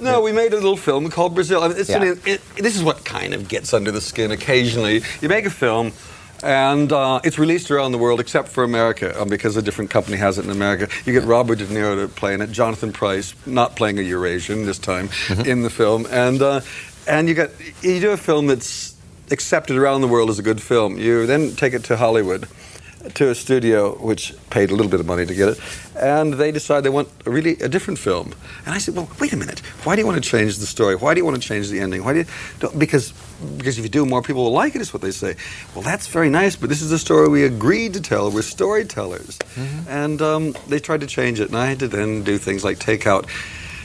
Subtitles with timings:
[0.00, 1.62] No, we made a little film called Brazil.
[1.62, 2.02] I mean, it's Yeah.
[2.02, 5.02] an- it, this is what kind of gets under the skin occasionally.
[5.20, 5.92] You make a film,
[6.42, 10.16] and uh, it's released around the world except for America, um, because a different company
[10.16, 10.88] has it in America.
[11.06, 14.66] You get Robert De Niro to play in it, Jonathan Pryce not playing a Eurasian
[14.66, 15.10] this time
[15.46, 16.60] in the film, and uh,
[17.06, 18.96] and you get you do a film that's
[19.30, 20.98] accepted around the world as a good film.
[20.98, 22.48] You then take it to Hollywood
[23.14, 25.60] to a studio which paid a little bit of money to get it,
[25.96, 28.34] and they decide they want a really a different film.
[28.64, 29.60] And I said, "Well, wait a minute.
[29.84, 30.96] Why do you want to change the story?
[30.96, 32.04] Why do you want to change the ending?
[32.04, 32.26] Why do you?"
[32.60, 33.12] Don't, because
[33.58, 34.80] because if you do, more people will like it.
[34.80, 35.36] Is what they say.
[35.74, 38.30] Well, that's very nice, but this is the story we agreed to tell.
[38.30, 39.38] We're storytellers,
[39.88, 42.78] and um, they tried to change it, and I had to then do things like
[42.78, 43.28] take out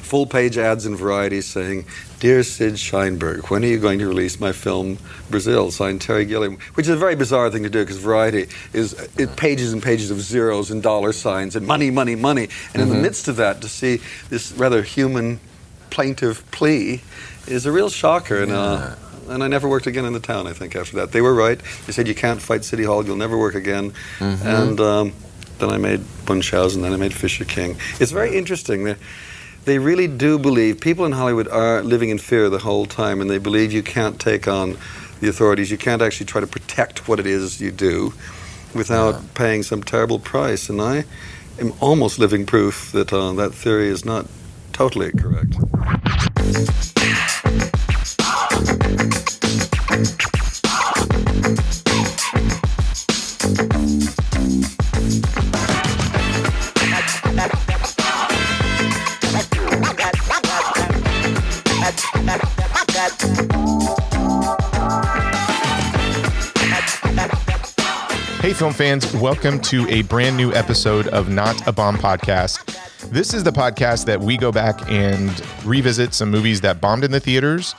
[0.09, 1.85] full page ads in Variety saying,
[2.19, 4.97] Dear Sid Sheinberg, when are you going to release my film
[5.29, 6.57] Brazil, signed Terry Gilliam?
[6.73, 10.11] Which is a very bizarre thing to do because Variety is it pages and pages
[10.11, 12.49] of zeros and dollar signs and money, money, money.
[12.73, 15.39] And in the midst of that, to see this rather human,
[15.91, 17.01] plaintive plea
[17.47, 18.43] is a real shocker.
[18.43, 18.95] And, uh,
[19.29, 21.13] and I never worked again in the town, I think, after that.
[21.13, 21.61] They were right.
[21.85, 23.93] They said, You can't fight City Hall, you'll never work again.
[24.19, 25.13] And um,
[25.59, 27.77] then I made Munchausen, then I made Fisher King.
[28.01, 28.83] It's very interesting.
[28.83, 28.95] They,
[29.65, 33.29] they really do believe, people in Hollywood are living in fear the whole time, and
[33.29, 34.77] they believe you can't take on
[35.19, 35.69] the authorities.
[35.69, 38.13] You can't actually try to protect what it is you do
[38.73, 40.69] without paying some terrible price.
[40.69, 41.05] And I
[41.59, 44.25] am almost living proof that uh, that theory is not
[44.71, 45.55] totally correct.
[68.49, 73.11] Hey, film fans, welcome to a brand new episode of Not a Bomb Podcast.
[73.11, 75.29] This is the podcast that we go back and
[75.63, 77.75] revisit some movies that bombed in the theaters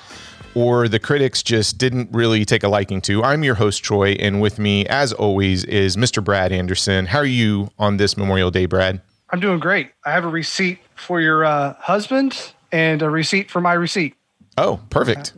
[0.55, 3.21] or the critics just didn't really take a liking to.
[3.25, 6.23] I'm your host, Troy, and with me, as always, is Mr.
[6.23, 7.07] Brad Anderson.
[7.07, 9.01] How are you on this Memorial Day, Brad?
[9.31, 9.91] I'm doing great.
[10.07, 14.15] I have a receipt for your uh, husband and a receipt for my receipt.
[14.57, 15.33] Oh, perfect.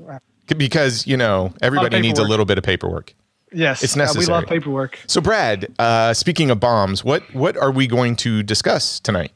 [0.58, 3.14] Because, you know, everybody needs a little bit of paperwork.
[3.54, 4.98] Yes, It's uh, we love paperwork.
[5.06, 9.32] So, Brad, uh, speaking of bombs, what what are we going to discuss tonight?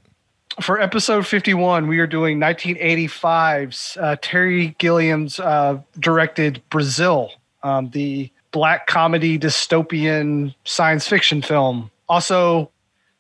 [0.60, 7.30] For episode 51, we are doing 1985's uh, Terry Gilliam's uh, directed Brazil,
[7.62, 12.70] um, the black comedy dystopian science fiction film, also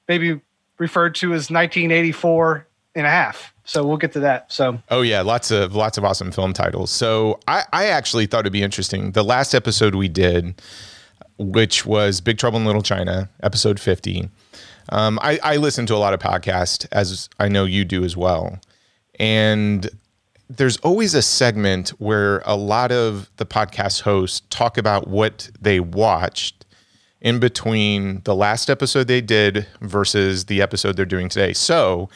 [0.08, 0.40] maybe
[0.78, 3.52] referred to as 1984 and a half.
[3.66, 4.50] So we'll get to that.
[4.50, 6.90] So Oh yeah, lots of lots of awesome film titles.
[6.90, 9.12] So I, I actually thought it'd be interesting.
[9.12, 10.62] The last episode we did,
[11.36, 14.30] which was Big Trouble in Little China, episode fifty.
[14.90, 18.16] Um, I, I listen to a lot of podcasts, as I know you do as
[18.16, 18.60] well,
[19.18, 19.90] and
[20.48, 25.80] there's always a segment where a lot of the podcast hosts talk about what they
[25.80, 26.64] watched
[27.20, 31.52] in between the last episode they did versus the episode they're doing today.
[31.52, 32.08] So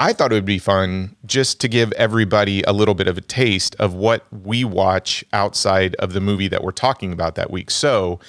[0.00, 3.20] I thought it would be fun just to give everybody a little bit of a
[3.20, 7.70] taste of what we watch outside of the movie that we're talking about that week.
[7.70, 8.20] So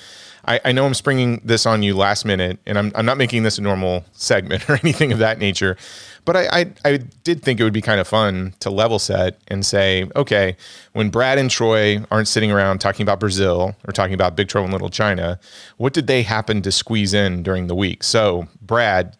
[0.46, 3.44] I, I know I'm springing this on you last minute, and I'm, I'm not making
[3.44, 5.78] this a normal segment or anything of that nature.
[6.25, 9.40] But I, I, I did think it would be kind of fun to level set
[9.47, 10.56] and say, okay,
[10.94, 14.68] when Brad and Troy aren't sitting around talking about Brazil or talking about Big Trouble
[14.68, 15.40] in Little China,
[15.78, 18.03] what did they happen to squeeze in during the week?
[18.03, 19.18] So, Brad,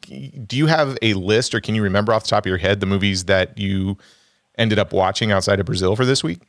[0.48, 2.80] do you have a list or can you remember off the top of your head
[2.80, 3.98] the movies that you
[4.58, 6.42] ended up watching outside of Brazil for this week?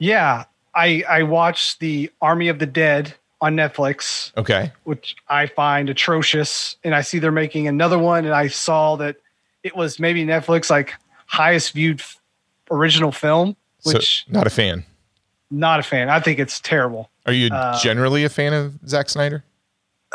[0.00, 0.44] yeah,
[0.74, 4.36] I I watched the Army of the Dead on Netflix.
[4.36, 4.72] Okay.
[4.84, 6.76] which I find atrocious.
[6.84, 9.16] And I see they're making another one, and I saw that
[9.62, 10.94] it was maybe Netflix like
[11.26, 12.18] highest viewed f-
[12.70, 14.84] original film, which so, not a fan.
[15.50, 16.08] not a fan.
[16.08, 17.10] I think it's terrible.
[17.26, 19.44] Are you Uh, generally a fan of Zack Snyder?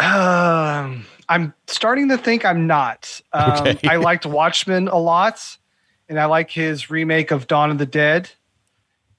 [0.01, 3.22] Um, I'm starting to think I'm not.
[3.33, 3.88] Um, Okay.
[3.88, 5.57] I liked Watchmen a lot,
[6.09, 8.29] and I like his remake of Dawn of the Dead.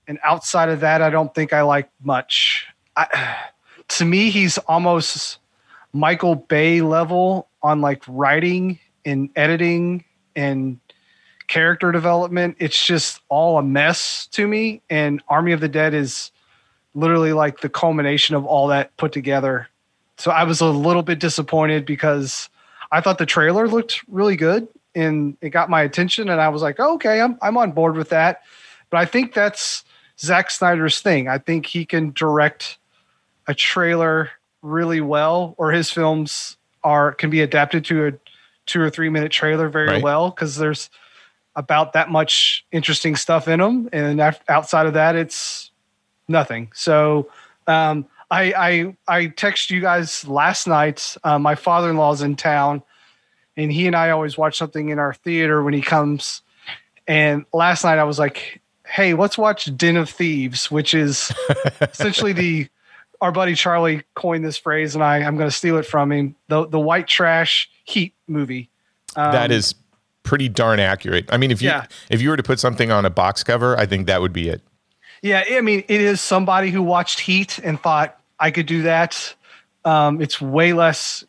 [0.08, 2.66] And outside of that, I don't think I like much.
[2.96, 3.36] I,
[3.88, 5.38] to me, he's almost
[5.92, 10.04] Michael Bay level on like writing and editing
[10.36, 10.78] and
[11.48, 12.56] character development.
[12.58, 14.82] It's just all a mess to me.
[14.90, 16.30] And Army of the Dead is
[16.94, 19.68] literally like the culmination of all that put together.
[20.18, 22.48] So I was a little bit disappointed because
[22.90, 26.62] I thought the trailer looked really good and it got my attention and I was
[26.62, 28.42] like, oh, okay, I'm I'm on board with that.
[28.88, 29.84] But I think that's
[30.18, 31.28] Zack Snyder's thing.
[31.28, 32.78] I think he can direct
[33.46, 34.30] a trailer
[34.62, 38.12] really well or his films are can be adapted to a
[38.66, 40.02] two or three minute trailer very Right.
[40.02, 40.90] well because there's
[41.54, 45.70] about that much interesting stuff in them, and outside of that, it's
[46.28, 46.70] nothing.
[46.74, 47.30] So
[47.66, 48.52] um, I
[49.08, 51.16] I I text you guys last night.
[51.24, 52.82] Uh, my father in law's in town,
[53.56, 56.42] and he and I always watch something in our theater when he comes.
[57.08, 61.32] And last night I was like, "Hey, let's watch Den of Thieves," which is
[61.80, 62.68] essentially the
[63.20, 66.36] our buddy Charlie coined this phrase, and I I'm going to steal it from him.
[66.48, 68.70] The the white trash heat movie.
[69.14, 69.74] Um, that is
[70.22, 71.26] pretty darn accurate.
[71.30, 71.86] I mean, if you Yeah.
[72.10, 74.48] if you were to put something on a box cover, I think that would be
[74.48, 74.62] it.
[75.22, 79.34] Yeah, I mean, it is somebody who watched Heat and thought I could do that.
[79.84, 81.24] Um, it's way less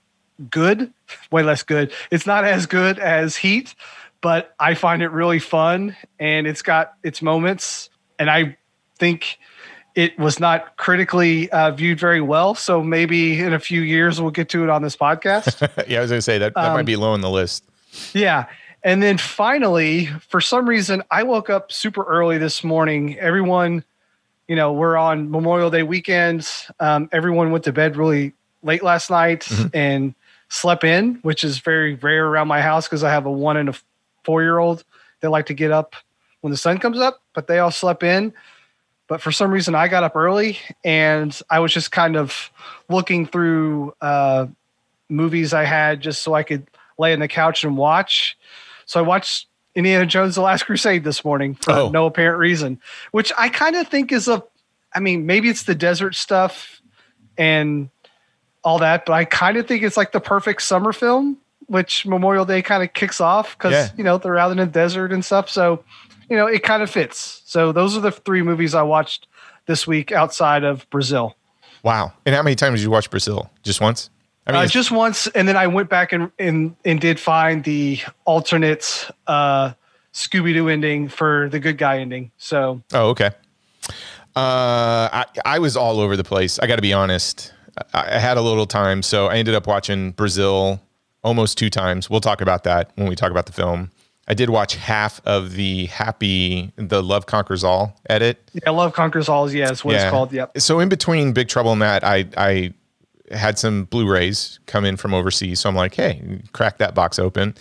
[0.50, 0.92] good,
[1.32, 1.94] way less good.
[2.12, 3.76] It's not as good as Heat,
[4.22, 7.90] but I find it really fun and it's got its moments.
[8.20, 8.58] And I
[9.00, 9.40] think
[9.98, 12.54] it was not critically uh, viewed very well.
[12.54, 15.60] So maybe in a few years we'll get to it on this podcast.
[15.88, 17.64] yeah, I was going to say that that Um, might be low on the list.
[18.14, 18.46] Yeah.
[18.84, 23.18] And then finally, for some reason, I woke up super early this morning.
[23.18, 23.84] Everyone,
[24.48, 26.48] you know, we're on Memorial Day weekend.
[26.80, 30.14] Um, everyone went to bed really late last night and
[30.50, 33.70] slept in, which is very rare around my house because I have a one and
[33.70, 33.74] a
[34.24, 34.84] four year old
[35.22, 35.96] that like to get up
[36.42, 38.32] when the sun comes up, but they all slept in.
[39.08, 42.52] But for some reason, I got up early and I was just kind of
[42.90, 44.48] looking through uh,
[45.10, 46.68] movies I had just so I could
[46.98, 48.38] lay on the couch and watch.
[48.86, 51.90] So I watched Indiana Jones: The Last Crusade this morning for Oh.
[51.90, 52.82] no apparent reason,
[53.12, 54.44] which I kind of think is a.
[54.94, 56.82] I mean, maybe it's the desert stuff
[57.38, 57.90] and
[58.64, 61.38] all that, but I kind of think it's like the perfect summer film,
[61.68, 63.90] which Memorial Day kind of kicks off because Yeah.
[63.98, 65.50] you know they're out in the desert and stuff.
[65.50, 65.84] So
[66.30, 67.42] you know it kind of fits.
[67.46, 69.28] So those are the three movies I watched
[69.66, 71.36] this week outside of Brazil.
[71.84, 72.14] Wow.
[72.26, 73.50] And how many times did you watch Brazil?
[73.64, 74.10] Just once?
[74.46, 77.64] I mean, uh, just once, and then I went back and and, and did find
[77.64, 79.74] the alternate uh,
[80.14, 82.32] Scooby Doo ending for the good guy ending.
[82.38, 83.32] So Oh, okay.
[84.36, 86.60] Uh, I, I was all over the place.
[86.60, 87.54] I got to be honest.
[87.94, 90.80] I, I had a little time, so I ended up watching Brazil
[91.24, 92.10] almost two times.
[92.10, 93.92] We'll talk about that when we talk about the film.
[94.28, 98.38] I did watch half of the Happy, the Love Conquers All edit.
[98.54, 99.46] yeah, Love Conquers All.
[99.46, 100.34] is Yeah, is what it's called.
[100.34, 100.60] Yep.
[100.60, 102.74] So in between Big Trouble and that, I I
[103.32, 105.60] had some Blu-rays come in from overseas.
[105.60, 107.56] So I'm like, hey, crack that box open.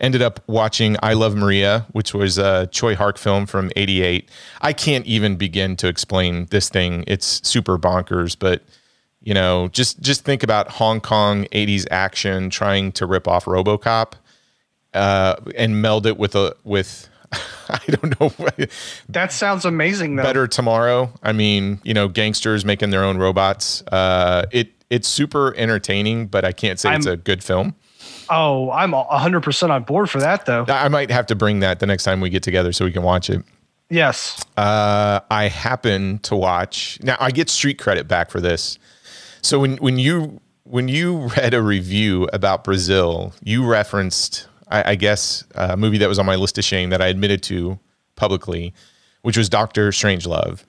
[0.00, 4.28] Ended up watching I Love Maria, which was a Tsui Hark film from '88.
[4.62, 7.04] I can't even begin to explain this thing.
[7.06, 8.62] It's super bonkers, but
[9.22, 14.14] you know, just just think about Hong Kong '80s action trying to rip off RoboCop
[14.94, 17.08] uh, and meld it with a with
[17.68, 18.32] I don't know
[19.08, 20.16] That sounds amazing.
[20.16, 20.22] Though.
[20.24, 21.12] better tomorrow.
[21.22, 23.82] I mean, you know, gangsters making their own robots.
[23.82, 27.74] Uh, it it's super entertaining, but I can't say it's I'm- a good film.
[28.32, 30.64] Oh, I'm hundred percent on board for that though.
[30.68, 33.02] I might have to bring that the next time we get together so we can
[33.02, 33.42] watch it.
[33.88, 34.40] Yes.
[34.56, 37.16] Uh, I happen to watch now.
[37.18, 38.78] I get street credit back for this.
[39.42, 44.94] So when when you when you read a review about Brazil, you referenced, I, I
[44.94, 47.78] guess, a movie that was on my list of shame that I admitted to
[48.16, 48.72] publicly,
[49.22, 50.64] which was Doctor Strangelove.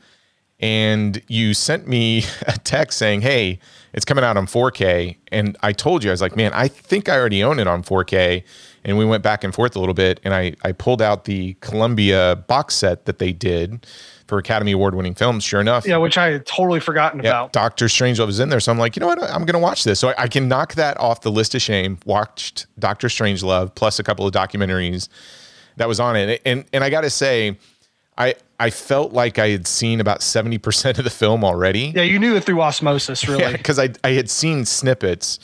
[0.60, 3.60] And you sent me a text saying, "Hey,
[3.94, 7.10] it's coming out on 4K." And I told you, I was like, "Man, I think
[7.10, 8.44] I already own it on 4K."
[8.84, 11.56] And we went back and forth a little bit, and I I pulled out the
[11.62, 13.86] Columbia box set that they did
[14.32, 15.44] for Academy Award winning films.
[15.44, 17.52] Sure enough, Yeah, which I had totally forgotten yeah, about.
[17.52, 18.62] Doctor Strangelove is in there.
[18.62, 19.22] So I'm like, you know what?
[19.22, 20.00] I'm going to watch this.
[20.00, 21.98] So I, I can knock that off the list of shame.
[22.06, 25.10] Watched Doctor Strangelove plus a couple of documentaries
[25.76, 26.42] that was on it.
[26.46, 27.58] And and I got to say,
[28.18, 31.92] I I felt like I had seen about 70% of the film already.
[31.94, 33.52] Yeah, you knew it through osmosis, really.
[33.52, 35.40] because I I had seen snippets.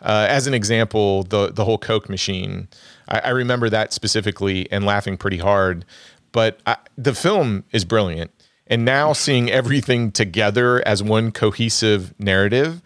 [0.00, 2.68] Uh, as an example, the the whole Coke machine,
[3.08, 5.84] I, I remember that specifically and laughing pretty hard.
[6.32, 8.30] But I, the film is brilliant,
[8.66, 12.80] and now seeing everything together as one cohesive narrative,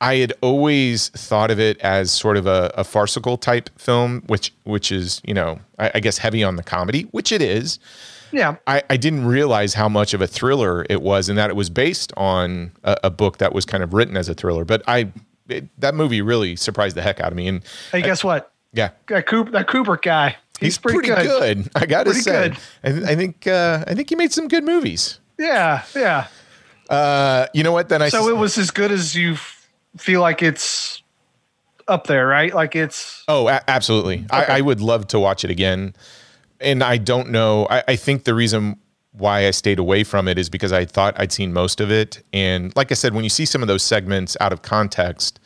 [0.00, 4.52] I had always thought of it as sort of a, a farcical type film, which
[4.64, 7.78] which is you know I, I guess heavy on the comedy, which it is.
[8.32, 8.56] Yeah.
[8.68, 11.68] I, I didn't realize how much of a thriller it was, and that it was
[11.68, 14.64] based on a, a book that was kind of written as a thriller.
[14.64, 15.10] But I,
[15.48, 17.48] it, that movie really surprised the heck out of me.
[17.48, 18.52] And Hey, guess what?
[18.72, 21.68] yeah, That Cooper, that Cooper guy, he's, pretty, good.
[21.74, 22.58] I got to Pretty say, good.
[23.08, 25.18] I, I think uh, I think he made some good movies.
[25.38, 26.26] Yeah, yeah.
[26.88, 27.88] Uh, you know what?
[27.88, 31.02] Then I So it was as good as you f- feel like it's
[31.88, 32.54] up there, right?
[32.54, 34.26] Like it's Oh, a- absolutely.
[34.30, 35.94] I, I would love to watch it again.
[36.60, 37.66] And I don't know.
[37.70, 38.76] I, I think the reason
[39.12, 42.22] why I stayed away from it is because I thought I'd seen most of it.
[42.32, 45.40] And like I said, when you see some of those segments out of context,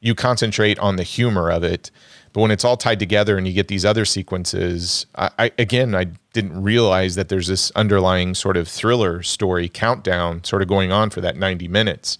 [0.00, 1.90] you concentrate on the humor of it.
[2.34, 5.94] But when it's all tied together and you get these other sequences, I, I again
[5.94, 10.92] I didn't realize that there's this underlying sort of thriller story countdown sort of going
[10.92, 12.18] on for that 90 minutes.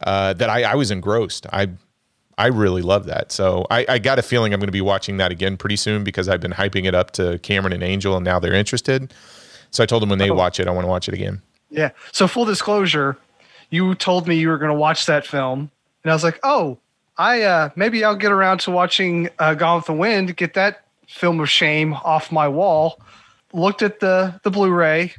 [0.00, 1.46] Uh, that I, I was engrossed.
[1.52, 1.68] I
[2.36, 3.32] I really love that.
[3.32, 6.04] So I, I got a feeling I'm going to be watching that again pretty soon
[6.04, 9.12] because I've been hyping it up to Cameron and Angel, and now they're interested.
[9.72, 10.34] So I told them when they Oh.
[10.34, 11.42] watch it, I want to watch it again.
[11.68, 11.90] Yeah.
[12.12, 13.16] So full disclosure,
[13.70, 15.72] you told me you were going to watch that film,
[16.04, 16.78] and I was like, oh,
[17.18, 20.84] I uh, maybe I'll get around to watching uh, Gone with the Wind, get that
[21.08, 23.00] film of shame off my wall.
[23.52, 25.12] Looked at the the Blu-ray,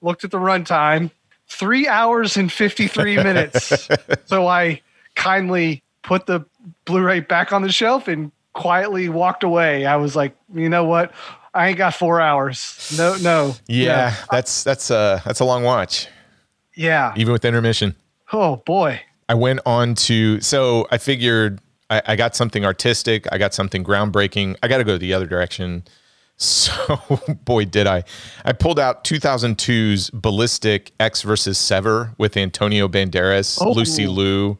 [0.00, 1.10] looked at the runtime,
[1.48, 3.88] three hours and fifty three minutes.
[4.26, 4.80] so I
[5.16, 6.44] kindly put the
[6.84, 9.86] Blu-ray back on the shelf and quietly walked away.
[9.86, 11.12] I was like, you know what?
[11.52, 12.94] I ain't got four hours.
[12.96, 13.54] No, no.
[13.66, 16.06] Yeah, that's that's a that's a long watch,
[16.76, 17.12] Yeah.
[17.16, 17.96] even with intermission.
[18.32, 19.00] Oh boy.
[19.30, 23.84] I went on to so I figured I, I got something artistic, I got something
[23.84, 24.56] groundbreaking.
[24.60, 25.84] I got to go the other direction.
[26.42, 26.72] So
[27.44, 28.02] boy, did I!
[28.46, 33.72] I pulled out 2002's Ballistic Ecks versus Sever with Antonio Banderas, Oh.
[33.72, 34.56] Lucy Liu,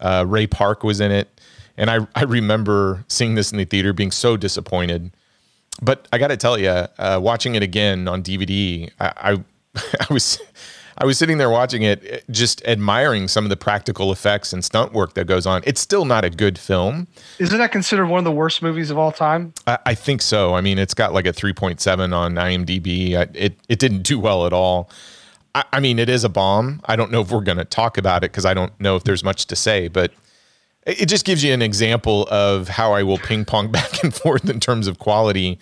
[0.00, 1.40] uh, Ray Park was in it,
[1.78, 5.12] and I I remember seeing this in the theater, being so disappointed.
[5.80, 9.44] But I got to tell you, uh, watching it again on DVD, I, I
[10.10, 10.38] I was
[10.98, 14.92] I was sitting there watching it, just admiring some of the practical effects and stunt
[14.92, 15.62] work that goes on.
[15.66, 17.08] It's still not a good film.
[17.38, 19.52] Isn't that considered one of the worst movies of all time?
[19.66, 20.54] I, I think so.
[20.54, 23.16] I mean, it's got like a 3.7 on IMDb.
[23.16, 24.90] I, it it didn't do well at all.
[25.54, 26.80] I, I mean, it is a bomb.
[26.84, 29.04] I don't know if we're going to talk about it because I don't know if
[29.04, 30.12] there's much to say, but
[30.86, 34.14] it it just gives you an example of how I will ping pong back and
[34.14, 35.58] forth in terms of quality.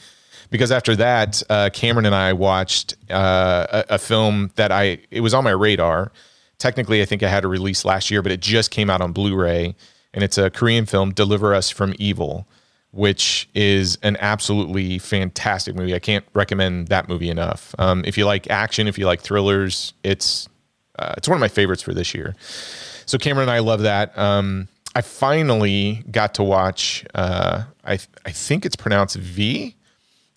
[0.52, 5.22] Because after that, uh, Cameron and I watched uh, a, a film that I it
[5.22, 6.12] was on my radar.
[6.58, 9.12] Technically, I think I had a release last year, but it just came out on
[9.12, 9.74] Blu-ray,
[10.14, 12.46] and it's a Korean film, "Deliver Us from Evil,"
[12.90, 15.94] which is an absolutely fantastic movie.
[15.94, 17.74] I can't recommend that movie enough.
[17.78, 20.50] Um, if you like action, if you like thrillers, it's
[20.98, 22.36] uh, it's one of my favorites for this year.
[23.06, 24.16] So Cameron and I love that.
[24.18, 27.06] Um, I finally got to watch.
[27.14, 29.74] Uh, I I think it's pronounced V,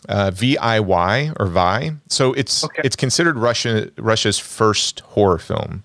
[0.10, 1.92] uh, V I Y or Vi.
[2.10, 2.82] So it's Okay.
[2.84, 5.84] it's considered Russia Russia's first horror film.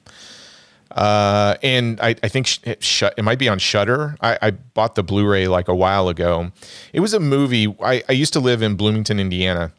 [0.91, 4.17] Uh, and I, I think sh- it, shut, it might be on Shudder.
[4.21, 6.51] I, I bought the Blu-ray like a while ago.
[6.93, 7.73] It was a movie.
[7.81, 9.71] I, I used to live in Bloomington, Indiana,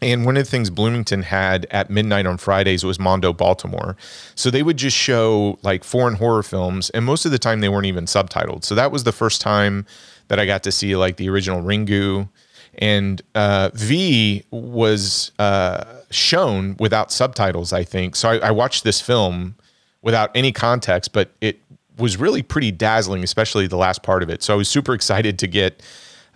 [0.00, 3.96] and one of the things Bloomington had at midnight on Fridays was Mondo Baltimore.
[4.36, 7.68] So they would just show like foreign horror films, and most of the time they
[7.68, 8.62] weren't even subtitled.
[8.64, 9.84] So that was the first time
[10.28, 12.28] that I got to see like the original Ringu.
[12.78, 18.16] And uh, V was uh, shown without subtitles, I think.
[18.16, 19.56] So I, I watched this film
[20.02, 21.60] without any context, but it
[21.98, 24.42] was really pretty dazzling, especially the last part of it.
[24.42, 25.82] So I was super excited to get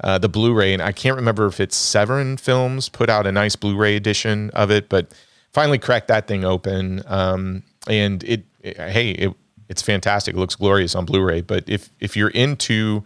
[0.02, 3.56] uh, the Blu-ray, and I can't remember if it's Severin Films put out a nice
[3.56, 5.12] Blu-ray edition of it, but
[5.52, 9.32] finally cracked that thing open, um, and it, it- hey, it,
[9.70, 10.34] it's fantastic.
[10.34, 11.40] It looks glorious on Blu-ray.
[11.40, 13.02] But if if you're into,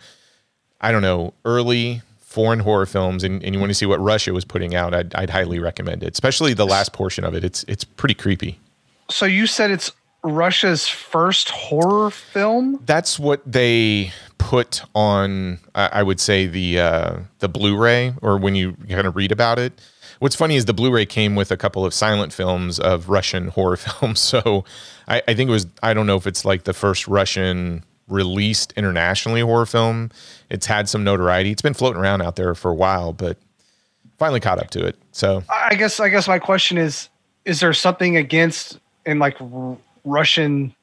[0.80, 2.02] I don't know, early
[2.38, 5.12] foreign horror films, and, and you want to see what Russia was putting out, I'd,
[5.16, 6.12] I'd highly recommend it.
[6.12, 7.42] Especially the last portion of it.
[7.42, 8.60] It's it's pretty creepy.
[9.10, 9.90] So you said it's
[10.22, 12.80] Russia's first horror film?
[12.86, 18.76] that's what they put on I would say the uh, the Blu-ray or when you
[18.88, 19.72] kind of read about it.
[20.20, 23.76] What's funny is the Blu-ray came with a couple of silent films of Russian horror
[23.88, 24.20] films.
[24.20, 24.64] So
[25.08, 28.72] I, I think it was I don't know if it's like the first Russian released
[28.72, 30.10] internationally horror film.
[30.50, 31.50] It's had some notoriety.
[31.50, 33.38] It's been floating around out there for a while, but
[34.18, 34.96] finally caught up to it.
[35.12, 37.08] So I guess I guess my question is
[37.44, 40.74] is there something against in like R- Russian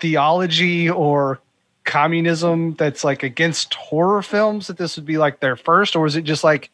[0.00, 1.40] theology or
[1.84, 6.16] communism that's like against horror films that this would be like their first or is
[6.16, 6.70] it just like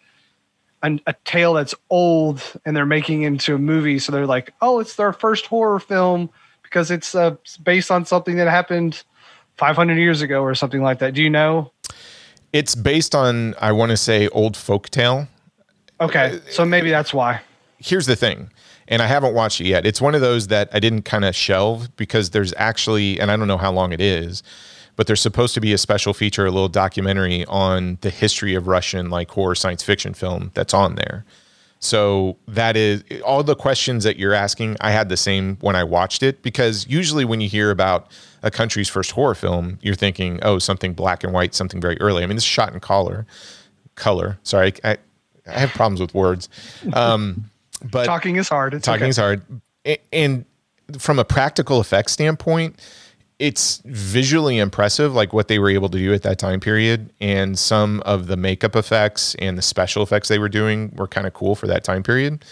[0.83, 4.97] a tale that's old and they're making into a movie so they're like oh it's
[4.97, 6.29] their first horror film
[6.63, 9.05] because it's uh, based on something that happened
[9.57, 11.73] 500 years ago or something like that do you know
[12.53, 15.29] it's based on I want to say old folktale.
[16.01, 17.41] okay so maybe that's why
[17.83, 18.51] here's the thing,
[18.89, 19.85] and I haven't watched it yet.
[19.85, 23.37] It's one of those that I didn't kind of shelve because there's actually, and I
[23.37, 24.43] don't know how long it is,
[24.97, 28.67] but there's supposed to be a special feature, a little documentary on the history of
[28.67, 31.25] Russian like horror science fiction film that's on there.
[31.83, 34.77] So that is all the questions that you're asking.
[34.81, 38.09] I had the same when I watched it because usually when you hear about
[38.45, 42.23] a country's first horror film, you're thinking, oh, something black and white, something very early.
[42.23, 43.27] I mean, this is shot in color.
[43.97, 44.39] Color.
[44.45, 44.97] Sorry, I,
[45.45, 46.49] I have problems with words.
[46.93, 47.51] Um,
[47.91, 49.09] but talking is hard it's talking okay.
[49.09, 49.43] is hard
[50.13, 50.45] and
[50.99, 52.79] from a practical effects standpoint
[53.43, 57.59] it's visually impressive, like what they were able to do at that time period, and
[57.59, 61.35] some of the makeup effects and the special effects they were doing were kind of
[61.35, 62.45] cool for that time period.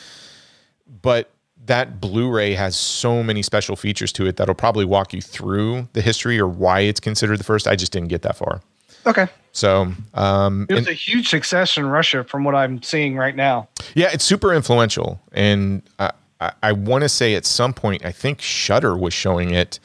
[1.03, 1.31] But
[1.67, 6.01] that Blu-ray has so many special features to it that'll probably walk you through the
[6.01, 7.69] history or why it's considered the first.
[7.69, 8.61] I just didn't get that far.
[9.07, 9.29] Okay.
[9.53, 13.37] So, um, It was and- a huge success in Russia from what I'm seeing right
[13.37, 13.69] now.
[13.95, 18.11] yeah, it's super influential, and I, I, I want to say at some point, I
[18.11, 19.79] think Shudder was showing it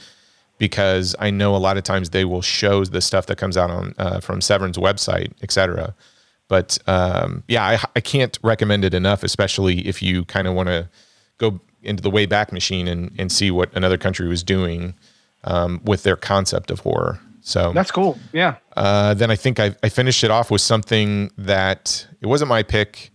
[0.58, 3.70] because I know a lot of times they will show the stuff that comes out
[3.70, 5.96] on uh, from Severin's website, etc.
[6.48, 10.70] But um, yeah, I, I can't recommend it enough, especially if you kind of want
[10.70, 10.90] to
[11.38, 14.94] go into the way back machine and, and see what another country was doing
[15.44, 17.20] um, with their concept of horror.
[17.42, 18.18] So That's cool.
[18.34, 18.56] Yeah.
[18.76, 22.64] uh, then I think I, I finished it off with something that it wasn't my
[22.64, 23.12] pick,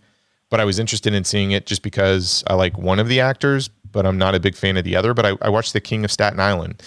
[0.49, 3.69] but I was interested in seeing it just because I like one of the actors,
[3.91, 5.13] but I'm not a big fan of the other.
[5.13, 6.81] But I, I watched The King of Staten Island.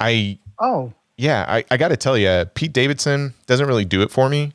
[0.00, 4.10] I Oh, yeah, I, I got to tell you, Pete Davidson doesn't really do it
[4.10, 4.52] for me.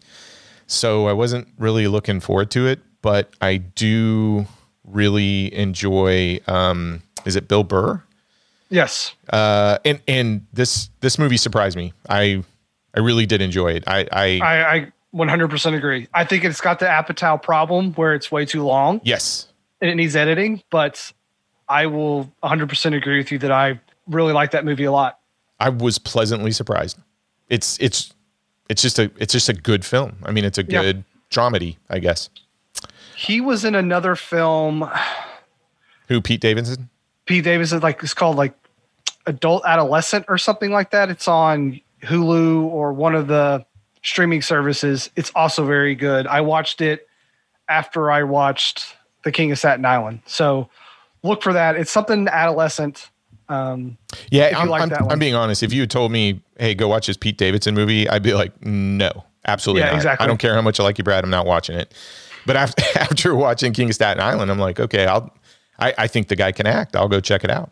[0.68, 4.46] So I wasn't really looking forward to it, but I do
[4.84, 6.40] really enjoy.
[6.48, 8.04] Um, is it Bill Burr?
[8.70, 9.14] yes.
[9.30, 11.94] Uh, and and this this movie surprised me.
[12.08, 12.44] I
[12.96, 13.84] I really did enjoy it.
[13.88, 16.08] I, I I, I 100% agree.
[16.14, 19.48] I think it's got the Apatow problem where it's way too long yes,
[19.82, 21.12] and it needs editing, but
[21.68, 25.19] I will 100% agree with you that I really like that movie a lot.
[25.60, 26.98] I was pleasantly surprised.
[27.50, 28.14] It's it's
[28.70, 30.18] it's just a it's just a good film.
[30.24, 30.82] I mean, it's a Yeah.
[30.82, 32.30] good dramedy, I guess.
[33.16, 34.90] He was in another film.
[36.08, 36.90] Who Pete Davidson?
[37.26, 38.54] Pete Davidson, is like it's called like
[39.26, 41.10] Adult Adolescent or something like that.
[41.10, 43.66] It's on Hulu or one of the
[44.02, 45.10] streaming services.
[45.16, 46.26] It's also very good.
[46.26, 47.08] I watched it
[47.68, 50.22] after I watched The King of Staten Island.
[50.26, 50.70] So
[51.22, 51.76] look for that.
[51.76, 53.10] It's something adolescent.
[53.50, 53.98] Um,
[54.32, 55.10] Yeah, I'm, like I'm.
[55.12, 55.64] I'm being honest.
[55.64, 58.64] If you had told me, "Hey, go watch this Pete Davidson movie," I'd be like,
[58.66, 59.96] "No, absolutely Yeah, not.
[59.96, 60.24] exactly.
[60.24, 61.24] I don't care how much I like you, Brad.
[61.24, 61.94] I'm not watching it."
[62.46, 65.34] But after after watching King of Staten Island, I'm like, okay, I'll.
[65.80, 66.96] I, I think the guy can act.
[66.96, 67.72] I'll go check it out.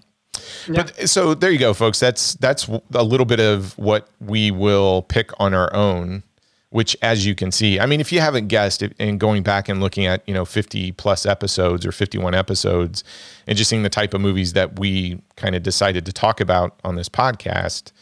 [0.70, 2.00] But so there you go, folks.
[2.00, 6.24] That's that's a little bit of what we will pick on our own.
[6.78, 9.82] Which, as you can see, I mean, if you haven't guessed, and going back and
[9.82, 13.04] looking at you know 50 plus episodes or 51 episodes,
[13.48, 16.80] and just seeing the type of movies that we kind of decided to talk about
[16.84, 17.94] on this podcast,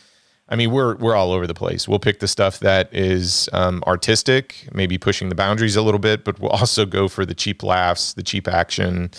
[0.50, 1.88] I mean, we're we're all over the place.
[1.88, 6.26] We'll pick the stuff that is um, artistic, maybe pushing the boundaries a little bit,
[6.26, 9.10] but we'll also go for the cheap laughs, the cheap action.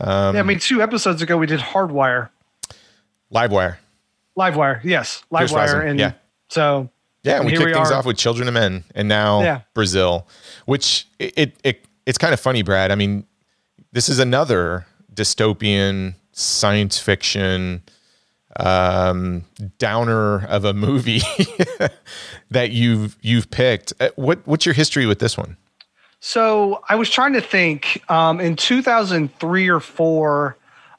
[0.00, 2.30] Um, yeah, I mean, two episodes ago we did Hardwire,
[3.32, 3.76] Livewire.
[4.36, 4.80] Livewire.
[4.82, 6.14] Yes, Livewire, and yeah.
[6.48, 6.90] so
[7.24, 7.94] Yeah, and we kicked things are.
[7.94, 9.60] off with Children of Men, and now Yeah.
[9.74, 10.26] Brazil,
[10.66, 12.90] which it, it, it it's kind of funny, Brad.
[12.90, 13.24] I mean,
[13.92, 17.82] this is another dystopian science fiction
[18.58, 19.44] um,
[19.78, 21.20] downer of a movie
[22.50, 23.92] that you've you've picked.
[24.00, 25.56] Uh, What what's your history with this one?
[26.20, 28.02] So I was trying to think.
[28.10, 30.56] Um, in 2003 or four,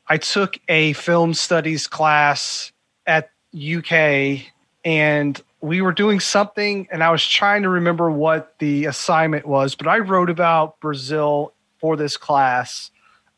[0.07, 2.71] I took a film studies class
[3.07, 4.41] at UK,
[4.83, 9.75] and we were doing something, and I was trying to remember what the assignment was.
[9.75, 12.91] But I wrote about Brazil for this class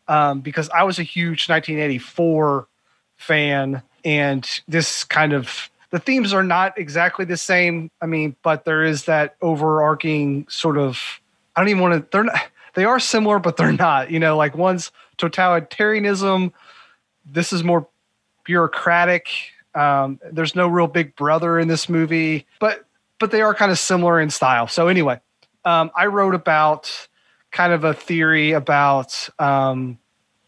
[0.08, 2.68] um, because I was a huge 1984
[3.16, 7.92] fan, and this kind of the themes are not exactly the same.
[8.02, 11.22] I mean, but there is that overarching sort of
[11.56, 12.10] I don't even want to.
[12.12, 12.40] They're not.
[12.74, 14.10] They are similar, but they're not.
[14.10, 16.54] You know, like one's totalitarianism.
[17.24, 17.88] This is more
[18.44, 19.28] bureaucratic.
[19.76, 22.86] Um, there's no real big brother in this movie, but
[23.20, 24.68] but they are kind of similar in style.
[24.68, 25.20] So anyway,
[25.64, 27.08] um, I wrote about
[27.52, 29.98] kind of a theory about um,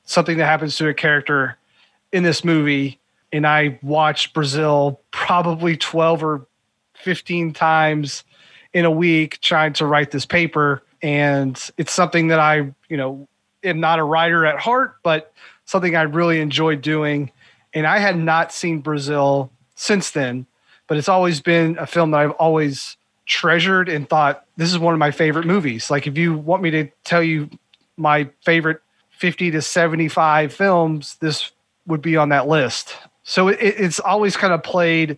[0.04, 1.58] something that happens to a character
[2.12, 3.00] in this movie,
[3.32, 6.48] and I watched Brazil probably twelve or
[6.94, 8.24] fifteen times
[8.74, 13.28] in a week trying to write this paper and it's something that I, you know,
[13.64, 15.34] am not a writer at heart, but
[15.66, 17.32] something I really enjoyed doing.
[17.74, 20.46] And I had not seen Brazil since then,
[20.88, 24.94] but it's always been a film that I've always treasured and thought this is one
[24.94, 25.92] of my favorite movies.
[25.92, 27.50] Like if you want me to tell you
[27.98, 31.52] my favorite 50 to 75 films, this
[31.86, 32.96] would be on that list.
[33.24, 35.18] So it, it's always kind of played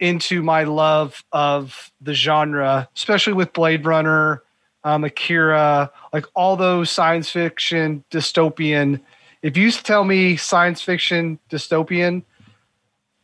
[0.00, 4.42] into my love of the genre, especially with Blade Runner,
[4.82, 9.00] um, Akira, like all those science fiction dystopian.
[9.42, 12.22] If you tell me science fiction dystopian,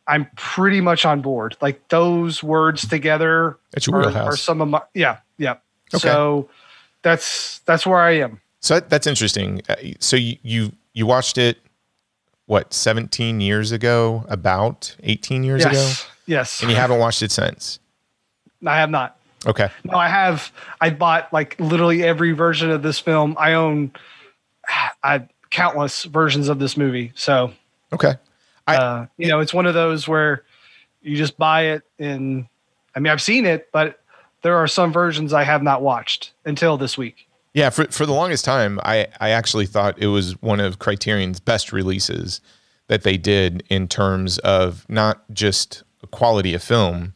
[0.07, 1.55] I'm pretty much on board.
[1.61, 4.33] Like those words together That's your are, wheelhouse.
[4.33, 5.55] are some of my yeah yeah.
[5.93, 5.99] Okay.
[6.07, 6.49] So
[7.01, 8.41] that's that's where I am.
[8.61, 9.61] So that, that's interesting.
[9.69, 11.59] Uh, So you, you you watched it
[12.47, 14.25] what 17 years ago?
[14.29, 15.73] About 18 years Yes.
[16.03, 16.11] ago.
[16.25, 16.61] Yes.
[16.61, 17.79] and you haven't watched it since.
[18.65, 19.17] I have not.
[19.45, 19.69] Okay.
[19.83, 20.51] No, I have.
[20.81, 23.35] I bought like literally every version of this film.
[23.37, 23.91] I own
[25.03, 27.11] I countless versions of this movie.
[27.15, 27.53] So,
[27.93, 28.15] Okay.
[28.67, 30.43] I- uh, you know, it's one of those where
[31.01, 32.47] you just buy it and
[32.95, 33.99] I mean, I've seen it, but
[34.41, 37.27] there are some versions I have not watched until this week.
[37.53, 41.39] Yeah, for for the longest time, I I actually thought it was one of Criterion's
[41.39, 42.41] best releases
[42.87, 47.13] that they did in terms of not just quality of film,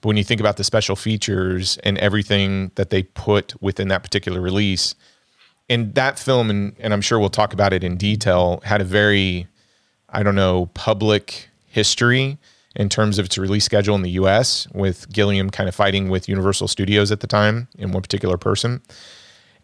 [0.00, 4.02] but when you think about the special features and everything that they put within that
[4.02, 4.94] particular release,
[5.68, 8.84] and that film, and, and I'm sure we'll talk about it in detail, had a
[8.84, 9.46] very,
[10.08, 12.38] I don't know, public history
[12.76, 16.28] in terms of its release schedule in the US, with Gilliam kind of fighting with
[16.28, 18.82] Universal Studios at the time in one particular person.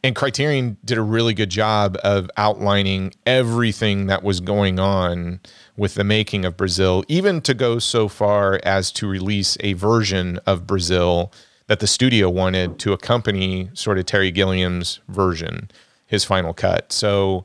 [0.02, 5.40] And Criterion did a really good job of outlining everything that was going on
[5.76, 10.38] with the making of Brazil, even to go so far as to release a version
[10.46, 11.32] of Brazil
[11.66, 15.70] that the studio wanted to accompany sort of Terry Gilliam's version,
[16.10, 16.92] his final cut.
[16.92, 17.44] So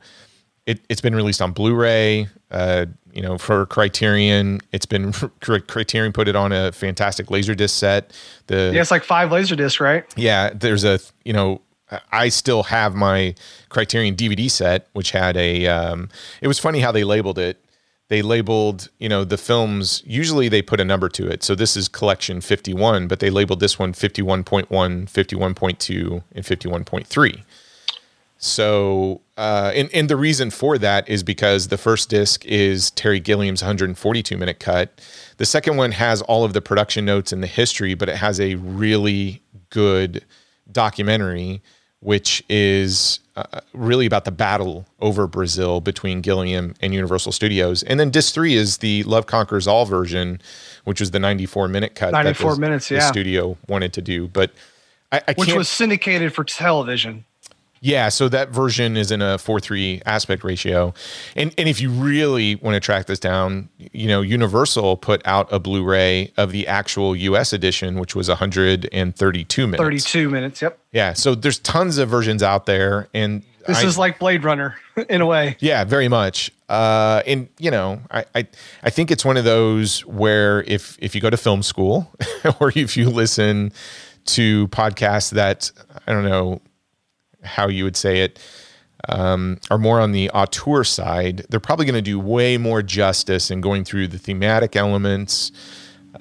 [0.65, 2.27] it, it's been released on Blu-ray.
[2.49, 8.11] Uh, you know, for Criterion, it's been Criterion put it on a fantastic laserdisc set.
[8.47, 10.03] The Yeah, it's like five laser discs, right?
[10.17, 11.61] yeah, there's a you know
[12.11, 13.35] I still have my
[13.69, 15.67] Criterion DVD set, which had a.
[15.67, 16.09] Um,
[16.41, 17.63] it was funny how they labeled it.
[18.07, 20.01] They labeled you know the films.
[20.05, 21.43] Usually they put a number to it.
[21.43, 27.43] So this is collection 51, but they labeled this one 51.1, 51.2, and 51.3.
[28.45, 33.19] So, uh, and, and the reason for that is because the first disc is Terry
[33.19, 35.01] Gilliam's 142 minute cut.
[35.37, 38.39] The second one has all of the production notes and the history, but it has
[38.39, 40.23] a really good
[40.71, 41.63] documentary,
[42.01, 47.81] which is uh, really about the battle over Brazil between Gilliam and Universal Studios.
[47.81, 50.39] And then disc three is the Love Conquers All version,
[50.83, 52.11] which was the 94 minute cut.
[52.11, 53.09] that 94 the- minutes, the yeah.
[53.09, 54.27] studio wanted to do.
[54.27, 54.51] But
[55.11, 57.25] I, I Which was syndicated for television.
[57.85, 60.91] Yeah, so that version is in a 4:3 aspect ratio.
[61.35, 65.47] And and if you really want to track this down, you know, Universal put out
[65.53, 69.79] a Blu-ray of the actual US edition which was 132 minutes.
[69.81, 70.61] 32 minutes.
[70.63, 70.79] Yep.
[70.91, 74.75] Yeah, so there's tons of versions out there and This I- is like Blade Runner
[75.09, 75.55] in a way.
[75.59, 76.51] yeah, very much.
[76.67, 78.47] Uh, and you know, I, I
[78.81, 82.11] I think it's one of those where if if you go to film school
[82.59, 83.71] or if you listen
[84.25, 85.71] to podcasts that
[86.07, 86.61] I don't know
[87.45, 88.39] how you would say it
[89.09, 93.51] um, are more on the auteur side, they're probably going to do way more justice
[93.51, 95.51] in going through the thematic elements,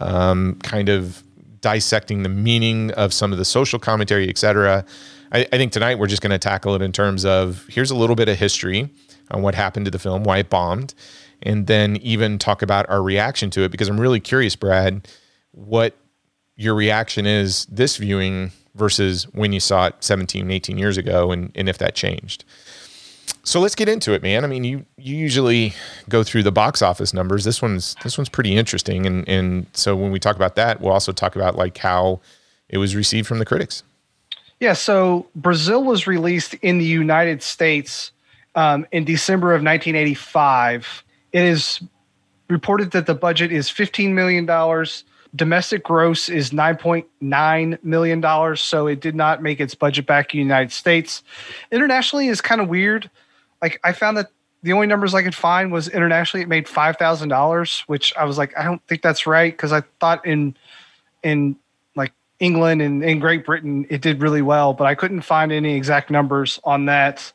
[0.00, 1.22] um, kind of
[1.60, 4.84] dissecting the meaning of some of the social commentary, et cetera.
[5.32, 7.96] I, I think tonight we're just going to tackle it in terms of here's a
[7.96, 8.90] little bit of history
[9.30, 10.94] on what happened to the film, why it bombed,
[11.42, 15.08] and then even talk about our reaction to it because I'm really curious, Brad,
[15.52, 15.96] what
[16.56, 21.52] your reaction is this viewing versus when you saw it 17, 18 years ago and,
[21.54, 22.44] and if that changed.
[23.42, 24.42] So let's get into it, man.
[24.42, 25.74] I mean, you you usually
[26.08, 27.44] go through the box office numbers.
[27.44, 30.92] This one's this one's pretty interesting, and and so when we talk about that, we'll
[30.92, 32.20] also talk about like how
[32.70, 33.82] it was received from the critics.
[34.60, 38.12] Yeah, so Brazil was released in the United States
[38.54, 41.04] um, in December of 1985.
[41.32, 41.82] It is
[42.48, 44.46] reported that the budget is $15 million.
[45.34, 50.42] Domestic gross is $9.9 million, so it did not make its budget back in the
[50.42, 51.22] United States.
[51.72, 53.10] Internationally is kind of weird.
[53.60, 54.28] Like, I found that
[54.62, 58.56] the only numbers I could find was internationally it made $5,000, which I was like,
[58.56, 60.56] I don't think that's right because I thought in
[61.22, 61.56] in
[61.96, 65.74] like England and in Great Britain, it did really well, but I couldn't find any
[65.74, 67.30] exact numbers on that.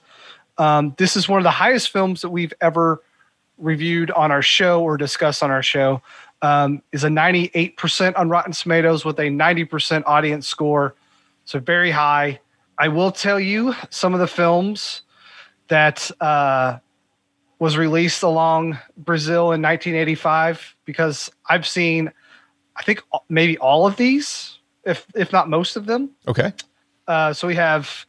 [0.57, 3.01] Um, this is one of the highest films that we've ever
[3.59, 6.01] reviewed on our show or discussed on our show.
[6.41, 10.95] Um, is a 98% on Rotten Tomatoes with a 90% audience score,
[11.43, 12.39] so very high.
[12.77, 15.01] I will tell you some of the films
[15.67, 16.77] that uh,
[17.59, 22.13] was released along Brazil in 1985 because I've seen
[22.79, 26.11] I think maybe all of these, if if not most of them.
[26.27, 26.53] Okay.
[27.07, 28.05] Uh, so we have,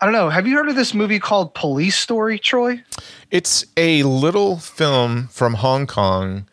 [0.00, 0.30] I don't know.
[0.30, 2.82] Have you heard of this movie called Police Story, Troy?
[3.30, 6.48] It's a little film from Hong Kong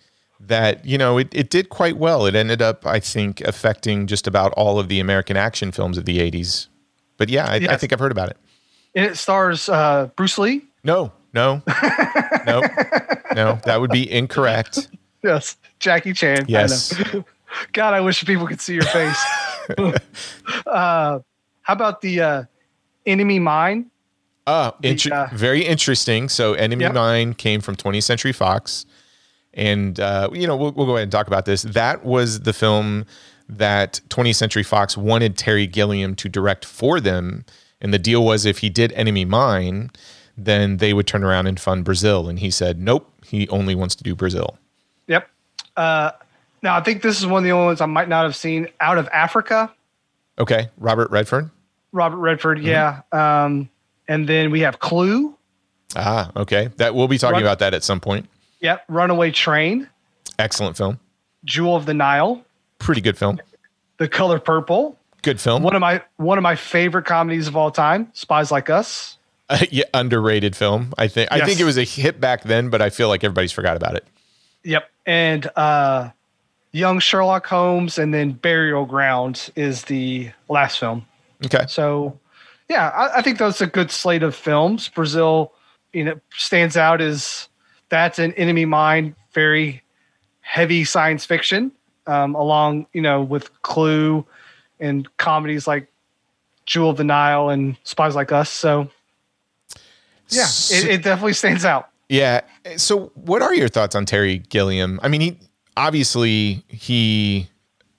[0.48, 2.26] that, you know, it, it did quite well.
[2.26, 6.06] It ended up, I think, affecting just about all of the American action films of
[6.06, 6.68] the 80s.
[7.18, 8.38] But yeah, I, I think I've heard about it.
[8.96, 10.66] And it stars uh, Bruce Lee.
[10.84, 11.62] No, no,
[12.46, 12.62] no,
[13.34, 14.90] no, that would be incorrect.
[15.24, 16.46] Yes, Jackie Chan.
[16.48, 16.94] Yes.
[17.74, 19.24] God, I wish people could see your face.
[20.68, 21.20] uh,
[21.62, 22.44] how about the uh,
[23.06, 23.90] Enemy Mine?
[24.46, 26.28] Uh, inter- uh, very interesting.
[26.28, 26.94] So, Enemy Yep.
[26.94, 28.86] Mine came from 20th Century Fox.
[29.54, 31.64] And uh, you know, we'll, we'll go ahead and talk about this.
[31.64, 33.06] That was the film
[33.48, 37.46] that 20th Century Fox wanted Terry Gilliam to direct for them,
[37.82, 39.92] and the deal was if he did Enemy Mine,
[40.38, 42.30] then they would turn around and fund Brazil.
[42.30, 44.58] And he said, nope, he only wants to do Brazil.
[45.08, 45.30] Yep.
[45.76, 46.12] Uh,
[46.62, 48.68] now I think this is one of the only ones I might not have seen
[48.80, 49.72] out of Africa.
[50.40, 51.52] Okay, Robert Redford.
[51.92, 53.02] Robert Redford, yeah.
[53.12, 53.70] Um,
[54.08, 55.38] and then we have Clue.
[55.96, 56.70] Ah, okay.
[56.78, 58.28] That we'll be talking Run- about that at some point.
[58.64, 58.86] Yep.
[58.88, 59.88] Runaway Train.
[60.40, 61.00] Excellent film.
[61.46, 62.44] Jewel of the Nile.
[62.80, 63.40] Pretty good film.
[63.98, 64.98] The Color Purple.
[65.22, 65.62] Good film.
[65.62, 68.10] One of my one of my favorite comedies of all time.
[68.14, 69.18] Spies Like Us.
[69.70, 70.94] yeah, underrated film.
[70.98, 73.52] I think I think it was a hit back then, but I feel like everybody's
[73.52, 74.06] forgot about it.
[74.64, 74.90] Yep.
[75.06, 76.10] And uh,
[76.72, 81.06] Young Sherlock Holmes, and then Burial Ground is the last film.
[81.46, 81.66] Okay.
[81.68, 82.18] So,
[82.70, 84.88] yeah, I, I think that's a good slate of films.
[84.90, 85.54] Brazil,
[85.92, 87.48] you know, stands out as
[87.94, 89.84] that's an enemy mine, very
[90.42, 91.72] heavy science fiction,
[92.08, 94.26] um, along you know with Clue
[94.80, 95.88] and comedies like
[96.66, 98.50] Jewel of the Nile and Spies Like Us.
[98.50, 98.90] So,
[100.30, 101.90] yeah, it, it definitely stands out.
[102.10, 102.42] Yeah.
[102.78, 105.00] So, what are your thoughts on Terry Gilliam?
[105.04, 105.38] I mean, he
[105.78, 107.48] obviously he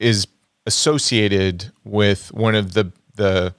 [0.00, 0.26] is
[0.66, 3.54] associated with one of the the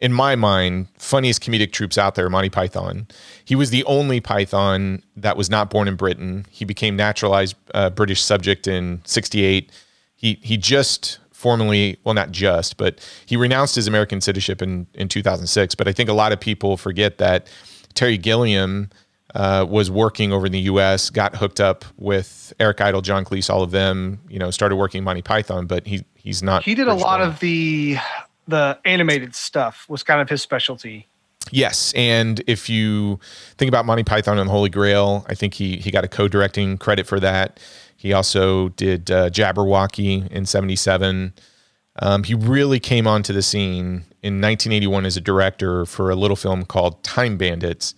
[0.00, 3.06] in my mind funniest comedic troupes out there, Monty Python.
[3.44, 6.46] He was the only Python that was not born in Britain.
[6.50, 9.72] He became naturalized uh, British subject in '68.
[10.16, 15.08] He he just formally, well, not just, but he renounced his American citizenship in in
[15.08, 15.74] 2006.
[15.74, 17.48] But I think a lot of people forget that
[17.94, 18.90] Terry Gilliam
[19.34, 23.50] uh, was working over in the U.S., got hooked up with Eric Idle, John Cleese,
[23.50, 24.20] all of them.
[24.28, 26.64] You know, started working Monty Python, but he he's not.
[26.64, 27.30] He did a lot born.
[27.30, 27.96] of the
[28.46, 31.08] the animated stuff was kind of his specialty.
[31.52, 33.20] Yes, and if you
[33.56, 36.78] think about Monty Python and the Holy Grail, I think he he got a co-directing
[36.78, 37.60] credit for that.
[37.96, 41.32] He also did uh, Jabberwocky in '77.
[42.00, 46.36] Um, he really came onto the scene in 1981 as a director for a little
[46.36, 47.94] film called Time Bandits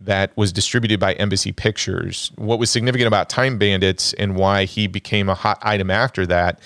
[0.00, 2.32] that was distributed by Embassy Pictures.
[2.36, 6.60] What was significant about Time Bandits and why he became a hot item after that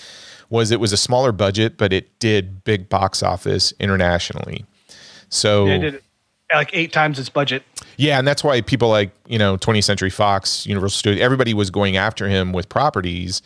[0.51, 4.65] was it was a smaller budget, but it did big box office internationally.
[5.29, 6.03] So They did
[6.53, 7.63] like eight times its budget.
[7.97, 11.71] yeah, and that's why people like, you know, 20th Century Fox, Universal Studios, everybody was
[11.71, 13.41] going after him with properties.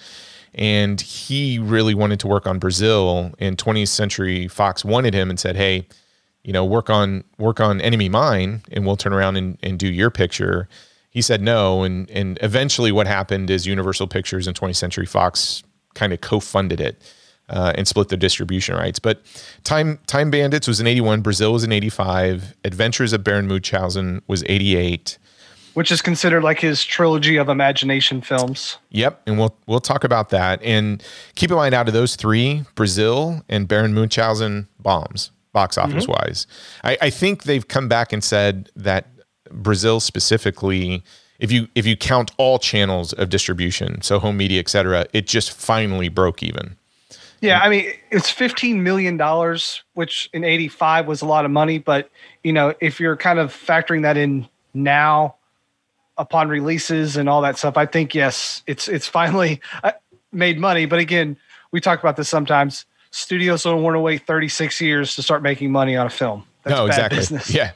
[0.56, 3.34] And he really wanted to work on Brazil.
[3.39, 5.86] And 20th Century Fox wanted him and said, Hey,
[6.44, 9.88] you know, work on work on Enemy Mine and we'll turn around and, and do
[9.88, 10.68] your picture.
[11.10, 11.84] He said no.
[11.84, 15.62] And and eventually what happened is Universal Pictures and 20th Century Fox
[15.96, 17.02] kind of co-funded it.
[17.48, 18.98] Uh, and split the distribution rights.
[18.98, 19.22] But
[19.64, 24.44] Time Time Bandits was in 81, Brazil was in 85, Adventures of Baron Munchausen was
[24.48, 25.20] 88.
[25.76, 28.80] which is considered like his trilogy of imagination films.
[28.90, 30.60] Yep, and we'll we'll talk about that.
[30.64, 31.04] And
[31.36, 36.48] keep in mind, out of those three, Brazil and Baron Munchausen bombs box office wise.
[36.84, 39.06] I, I think they've come back and said that
[39.52, 41.04] Brazil specifically,
[41.39, 45.28] if you if you count all channels of distribution, so home media, et cetera, it
[45.28, 46.78] just finally broke even.
[47.41, 51.78] Yeah, I mean it's fifteen million dollars, which in '85 was a lot of money.
[51.78, 52.10] But
[52.43, 55.36] you know, if you're kind of factoring that in now,
[56.17, 59.91] upon releases and all that stuff, I think yes, it's it's finally uh,
[60.32, 60.86] made money.
[60.86, 61.38] But again,
[61.71, 62.86] we talk about this sometimes.
[63.12, 66.45] Studios don't want to wait 36 years to start making money on a film.
[66.63, 67.17] That's no, bad exactly.
[67.17, 67.50] business.
[67.54, 67.71] Yeah.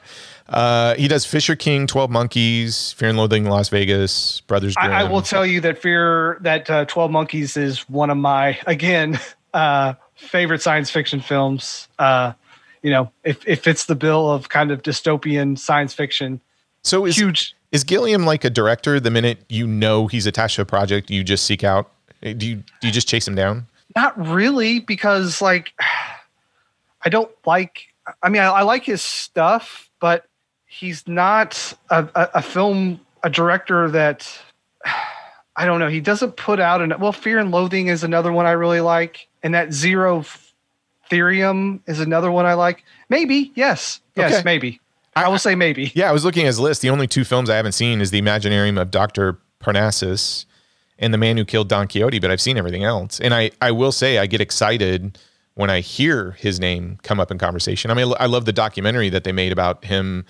[0.50, 4.90] Uh, he does Fisher King, Twelve Monkeys, Fear and Loathing in Las Vegas, Brothers Grimm.
[4.90, 8.58] I, I will tell you that Fear that uh, Twelve Monkeys is one of my
[8.66, 9.18] again
[9.54, 11.88] uh, favorite science fiction films.
[12.00, 12.32] Uh,
[12.82, 16.40] you know, if it fits the bill of kind of dystopian science fiction,
[16.82, 17.54] so is huge.
[17.70, 18.98] is Gilliam like a director?
[18.98, 21.92] The minute you know he's attached to a project, you just seek out.
[22.22, 23.68] Do you do you just chase him down?
[23.94, 25.72] Not really, because like
[27.04, 27.86] I don't like.
[28.20, 30.26] I mean, I, I like his stuff, but
[30.70, 34.26] he's not a, a, a film a director that
[35.56, 35.88] I don't know.
[35.88, 37.12] He doesn't put out an well.
[37.12, 40.24] Fear and Loathing is another one I really like, and that Zero
[41.10, 42.84] Theorem is another one I like.
[43.08, 44.42] Maybe yes, yes, Okay.
[44.44, 44.80] maybe.
[45.16, 45.90] I will say maybe.
[45.94, 46.82] Yeah, I was looking at his list.
[46.82, 50.46] The only two films I haven't seen is The Imaginarium of Doctor Parnassus
[51.00, 53.18] and The Man Who Killed Don Quixote, but I've seen everything else.
[53.20, 55.18] And I I will say I get excited
[55.54, 57.90] when I hear his name come up in conversation.
[57.90, 60.24] I mean, I love the documentary that they made about him.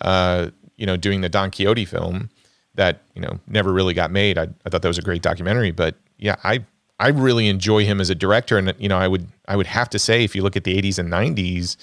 [0.00, 2.30] Uh, you know, doing the Don Quixote film
[2.74, 4.36] that you know never really got made.
[4.38, 6.64] I, I thought that was a great documentary, but yeah, I
[6.98, 9.88] I really enjoy him as a director, and you know, I would I would have
[9.90, 11.76] to say if you look at the '80s and '90s,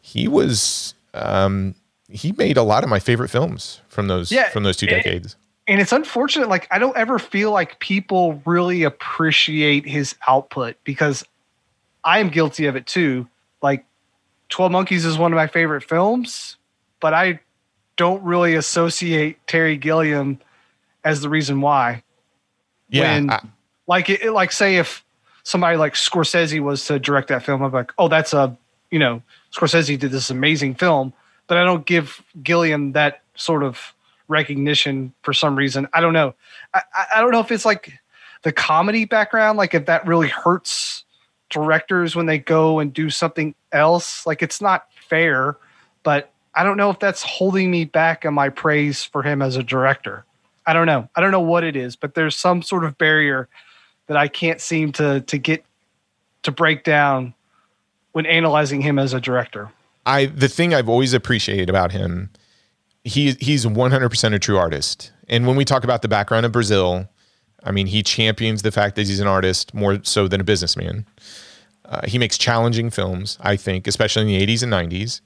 [0.00, 1.74] he was um,
[2.08, 5.36] he made a lot of my favorite films from those Yeah, from those two decades.
[5.68, 11.22] and it's unfortunate like i don't ever feel like people really appreciate his output because
[12.02, 13.28] i am guilty of it too
[13.62, 13.84] like
[14.48, 16.56] 12 monkeys is one of my favorite films
[17.00, 17.40] but i
[17.96, 20.38] don't really associate terry gilliam
[21.04, 22.02] as the reason why.
[22.88, 23.40] Yeah, when, I-
[23.86, 25.04] like it, it- like say if
[25.42, 28.56] somebody like scorsese was to direct that film i'm like oh that's a
[28.90, 29.22] you know
[29.54, 31.12] scorsese did this amazing film
[31.46, 33.94] but i don't give gilliam that sort of
[34.28, 35.88] recognition for some reason.
[35.92, 36.34] I don't know.
[36.72, 37.92] I, I- I don't know if it's like
[38.42, 41.04] the comedy background like if that really hurts
[41.48, 44.24] directors when they go and do something else.
[44.26, 45.56] Like it's not fair
[46.04, 49.56] but i don't know if that's holding me back on my praise for him as
[49.56, 50.24] a director
[50.66, 53.48] i don't know i don't know what it is but there's some sort of barrier
[54.06, 55.64] that i can't seem to to get
[56.42, 57.34] to break down
[58.12, 59.70] when analyzing him as a director
[60.06, 62.30] I the thing I've always appreciated about him,
[63.04, 65.12] he he's 100% a true artist.
[65.28, 67.08] And when we talk about the background of Brazil,
[67.62, 71.06] I mean, he champions the fact that he's an artist more so than a businessman.
[71.84, 75.20] Uh, he makes challenging films, I think, especially in the 80s and 90s.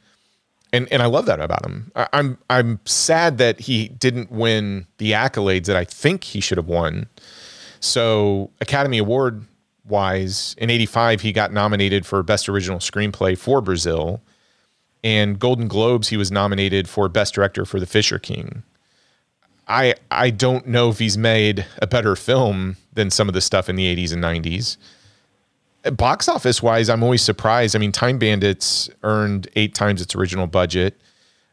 [0.74, 1.92] And and I love that about him.
[1.94, 6.58] I, I'm I'm sad that he didn't win the accolades that I think he should
[6.58, 7.06] have won.
[7.78, 9.44] So Academy Award
[9.84, 14.20] wise, in '85 he got nominated for Best Original Screenplay for Brazil,
[15.04, 18.64] and Golden Globes he was nominated for Best Director for The Fisher King.
[19.68, 23.68] I I don't know if he's made a better film than some of the stuff
[23.68, 24.76] in the '80s and '90s.
[25.92, 27.76] Box office wise, I'm always surprised.
[27.76, 31.00] I mean, Time Bandits earned eight times its original budget.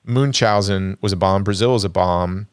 [0.04, 1.44] Munchausen was a bomb.
[1.44, 2.48] Brazil was a bomb.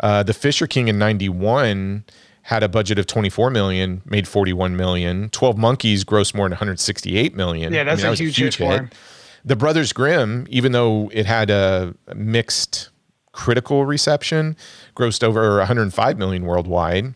[0.00, 2.04] Uh, the Fisher King in '91
[2.42, 5.28] had a budget of 24 million, made 41 million.
[5.30, 7.72] 12 Monkeys grossed more than 168 million.
[7.72, 8.90] Yeah, that's that a was huge hit for him.
[9.44, 12.90] The Brothers Grimm, even though it had a mixed
[13.32, 14.56] critical reception,
[14.96, 17.14] grossed over 105 million worldwide.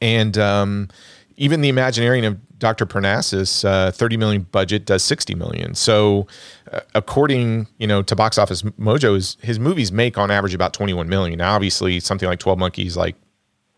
[0.00, 0.88] And um,
[1.36, 2.86] even the Imaginarium of Dr.
[2.86, 5.74] Parnassus, uh, 30 million budget does 60 million.
[5.74, 6.28] So,
[6.72, 10.72] uh, according you know to Box Office Mojo, his, his movies make on average about
[10.72, 11.38] 21 million.
[11.38, 13.16] Now, obviously, something like 12 Monkeys like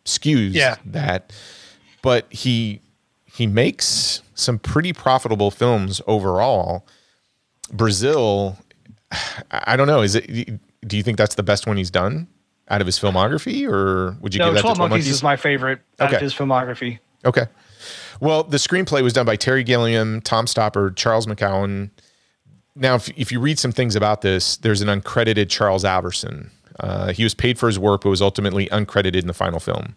[0.04, 0.76] skews Yeah.
[0.84, 1.32] that,
[2.02, 2.82] but he
[3.24, 6.86] he makes some pretty profitable films overall.
[7.72, 8.58] Brazil,
[9.50, 10.02] I don't know.
[10.02, 10.26] Is it?
[10.86, 12.28] Do you think that's the best one he's done
[12.68, 15.14] out of his filmography, or would you no give that 12 to 12 monkeys Monkeys?
[15.16, 16.16] is my favorite out Okay.
[16.16, 17.44] of his filmography Okay.
[18.20, 21.90] Well, the screenplay was done by Terry Gilliam, Tom Stoppard, Charles McKeown.
[22.76, 26.50] Now, if, if you read some things about this, there's an uncredited Charles Alverson.
[26.80, 29.94] Uh, he was paid for his work, but was ultimately uncredited in the final film.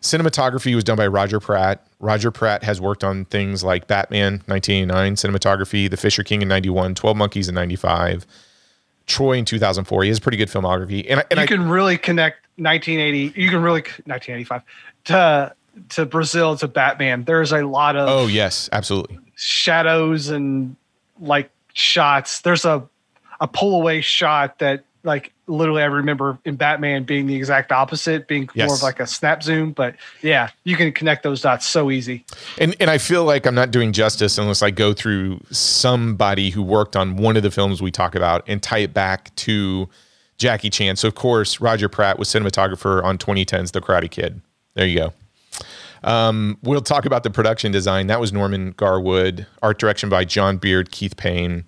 [0.00, 1.86] Cinematography was done by Roger Pratt.
[2.00, 6.96] Roger Pratt has worked on things like Batman 1989 cinematography, The Fisher King in 91,
[6.96, 8.26] 12 Monkeys in 95,
[9.06, 10.02] Troy in 2004.
[10.02, 11.06] He has pretty good filmography.
[11.08, 14.62] And, and you I, can really connect 1980 you can really 1985
[15.04, 15.54] to
[15.88, 19.18] to brazil to batman there's a lot of oh, yes, absolutely.
[19.34, 20.76] shadows and
[21.20, 22.86] like shots there's a
[23.40, 28.28] a pull away shot that like literally i remember in batman being the exact opposite
[28.28, 31.90] being more of like a snap zoom but yeah you can connect those dots so
[31.90, 32.24] easy
[32.58, 36.62] And and I feel like I'm not doing justice unless I go through somebody who
[36.62, 39.88] worked on one of the films we talk about and tie it back to
[40.38, 40.96] Jackie Chan.
[40.96, 44.40] So of course, Roger Pratt was cinematographer on 2010's The Karate Kid.
[44.74, 45.12] There you go.
[46.04, 48.08] Um, we'll talk about the production design.
[48.08, 49.46] That was Norman Garwood.
[49.62, 51.64] Art direction by John Beard, Keith Pain.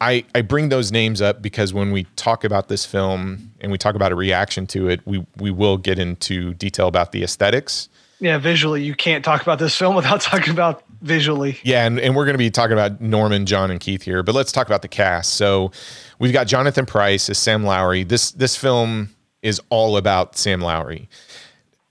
[0.00, 3.78] I, I bring those names up because when we talk about this film and we
[3.78, 7.88] talk about a reaction to it, we we will get into detail about the aesthetics.
[8.20, 12.14] yeah visually you can't talk about this film without talking about visually Yeah, and, and
[12.14, 14.82] we're going to be talking about Norman, John, and Keith here, but let's talk about
[14.82, 15.34] the cast.
[15.34, 15.72] So
[16.18, 18.04] we've got Jonathan Pryce as Sam Lowry.
[18.04, 19.10] This this film
[19.42, 21.08] is all about Sam Lowry.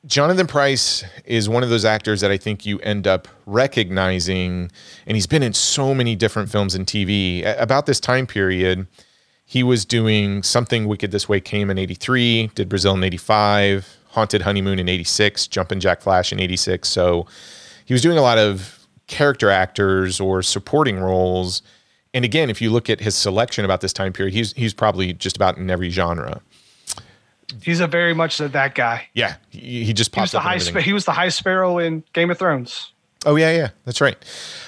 [0.07, 4.71] Jonathan Pryce is one of those actors that I think you end up recognizing,
[5.05, 7.43] and he's been in so many different films and TV.
[7.43, 8.87] A- About this time period,
[9.45, 14.43] he was doing Something Wicked This Way came in 83, did Brazil in 85, Haunted
[14.43, 16.87] Honeymoon in 86, Jumpin' Jack Flash in 86.
[16.87, 17.27] So
[17.83, 21.61] he was doing a lot of character actors or supporting roles.
[22.13, 25.11] And again, if you look at his selection about this time period, he's he's probably
[25.13, 26.41] just about in every genre.
[27.61, 30.43] He's a very much that guy Yeah, he, he just he was pops the up.
[30.45, 32.91] in high spa- he was the high sparrow in game of thrones
[33.25, 34.15] Oh yeah, yeah, that's right.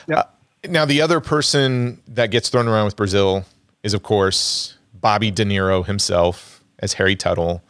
[0.08, 0.18] Yep.
[0.18, 0.24] Uh,
[0.70, 3.46] now the other person that gets thrown around with Brazil
[3.84, 7.62] is, of course, Bobby De Niro himself as Harry Tuttle.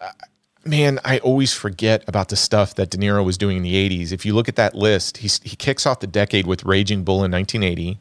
[0.00, 0.10] Uh,
[0.64, 4.12] man, I always forget about the stuff that De Niro was doing in the '80s.
[4.12, 7.22] If you look at that list, he's, he kicks off the decade with Raging Bull
[7.22, 8.00] in 1980,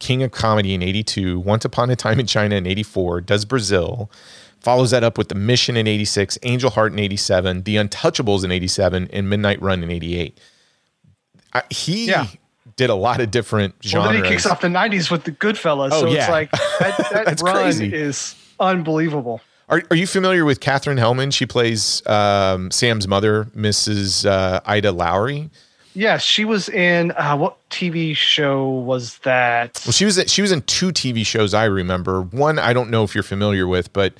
[0.00, 4.10] King of Comedy in '82, Once Upon a Time in China in '84, does Brazil,
[4.60, 8.50] Follows that up with The Mission in 86, Angel Heart in 87, The Untouchables in
[8.52, 10.38] 87, and Midnight Run in 88.
[11.52, 12.26] I, he Yeah.
[12.76, 14.04] did a lot of different genres.
[14.04, 16.20] Well, then he kicks off the '90s with the Goodfellas, Oh, so yeah.
[16.20, 17.92] it's like that, that run crazy.
[17.92, 19.40] is unbelievable.
[19.68, 21.32] Are, are you familiar with Katherine Helmond?
[21.32, 24.26] She plays um, Sam's mother, Mrs.
[24.28, 25.48] Uh, Ida Lowry.
[25.94, 29.80] Yes, she was in uh, what TV show was that?
[29.86, 32.22] Well, she was she was in two TV shows I remember.
[32.22, 34.12] One I don't know if you're familiar with, but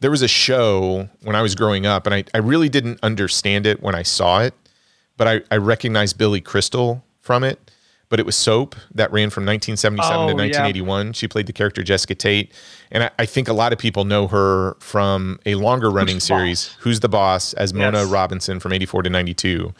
[0.00, 3.66] there was a show when I was growing up, and I, I really didn't understand
[3.66, 4.54] it when I saw it,
[5.16, 7.58] but I, I recognized Billy Crystal from it.
[8.08, 10.62] But it was Soap that ran from 1977 Oh, to yeah.
[10.62, 11.12] 1981.
[11.14, 12.52] She played the character Jessica Tate,
[12.92, 16.20] and I, I think a lot of people know her from a longer running the
[16.20, 16.76] series, Boss?
[16.82, 18.08] Who's the Boss, as Mona Yes.
[18.10, 19.74] Robinson from 84 to 92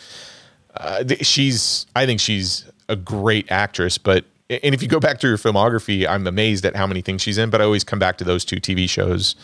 [0.79, 5.19] uh, th- she's I think she's a great actress, but and if you go back
[5.21, 7.51] to her filmography, I'm amazed at how many things she's in.
[7.51, 9.35] But I always come back to those two TV shows.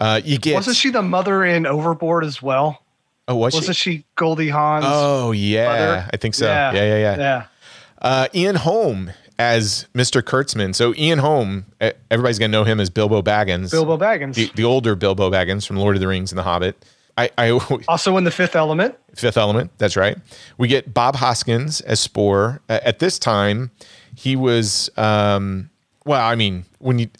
[0.00, 2.82] Uh, you get Wasn't she the mother in Overboard as well?
[3.28, 3.98] Oh, was Wasn't she?
[3.98, 4.84] she Goldie Hawn's?
[4.88, 6.08] Oh yeah, mother?
[6.12, 6.46] I think so.
[6.46, 7.16] Yeah, yeah, yeah.
[7.18, 7.44] yeah.
[8.00, 10.22] Uh, Ian Holm as Mr.
[10.22, 10.74] Kurtzman.
[10.74, 11.66] So Ian Holm,
[12.10, 14.34] everybody's gonna know him as Bilbo Baggins, Bilbo Baggins.
[14.34, 16.84] the, the older Bilbo Baggins from Lord of the Rings and The Hobbit.
[17.16, 17.50] I, I
[17.88, 18.96] also in The Fifth Element.
[19.14, 19.70] Fifth Element.
[19.78, 20.16] That's right.
[20.58, 22.60] We get Bob Hoskins as Spoor.
[22.68, 23.70] Uh, at this time,
[24.14, 24.90] he was.
[24.96, 25.70] Um,
[26.06, 27.10] well, I mean, when you,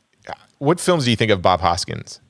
[0.59, 2.21] what films do you think of Bob Hoskins?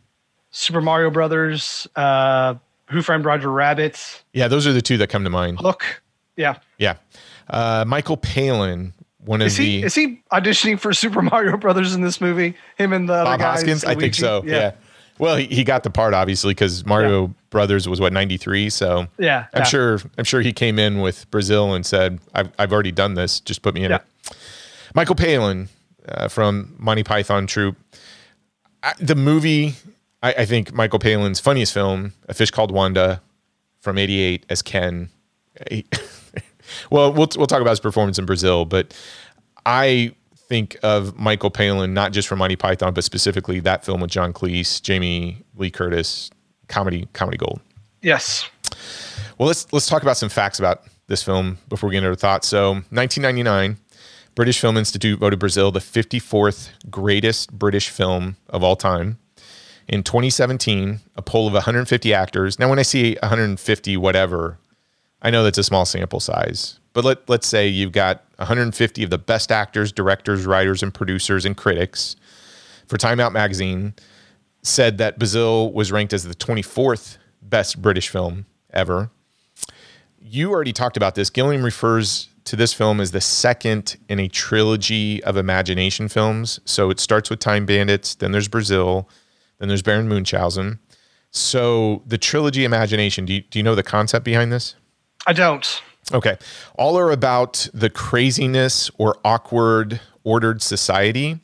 [0.50, 2.54] Super Mario Brothers, uh,
[2.90, 5.60] Who Framed Roger Rabbit, Yeah, those are the two that come to mind.
[5.60, 6.02] Hook.
[6.36, 6.56] Yeah.
[6.78, 6.94] Yeah,
[7.48, 8.92] uh, Michael Palin,
[9.24, 12.54] one of Is he the is he auditioning for Super Mario Brothers in this movie?
[12.78, 13.84] Him and the other Bob guys, Hoskins.
[13.84, 14.42] I think so.
[14.44, 14.72] Yeah.
[15.18, 18.70] Well, he, he got the part obviously because Mario Brothers was what ninety three.
[18.70, 19.64] So Yeah, I'm yeah.
[19.64, 19.98] sure.
[20.16, 23.38] I'm sure he came in with Brazil and said, "I've I've already done this.
[23.40, 23.96] Just put me in Yeah.
[23.98, 24.36] it."
[24.94, 25.68] Michael Palin
[26.08, 27.76] uh, from Monty Python troupe.
[28.82, 29.74] I, the movie,
[30.22, 33.22] I, I think Michael Palin's funniest film, A Fish Called Wanda,
[33.78, 35.10] from '88 as Ken.
[36.90, 38.96] Well, we'll we'll talk about his performance in Brazil, but
[39.66, 44.10] I think of Michael Palin not just from Monty Python, but specifically that film with
[44.10, 46.30] John Cleese, Jamie Lee Curtis,
[46.68, 47.60] comedy comedy gold.
[48.02, 48.48] Yes.
[49.38, 52.14] Well, let's let's talk about some facts about this film before we get into our
[52.14, 52.46] thoughts.
[52.46, 53.76] So, 1999,
[54.34, 59.18] British Film Institute voted Brazil the 54th greatest British film of all time.
[59.88, 62.58] In 2017, a poll of 150 actors.
[62.58, 64.58] Now, when I see 150 whatever,
[65.22, 66.78] I know that's a small sample size.
[66.92, 71.44] But let let's say you've got 150 of the best actors, directors, writers, and producers
[71.44, 72.16] and critics
[72.90, 73.94] for Time Out magazine
[74.62, 79.10] said that Brazil was ranked as the 24th best British film ever.
[80.20, 81.30] You already talked about this.
[81.30, 86.60] Gilliam refers to this film as the second in a trilogy of imagination films.
[86.64, 89.08] So it starts with Time Bandits, then there's Brazil,
[89.60, 90.80] then there's Baron Munchausen.
[91.30, 94.74] So the trilogy imagination, do you, do you know the concept behind this?
[95.26, 95.82] I don't.
[96.12, 96.36] Okay.
[96.74, 101.38] All are about the craziness or awkward ordered society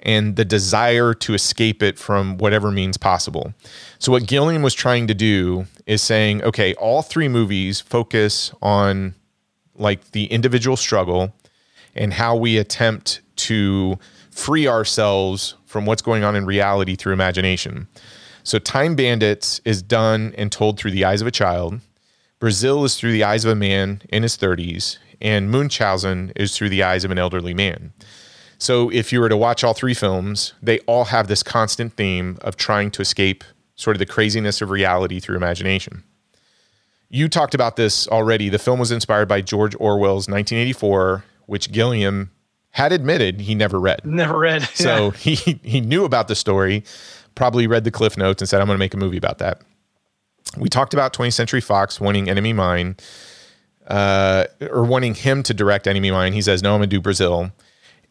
[0.00, 3.52] and the desire to escape it from whatever means possible.
[3.98, 9.14] So, what Gilliam was trying to do is saying, okay, all three movies focus on
[9.74, 11.34] like the individual struggle
[11.94, 13.98] and how we attempt to
[14.36, 17.88] free ourselves from what's going on in reality through imagination.
[18.42, 21.80] So, Time Bandits is done and told through the eyes of a child.
[22.38, 26.68] Brazil is through the eyes of a man in his 30s, and Munchausen is through
[26.68, 27.92] the eyes of an elderly man.
[28.58, 32.38] So if you were to watch all three films, they all have this constant theme
[32.42, 33.42] of trying to escape
[33.74, 36.04] sort of the craziness of reality through imagination.
[37.08, 38.48] You talked about this already.
[38.48, 42.30] The film was inspired by George Orwell's 1984, which Gilliam
[42.76, 44.04] had admitted he never read.
[44.04, 44.68] Never read.
[44.74, 46.84] So he he knew about the story,
[47.34, 49.62] probably read the cliff notes and said, "I'm going to make a movie about that."
[50.58, 52.96] We talked about 20th Century Fox wanting Enemy Mine,
[53.86, 56.34] uh, or wanting him to direct Enemy Mine.
[56.34, 57.50] He says, "No, I'm going to do Brazil."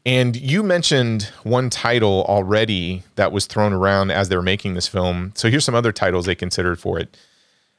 [0.04, 4.88] And you mentioned one title already that was thrown around as they were making this
[4.88, 5.32] film.
[5.36, 7.16] So here's some other titles they considered for it.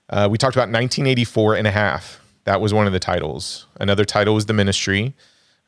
[0.08, 2.20] Uh, we talked about 1984 and a half.
[2.44, 3.66] That was one of the titles.
[3.80, 5.14] Another title was The Ministry.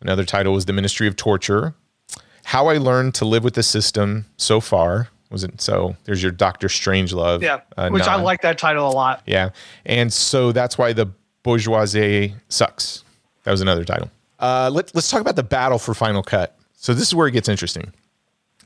[0.01, 1.75] Another title was The Ministry of Torture.
[2.45, 5.09] How I Learned to Live with the System so far.
[5.31, 5.97] Was it so?
[6.05, 7.43] There's your Doctor Strangelove.
[7.43, 7.61] Yeah.
[7.77, 9.23] uh, Which I like that title a lot.
[9.27, 9.51] Yeah.
[9.85, 11.07] And so that's why the
[11.43, 13.05] bourgeoisie sucks.
[13.45, 14.11] That was another title.
[14.39, 16.57] Uh, let, let's talk about the battle for Final Cut.
[16.75, 17.93] So this is where it gets interesting.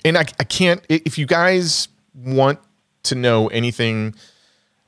[0.05, 2.59] And I, I can't, if you guys want
[3.05, 4.15] to know anything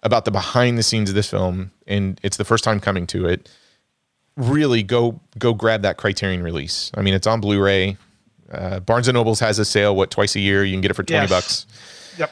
[0.03, 3.27] about the behind the scenes of this film, and it's the first time coming to
[3.27, 3.49] it,
[4.37, 6.91] really go go grab that Criterion release.
[6.95, 7.97] I mean, it's on Blu-ray.
[8.51, 10.65] Uh, Barnes and Nobles has a sale, what twice a year?
[10.65, 11.31] You can get it for twenty Yes.
[11.31, 11.67] bucks
[12.19, 12.31] Yep.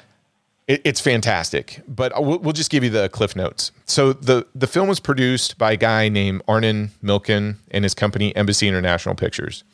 [0.68, 3.72] It, it's fantastic, but we'll, we'll just give you the cliff notes.
[3.86, 8.34] So the the film was produced by a guy named Arnon Milchan and his company
[8.36, 9.64] Embassy International Pictures.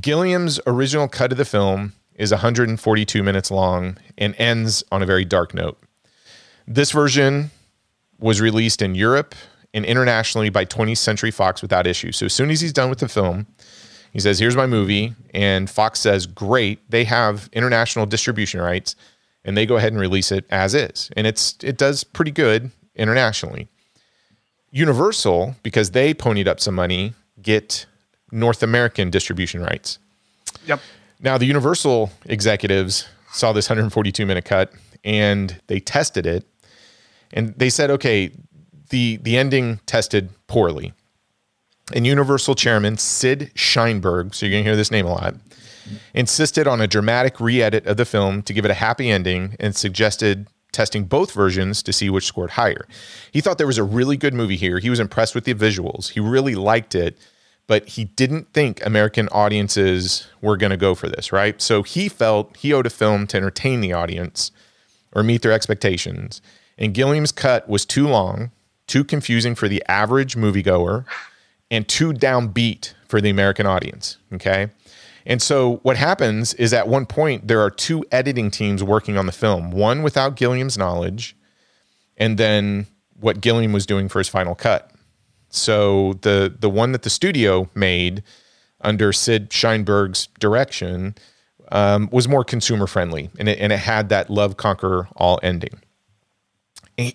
[0.00, 5.24] Gilliam's original cut of the film is 142 minutes long and ends on a very
[5.24, 5.78] dark note.
[6.66, 7.50] This version
[8.18, 9.34] was released in Europe
[9.72, 12.12] and internationally by 20th Century Fox without issue.
[12.12, 13.46] So as soon as he's done with the film,
[14.12, 18.96] he says, "Here's my movie," and Fox says, "Great, they have international distribution rights."
[19.44, 21.10] and they go ahead and release it as is.
[21.16, 23.68] And it's it does pretty good internationally.
[24.70, 27.86] Universal, because they ponied up some money, get
[28.30, 29.98] North American distribution rights.
[30.66, 30.80] Yep.
[31.20, 34.72] Now the Universal executives saw this 142 minute cut
[35.04, 36.44] and they tested it
[37.32, 38.32] and they said, okay,
[38.90, 40.92] the the ending tested poorly.
[41.92, 45.34] And Universal chairman Sid Sheinberg, so you're gonna hear this name a lot,
[46.14, 49.56] insisted on a dramatic re edit of the film to give it a happy ending
[49.58, 52.86] and suggested testing both versions to see which scored higher.
[53.32, 54.78] He thought there was a really good movie here.
[54.78, 57.18] He was impressed with the visuals, he really liked it,
[57.66, 61.62] but he didn't think American audiences were going to go for this, right?
[61.62, 64.50] So he felt he owed a film to entertain the audience
[65.12, 66.42] or meet their expectations.
[66.78, 68.50] And Gilliam's cut was too long,
[68.90, 71.04] too confusing for the average moviegoer,
[71.70, 74.18] and too downbeat for the American audience.
[74.34, 74.68] Okay.
[75.24, 79.26] And so what happens is at one point there are two editing teams working on
[79.26, 81.36] the film, one without Gilliam's knowledge,
[82.16, 82.86] and then
[83.20, 84.90] what Gilliam was doing for his final cut.
[85.50, 88.24] So the the one that the studio made
[88.80, 91.14] under Sid Sheinberg's direction
[91.70, 95.80] um, was more consumer friendly, and it, and it had that love conquer all ending.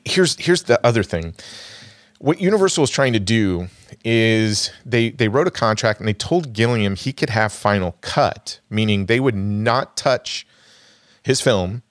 [0.05, 1.35] Here's here's the other thing
[2.19, 3.67] what Universal was trying to do
[4.03, 8.59] is they they wrote a contract and they told Gilliam he could have final cut,
[8.69, 10.47] meaning they would not touch
[11.23, 11.83] his film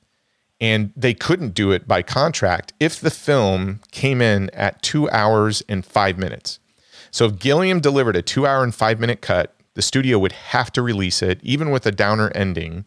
[0.60, 5.62] and they couldn't do it by contract if the film came in at 2 hours
[5.68, 6.60] and 5 minutes.
[7.10, 10.72] So if Gilliam delivered a 2 hour and 5 minute cut, the studio would have
[10.72, 12.84] to release it even with a downer ending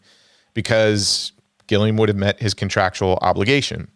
[0.54, 1.32] because
[1.66, 3.88] Gilliam would have met his contractual obligation.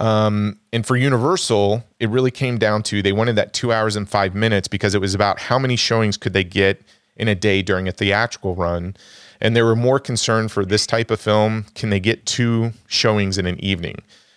[0.00, 4.08] Um, and for Universal, it really came down to they wanted that two hours and
[4.08, 6.82] five minutes because it was about how many showings could they get
[7.16, 8.96] in a day during a theatrical run.
[9.42, 13.38] And they were more concerned for this type of film can they get two showings
[13.38, 13.96] in an evening?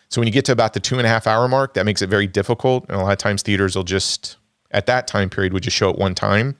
[0.09, 2.01] So when you get to about the two and a half hour mark, that makes
[2.01, 2.85] it very difficult.
[2.87, 4.35] And a lot of times theaters will just,
[4.71, 6.55] at that time period, would just show it one time.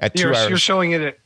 [0.00, 0.48] At 2 You're, hours.
[0.48, 1.18] you're showing it at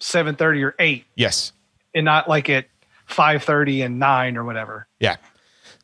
[0.00, 1.52] seven thirty or eight, yes.
[1.94, 2.66] and not like at
[3.06, 4.86] five thirty and nine or whatever.
[5.00, 5.16] Yeah.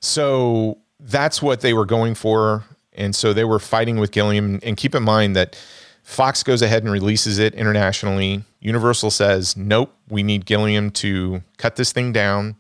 [0.04, 2.64] So that's what they were going for.
[2.92, 4.60] And so they were fighting with Gilliam.
[4.62, 5.58] And keep in mind that
[6.02, 8.44] Fox goes ahead and releases it internationally.
[8.60, 12.56] Universal says, nope, we need Gilliam to cut this thing down.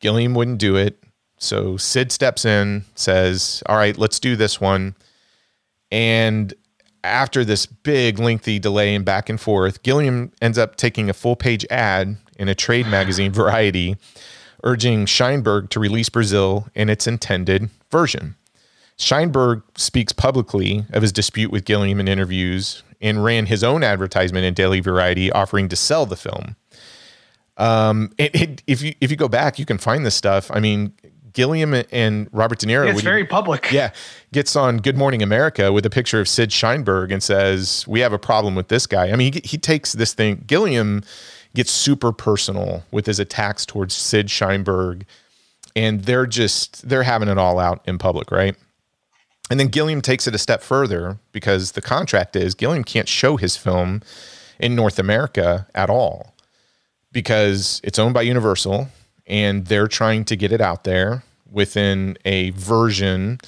[0.00, 0.98] Gilliam wouldn't do it.
[1.38, 4.96] So Sid steps in, says, all right, let's do this one.
[5.92, 6.52] And
[7.04, 11.36] after this big, lengthy delay and back and forth, Gilliam ends up taking a full
[11.36, 13.96] page ad in a trade magazine, Variety,
[14.62, 18.36] urging Sheinberg to release Brazil in its intended version.
[18.98, 24.44] Sheinberg speaks publicly of his dispute with Gilliam in interviews and ran his own advertisement
[24.44, 26.56] in Daily Variety offering to sell the film.
[27.56, 30.50] Um, it, it, if you if you go back, you can find this stuff.
[30.52, 30.92] I mean,
[31.32, 32.84] Gilliam and Robert De Niro.
[32.86, 33.70] It's when you- very public.
[33.72, 33.90] yeah,
[34.32, 38.12] gets on Good Morning America with a picture of Sid Sheinberg and says, "We have
[38.12, 40.44] a problem with this guy." I mean, he, he takes this thing.
[40.46, 41.02] Gilliam
[41.54, 45.04] gets super personal with his attacks towards Sid Sheinberg,
[45.76, 48.56] and they're just they're having it all out in public, right?
[49.50, 53.36] And then Gilliam takes it a step further because the contract is Gilliam can't show
[53.36, 54.02] his film
[54.58, 56.34] in North America at all
[57.12, 58.88] because it's owned by Universal
[59.26, 63.38] and they're trying to get it out there within a version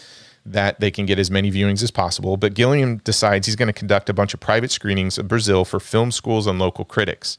[0.47, 2.37] that they can get as many viewings as possible.
[2.37, 5.81] But Gilliam decides he's going to conduct a bunch of private screenings of Brazil for
[5.81, 7.39] film schools and local critics.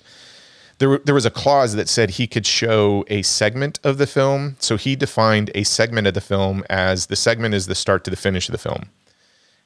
[0.78, 4.58] There, there was a clause that said he could show a segment of the film.
[4.60, 8.12] So he defined a segment of the film as the segment is the start to
[8.12, 8.90] the finish of the film.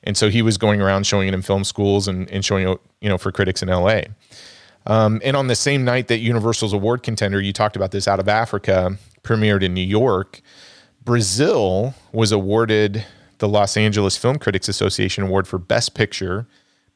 [0.03, 2.79] And so he was going around showing it in film schools and, and showing it,
[3.01, 4.01] you know, for critics in LA.
[4.85, 8.19] Um, and on the same night that Universal's award contender, you talked about this out
[8.19, 10.41] of Africa, premiered in New York,
[11.03, 13.05] Brazil was awarded
[13.39, 16.45] the Los Angeles Film Critics Association Award for Best Picture,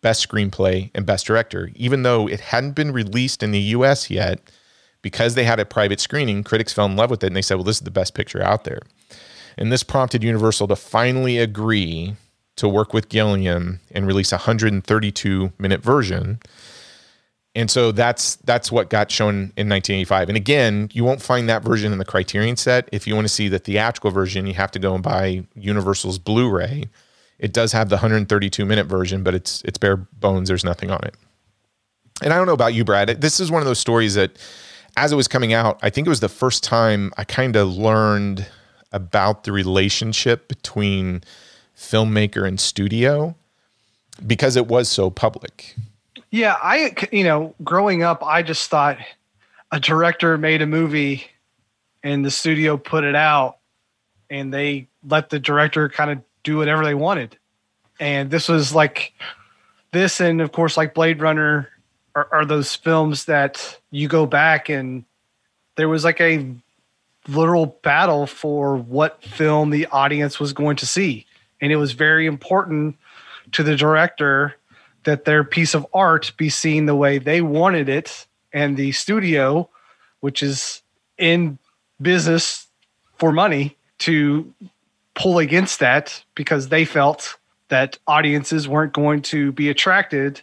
[0.04, 1.72] Best Screenplay, and Best Director.
[1.76, 4.39] Even though it hadn't been released in the US yet,
[5.01, 7.56] because they had a private screening, critics fell in love with it and they said,
[7.56, 8.82] well, this is the best picture out there.
[9.58, 12.16] And this prompted Universal to finally agree
[12.58, 16.39] to work with Gilliam and release a 132 minute version.
[17.56, 20.30] And so that's that's what got shown in 1985.
[20.30, 22.89] And again, you won't find that version in the Criterion set.
[22.91, 26.18] If you want to see the theatrical version, you have to go and buy Universal's
[26.18, 26.86] Blu-ray.
[27.44, 30.48] It does have the 132 minute version, but it's it's bare bones.
[30.48, 31.14] There's nothing on it.
[32.24, 33.10] And I don't know about you, Brad.
[33.20, 34.32] This is one of those stories that,
[34.96, 37.76] as it was coming out, I think it was the first time I kind of
[37.76, 38.48] learned
[38.94, 41.22] about the relationship between
[41.76, 43.36] filmmaker and studio
[44.26, 45.76] because it was so public.
[46.32, 48.98] Yeah, I you know, growing up, I just thought
[49.70, 51.26] a director made a movie
[52.04, 53.58] and the studio put it out
[54.30, 57.38] and they let the director kind of do whatever they wanted.
[58.00, 59.14] And this was like
[59.91, 61.70] this and of course like Blade Runner
[62.16, 65.06] are, are those films that you go back and
[65.76, 66.54] there was like a
[67.28, 71.26] literal battle for what film the audience was going to see.
[71.62, 72.98] And it was very important
[73.54, 74.56] to the director
[75.04, 79.70] that their piece of art be seen the way they wanted it and the studio
[80.20, 80.82] which is
[81.18, 81.60] in
[82.02, 82.68] business
[83.18, 84.54] for money to
[85.16, 87.38] pull against that because they felt
[87.70, 90.41] that audiences weren't going to be attracted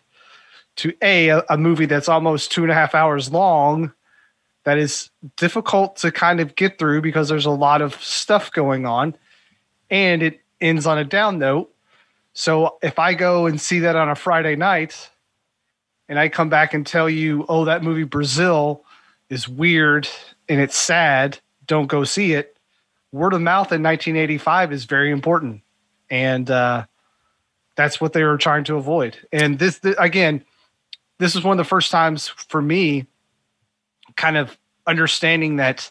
[0.76, 3.92] to a a, movie that's almost two and a half hours long
[4.64, 8.86] that is difficult to kind of get through because there's a lot of stuff going
[8.86, 9.14] on
[9.90, 11.72] and it ends on a down note
[12.32, 15.10] so if I go and see that on a Friday night
[16.08, 18.84] and I come back and tell you, oh, that movie Brazil
[19.28, 20.08] is weird
[20.48, 22.56] and it's sad, don't go see it.
[23.12, 25.62] Word of mouth in 1985 is very important.
[26.10, 26.86] And uh,
[27.76, 29.18] that's what they were trying to avoid.
[29.32, 30.44] And this, th- again,
[31.18, 33.06] this is one of the first times for me
[34.16, 34.56] kind of
[34.86, 35.90] understanding that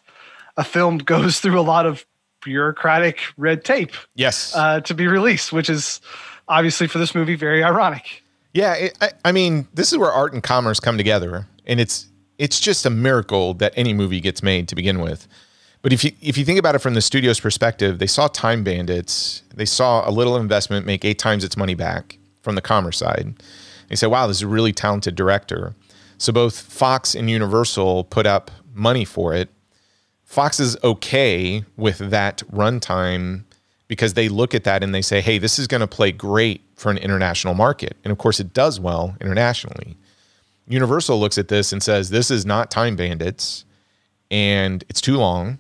[0.58, 2.06] a film goes through a lot of
[2.42, 4.56] bureaucratic red tape Yes.
[4.56, 6.00] uh, to be released, which is
[6.48, 8.24] obviously for this movie very ironic.
[8.54, 12.08] Yeah, it, I, I mean, this is where art and commerce come together, and it's
[12.40, 15.28] it's just a miracle that any movie gets made to begin with.
[15.82, 18.64] But if you if you think about it from the studio's perspective, they saw Time
[18.64, 22.98] Bandits, they saw a little investment make eight times its money back from the commerce
[22.98, 23.42] side.
[23.88, 25.76] They said, "Wow, this is a really talented director."
[26.18, 29.50] So both Fox and Universal put up money for it.
[30.26, 33.46] Fox is okay with that runtime
[33.88, 36.62] because they look at that and they say, hey, this is going to play great
[36.76, 37.98] for an international market.
[38.04, 39.98] And of course, it does well internationally.
[40.68, 43.66] Universal looks at this and says, this is not Time Bandits
[44.30, 45.58] and it's too long.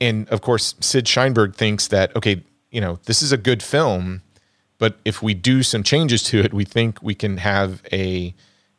[0.00, 4.22] And of course, Sid Sheinberg thinks that, okay, you know, this is a good film,
[4.78, 8.34] but if we do some changes to it, we think we can have a,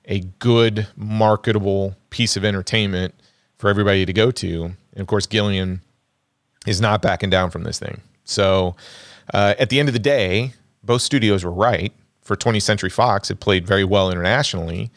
[0.06, 3.14] a good marketable piece of entertainment
[3.58, 4.64] for everybody to go to.
[4.66, 5.82] And of course, Gilliam
[6.66, 8.02] is not backing down from this thing.
[8.24, 8.76] So
[9.34, 11.93] uh, at the end of the day, both studios were right.
[12.22, 14.91] For 20th Century Fox, it played very well internationally.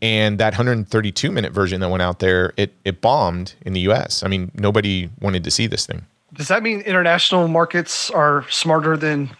[0.00, 4.22] And that 132 minute version that went out there, it, it bombed in the US.
[4.22, 6.06] I mean, nobody wanted to see this thing.
[6.32, 9.30] Does that mean international markets are smarter than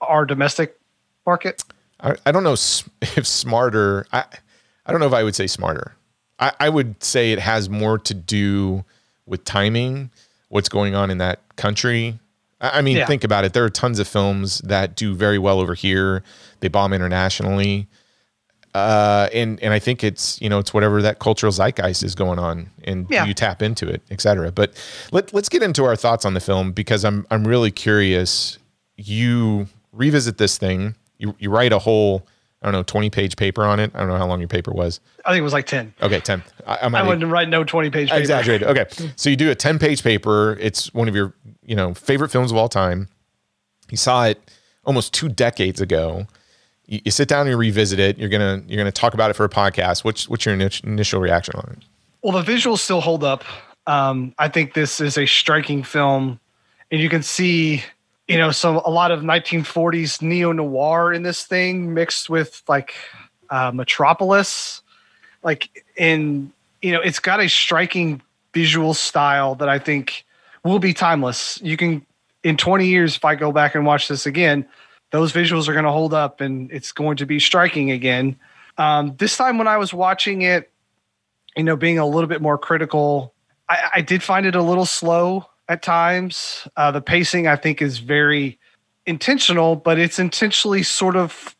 [0.00, 0.78] our domestic
[1.24, 1.62] market?
[2.00, 2.52] I, I don't know
[3.02, 4.24] if smarter, I,
[4.86, 5.96] I don't know if I would say smarter.
[6.38, 8.84] I, I would say it has more to do
[9.24, 10.10] with timing,
[10.48, 12.20] what's going on in that country,
[12.60, 13.06] I mean, yeah.
[13.06, 13.52] think about it.
[13.52, 16.22] There are tons of films that do very well over here.
[16.60, 17.86] They bomb internationally.
[18.76, 22.38] Uh, and and I think it's you know it's whatever that cultural zeitgeist is going
[22.38, 23.24] on, and yeah.
[23.24, 24.52] you tap into it, etc.
[24.52, 24.74] But
[25.12, 28.58] let let's get into our thoughts on the film because I'm I'm really curious.
[28.96, 30.94] You revisit this thing.
[31.18, 32.26] You you write a whole
[32.62, 33.92] I don't know, 20 page paper on it.
[33.94, 35.00] I don't know how long your paper was.
[35.24, 35.94] I think it was like 10.
[36.02, 36.42] Okay, 10.
[36.66, 38.20] I, I, I wouldn't write no 20 page paper.
[38.20, 38.68] Exaggerated.
[38.68, 38.86] Okay.
[39.16, 40.56] So you do a 10 page paper.
[40.60, 43.08] It's one of your, you know, favorite films of all time.
[43.90, 44.50] You saw it
[44.84, 46.26] almost two decades ago.
[46.86, 48.18] You, you sit down and you revisit it.
[48.18, 50.04] You're to, you're to talk about it for a podcast.
[50.04, 51.84] What's, what's your initial reaction on it?
[52.22, 53.44] Well, the visuals still hold up.
[53.86, 56.40] Um, I think this is a striking film
[56.90, 57.82] and you can see
[58.28, 62.94] you know, some a lot of 1940s neo noir in this thing mixed with like
[63.50, 64.82] uh, Metropolis,
[65.42, 68.20] like in you know, it's got a striking
[68.52, 70.24] visual style that I think
[70.64, 71.60] will be timeless.
[71.62, 72.04] You can
[72.42, 74.66] in 20 years, if I go back and watch this again,
[75.16, 78.36] those visuals are going to hold up and it's going to be striking again.
[78.76, 80.70] Um, this time when I was watching it,
[81.56, 83.32] you know, being a little bit more critical,
[83.66, 86.68] I, I did find it a little slow at times.
[86.76, 88.58] Uh, the pacing, I think, is very
[89.06, 91.56] intentional, but it's intentionally sort of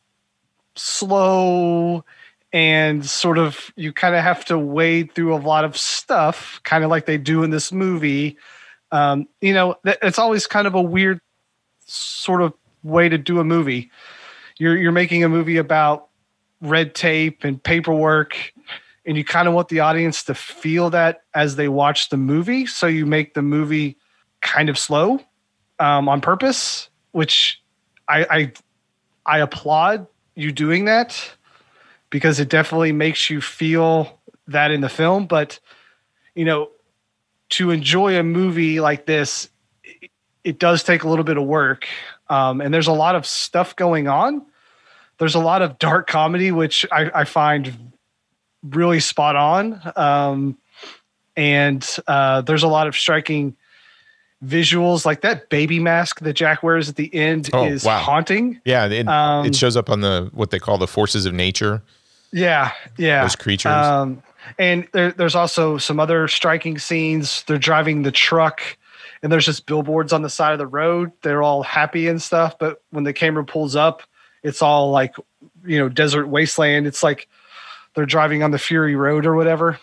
[0.74, 2.04] slow
[2.52, 6.84] and sort of you kind of have to wade through a lot of stuff, kind
[6.84, 8.36] of like they do in this movie.
[8.92, 11.20] Um, you know, it's always kind of a weird
[11.86, 12.52] sort of
[12.86, 13.90] way to do a movie.
[14.58, 16.08] You're you're making a movie about
[16.60, 18.36] red tape and paperwork
[19.06, 22.66] and you kind of want the audience to feel that as they watch the movie
[22.66, 23.96] so you make the movie
[24.40, 25.20] kind of slow
[25.78, 27.62] um, on purpose which
[28.08, 28.52] I, I
[29.26, 31.30] i applaud you doing that
[32.10, 34.18] because it definitely makes you feel
[34.48, 35.58] that in the film but
[36.34, 36.70] you know
[37.50, 39.50] to enjoy a movie like this
[39.84, 40.10] it,
[40.42, 41.86] it does take a little bit of work
[42.28, 44.44] um, and there's a lot of stuff going on
[45.18, 47.92] there's a lot of dark comedy which i, I find
[48.70, 49.80] really spot on.
[49.94, 50.58] Um,
[51.36, 53.54] and uh, there's a lot of striking
[54.44, 57.98] visuals, like that baby mask that Jack wears at the end Oh, is wow.
[57.98, 58.60] haunting.
[58.64, 61.82] Yeah, it, Um, it shows up on the what they call the forces of nature.
[62.32, 63.22] Yeah, yeah.
[63.22, 63.72] Those creatures.
[63.72, 64.22] Um,
[64.58, 67.44] and there, there's also some other striking scenes.
[67.46, 68.62] They're driving the truck,
[69.26, 71.10] and there's just billboards on the side of the road.
[71.22, 74.04] They're all happy and stuff, but when the camera pulls up,
[74.44, 75.16] it's all like
[75.64, 76.86] you know desert wasteland.
[76.86, 77.28] It's like
[77.96, 79.80] they're driving on the Fury Road or whatever.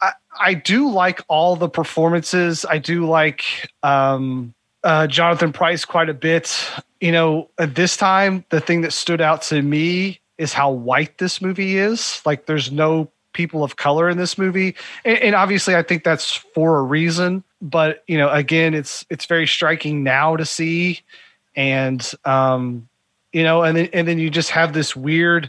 [0.00, 2.64] I, I do like all the performances.
[2.64, 3.44] I do like
[3.82, 6.66] um, uh, Jonathan Pryce quite a bit.
[6.98, 11.18] You know, at this time, the thing that stood out to me is how white
[11.18, 12.22] this movie is.
[12.24, 16.32] Like, there's no people of color in this movie, and, and obviously, I think that's
[16.32, 17.44] for a reason.
[17.62, 21.00] But you know, again, it's it's very striking now to see,
[21.54, 22.88] and um,
[23.32, 25.48] you know, and then and then you just have this weird,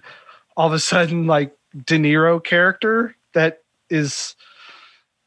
[0.55, 4.35] all of a sudden, like De Niro character that is,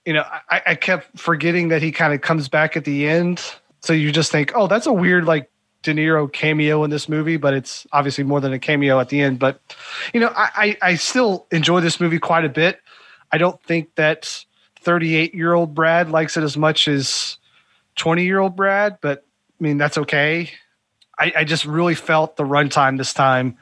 [0.04, 3.42] you know, I, I kept forgetting that he kind of comes back at the end.
[3.80, 5.50] So you just think, oh, that's a weird like
[5.82, 9.20] De Niro cameo in this movie, but it's obviously more than a cameo at the
[9.20, 9.40] end.
[9.40, 9.60] But
[10.14, 12.80] you know, I, I, I still enjoy this movie quite a bit.
[13.32, 14.44] I don't think that
[14.86, 17.38] 38 year old Brad likes it as much as
[17.96, 19.26] 20 year old Brad, but
[19.60, 20.52] I mean that's okay.
[21.18, 23.58] I, I just really felt the runtime this time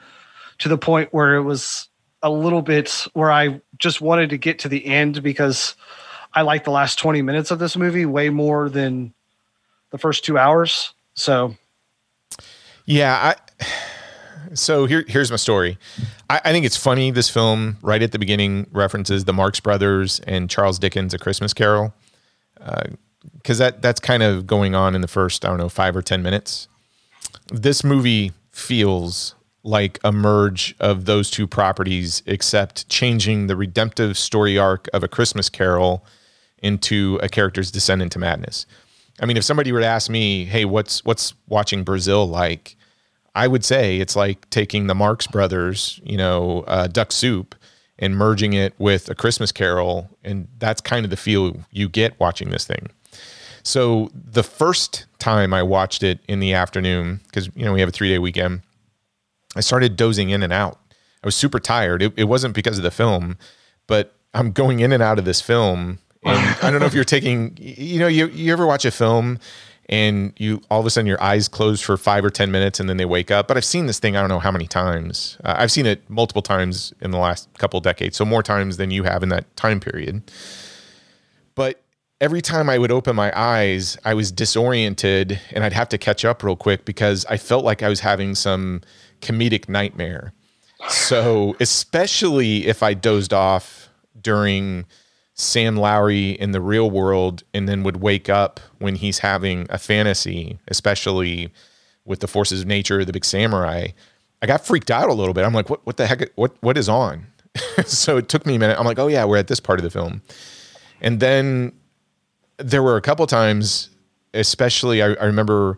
[0.59, 1.89] to the point where it was
[2.21, 5.75] a little bit where I just wanted to get to the end because
[6.31, 9.11] I like the last 20 minutes of this movie way more than
[9.89, 10.93] the first two hours.
[11.15, 11.55] So
[12.85, 13.65] Yeah, I
[14.55, 15.77] so here here's my story.
[16.29, 20.19] I, I think it's funny this film right at the beginning references the Marx Brothers
[20.21, 21.93] and Charles Dickens' A Christmas Carol.
[22.59, 22.83] Uh,
[23.33, 26.01] because that that's kind of going on in the first I don't know five or
[26.01, 26.67] ten minutes.
[27.51, 34.57] This movie feels like a merge of those two properties, except changing the redemptive story
[34.57, 36.05] arc of a Christmas Carol
[36.59, 38.65] into a character's descent into madness.
[39.19, 42.75] I mean, if somebody were to ask me, "Hey, what's what's watching Brazil like?"
[43.35, 47.53] I would say it's like taking the Marx Brothers, you know, uh, Duck Soup,
[47.99, 52.19] and merging it with a Christmas Carol, and that's kind of the feel you get
[52.19, 52.89] watching this thing.
[53.63, 57.89] So the first time I watched it in the afternoon, because you know we have
[57.89, 58.61] a three day weekend,
[59.55, 60.79] I started dozing in and out.
[60.91, 62.01] I was super tired.
[62.01, 63.37] It, it wasn't because of the film,
[63.87, 65.99] but I'm going in and out of this film.
[66.23, 69.39] And I don't know if you're taking, you know, you, you ever watch a film
[69.87, 72.89] and you all of a sudden your eyes close for five or 10 minutes and
[72.89, 73.47] then they wake up.
[73.47, 75.37] But I've seen this thing, I don't know how many times.
[75.43, 78.17] Uh, I've seen it multiple times in the last couple decades.
[78.17, 80.31] So more times than you have in that time period.
[81.53, 81.81] But
[82.19, 86.25] every time I would open my eyes, I was disoriented and I'd have to catch
[86.25, 88.81] up real quick because I felt like I was having some
[89.21, 90.33] comedic nightmare.
[90.89, 94.85] So, especially if I dozed off during
[95.35, 99.77] Sam Lowry in the real world and then would wake up when he's having a
[99.77, 101.51] fantasy, especially
[102.05, 103.87] with the forces of nature, the big samurai,
[104.41, 105.43] I got freaked out a little bit.
[105.43, 106.29] I'm like, what, what the heck?
[106.35, 107.27] What, what is on?
[107.85, 108.79] so it took me a minute.
[108.79, 110.21] I'm like, oh yeah, we're at this part of the film.
[111.01, 111.73] And then
[112.57, 113.89] there were a couple times,
[114.33, 115.77] especially I, I remember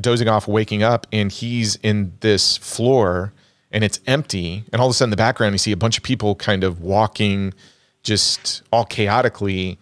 [0.00, 3.32] dozing off, waking up, and he's in this floor
[3.70, 4.64] and it's empty.
[4.72, 6.62] And all of a sudden, in the background, you see a bunch of people kind
[6.62, 7.54] of walking
[8.02, 9.78] just all chaotically.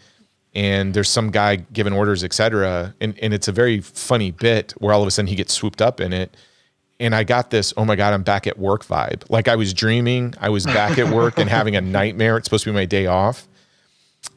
[0.55, 2.95] And there's some guy giving orders, etc.
[3.01, 5.81] And, and it's a very funny bit where all of a sudden he gets swooped
[5.81, 6.37] up in it.
[6.99, 9.23] And I got this, oh my God, I'm back at work vibe.
[9.31, 12.37] Like I was dreaming, I was back at work and having a nightmare.
[12.37, 13.49] It's supposed to be my day off.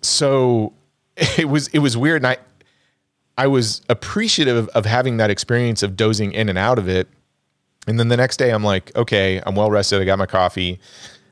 [0.02, 0.74] So
[1.38, 2.24] it was it was weird.
[2.24, 2.38] And I
[3.38, 7.08] I was appreciative of, of having that experience of dozing in and out of it.
[7.88, 10.02] And then the next day, I'm like, okay, I'm well rested.
[10.02, 10.80] I got my coffee.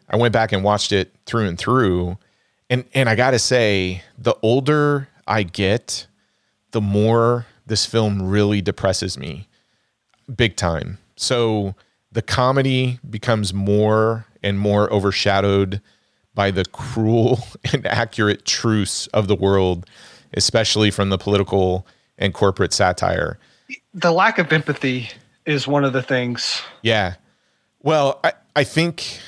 [0.09, 2.17] I went back and watched it through and through.
[2.71, 6.07] And and I gotta say, the older I get,
[6.71, 9.49] the more this film really depresses me,
[10.33, 10.97] big time.
[11.17, 11.75] So
[12.13, 15.81] the comedy becomes more and more overshadowed
[16.33, 17.43] by the cruel
[17.73, 19.85] and accurate truths of the world,
[20.33, 21.85] especially from the political
[22.17, 23.37] and corporate satire.
[23.93, 25.09] the lack of empathy
[25.45, 26.61] is one of the things.
[26.83, 27.15] Yeah.
[27.81, 29.19] Well, I, I think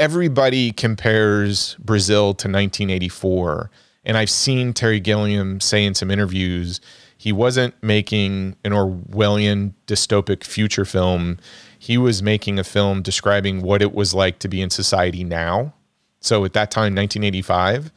[0.00, 3.70] everybody compares Brazil to 1984.
[4.02, 6.80] And I've seen Terry Gilliam say in some interviews
[7.18, 11.38] he wasn't making an Orwellian dystopic future film.
[11.78, 15.74] He was making a film describing what it was like to be in society now.
[16.20, 17.92] So at that time, 1985.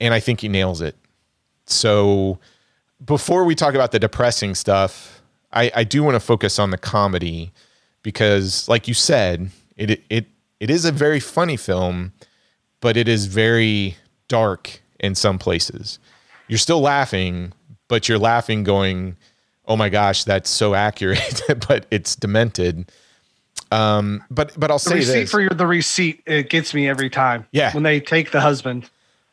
[0.00, 0.96] And I think he nails it.
[1.66, 2.40] So
[3.04, 5.22] before we talk about the depressing stuff,
[5.52, 7.52] I, I do want to focus on the comedy
[8.02, 10.26] because, like you said, it it
[10.60, 12.12] it is a very funny film,
[12.80, 13.96] but it is very
[14.28, 15.98] dark in some places.
[16.48, 17.52] You're still laughing,
[17.88, 19.16] but you're laughing going,
[19.66, 22.90] "Oh my gosh, that's so accurate," but it's demented.
[23.70, 25.30] Um, but but I'll The say receipt this.
[25.30, 27.46] for your, the receipt it gets me every time.
[27.52, 27.72] Yeah.
[27.74, 28.88] when they take the husband.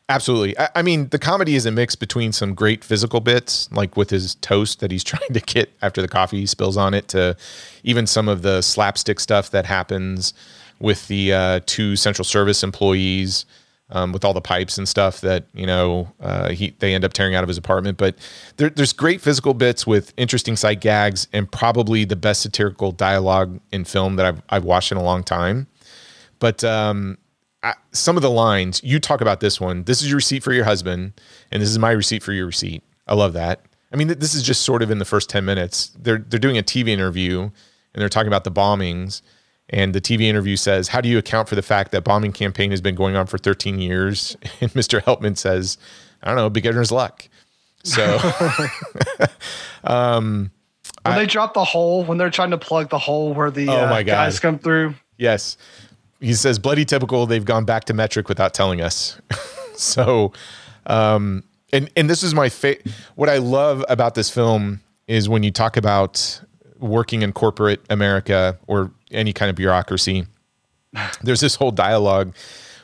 [0.08, 0.56] Absolutely.
[0.56, 4.10] I, I mean, the comedy is a mix between some great physical bits, like with
[4.10, 7.36] his toast that he's trying to get after the coffee spills on it, to
[7.82, 10.32] even some of the slapstick stuff that happens
[10.78, 13.46] with the uh, two central service employees.
[13.88, 17.12] Um, with all the pipes and stuff that you know uh, he they end up
[17.12, 18.16] tearing out of his apartment, but
[18.56, 23.60] there, there's great physical bits with interesting sight gags and probably the best satirical dialogue
[23.70, 25.68] in film that I've I've watched in a long time.
[26.40, 27.16] But um,
[27.62, 29.84] I, some of the lines you talk about this one.
[29.84, 31.12] This is your receipt for your husband,
[31.50, 32.82] and this is my receipt for your receipt.
[33.06, 33.60] I love that.
[33.92, 35.90] I mean, this is just sort of in the first ten minutes.
[35.98, 37.52] They're they're doing a TV interview, and
[37.94, 39.22] they're talking about the bombings.
[39.70, 42.70] And the TV interview says, "How do you account for the fact that bombing campaign
[42.70, 45.02] has been going on for 13 years?" And Mr.
[45.02, 45.76] Helpmann says,
[46.22, 47.28] "I don't know, beginner's luck."
[47.82, 48.18] So
[51.04, 53.86] When they drop the hole, when they're trying to plug the hole where the Oh
[53.86, 54.12] uh, my God.
[54.12, 54.94] guys come through.
[55.18, 55.56] Yes.
[56.20, 57.26] He says, bloody typical.
[57.26, 59.20] They've gone back to metric without telling us.
[59.76, 60.32] so,
[60.86, 62.86] um, and, and this is my favorite.
[63.14, 66.40] What I love about this film is when you talk about
[66.78, 70.26] working in corporate America or any kind of bureaucracy,
[71.22, 72.34] there's this whole dialogue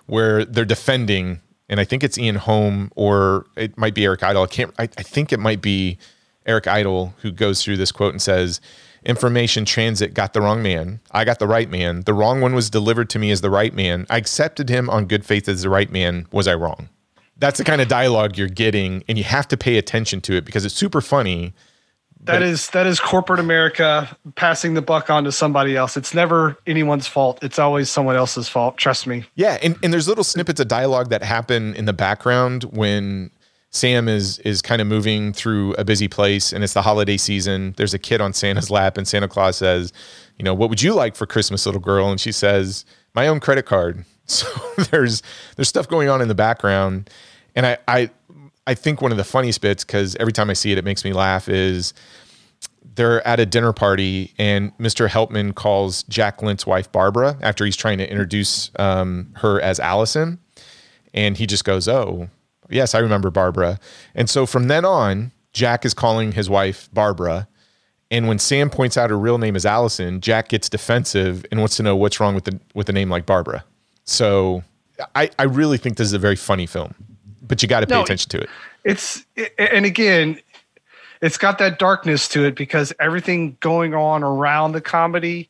[0.07, 4.43] where they're defending, and I think it's Ian Holm or it might be Eric Idle.
[4.43, 5.99] I can't, I, I think it might be
[6.47, 8.61] Eric Idle who goes through this quote and says,
[9.05, 11.01] Information transit got the wrong man.
[11.11, 12.03] I got the right man.
[12.03, 14.07] The wrong one was delivered to me as the right man.
[14.09, 16.27] I accepted him on good faith as the right man.
[16.31, 16.89] Was I wrong?
[17.37, 20.45] That's the kind of dialogue you're getting, and you have to pay attention to it
[20.45, 21.53] because it's super funny.
[22.25, 25.97] That is that is corporate America passing the buck on to somebody else.
[25.97, 27.43] It's never anyone's fault.
[27.43, 28.77] It's always someone else's fault.
[28.77, 29.25] Trust me.
[29.35, 33.33] Yeah, and, and there's little snippets of dialogue that happen in the background when
[33.71, 37.75] Sam is is kind of moving through a busy place and it's the holiday season.
[37.77, 39.93] There's a kid on Santa's lap and Santa Claus says,
[40.39, 42.11] you know, what would you like for Christmas, little girl?
[42.11, 44.05] And she says, my own credit card.
[44.25, 44.47] So
[44.91, 45.21] there's
[45.57, 47.11] there's stuff going on in the background.
[47.57, 48.11] And I I
[48.67, 51.05] I think one of the funniest bits, because every time I see it, it makes
[51.05, 51.95] me laugh, is
[52.95, 55.09] they're at a dinner party and Mr.
[55.09, 60.39] Helpmann calls Jack Lint's wife Barbara after he's trying to introduce um, her as Allison,
[61.15, 62.29] and he just goes, "Oh,
[62.71, 63.79] yes, I remember Barbara."
[64.15, 67.49] And so from then on, Jack is calling his wife Barbara,
[68.11, 71.77] and when Sam points out her real name is Allison, Jack gets defensive and wants
[71.79, 73.65] to know what's wrong with the with a name like Barbara.
[74.05, 74.63] So
[75.15, 76.95] I I really think this is a very funny film,
[77.43, 78.51] but you got to pay No, attention to it.
[78.85, 79.25] It's
[79.59, 80.41] and again,
[81.21, 85.49] it's got that darkness to it because everything going on around the comedy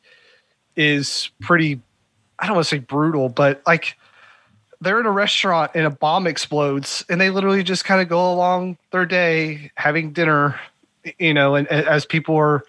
[0.75, 1.79] is pretty
[2.39, 3.97] I don't want to say brutal, but like
[4.81, 8.33] they're in a restaurant and a bomb explodes and they literally just kind of go
[8.33, 10.59] along their day having dinner,
[11.17, 12.63] you know, and, and as people are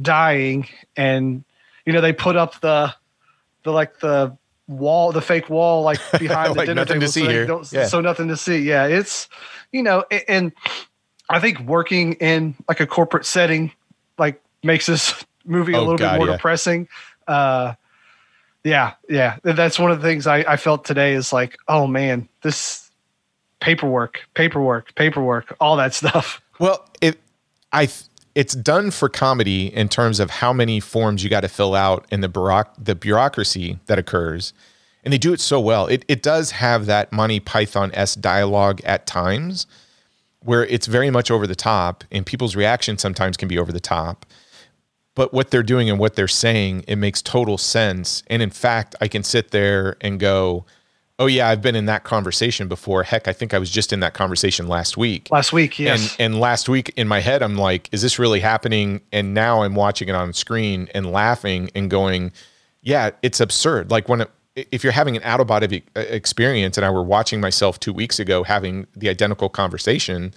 [0.00, 0.66] dying
[0.96, 1.44] and
[1.86, 2.92] you know they put up the
[3.62, 4.36] the like the
[4.72, 7.80] wall the fake wall like behind the dinner nothing to table see so, here.
[7.82, 7.86] Yeah.
[7.86, 9.28] so nothing to see yeah it's
[9.72, 10.52] you know a- and
[11.30, 13.72] i think working in like a corporate setting
[14.18, 16.32] like makes this movie a Oh, little God, bit more yeah.
[16.36, 16.88] depressing
[17.28, 17.74] uh
[18.64, 22.28] yeah yeah that's one of the things I, I felt today is like oh man
[22.42, 22.90] this
[23.60, 27.18] paperwork paperwork paperwork all that stuff Well, it
[27.72, 28.04] I th-
[28.34, 32.06] it's done for comedy in terms of how many forms you got to fill out
[32.10, 34.52] and the bureauc- the bureaucracy that occurs.
[35.04, 35.86] And they do it so well.
[35.86, 39.66] It it does have that Monty Python s dialogue at times
[40.40, 43.80] where it's very much over the top and people's reaction sometimes can be over the
[43.80, 44.26] top.
[45.14, 48.22] But what they're doing and what they're saying, it makes total sense.
[48.28, 50.64] And in fact, I can sit there and go,
[51.22, 53.02] "Oh yeah, I've been in that conversation before.
[53.04, 56.34] Heck, I think I was just in that conversation last week." last week yes And
[56.34, 59.00] and last week in my head, I'm like, is this really happening?
[59.12, 62.32] And now I'm watching it on screen and laughing and going,
[62.82, 63.90] yeah, it's absurd.
[63.90, 67.40] Like when it, if you're having an out of body experience, and I were watching
[67.40, 70.34] myself two weeks ago having the identical conversation,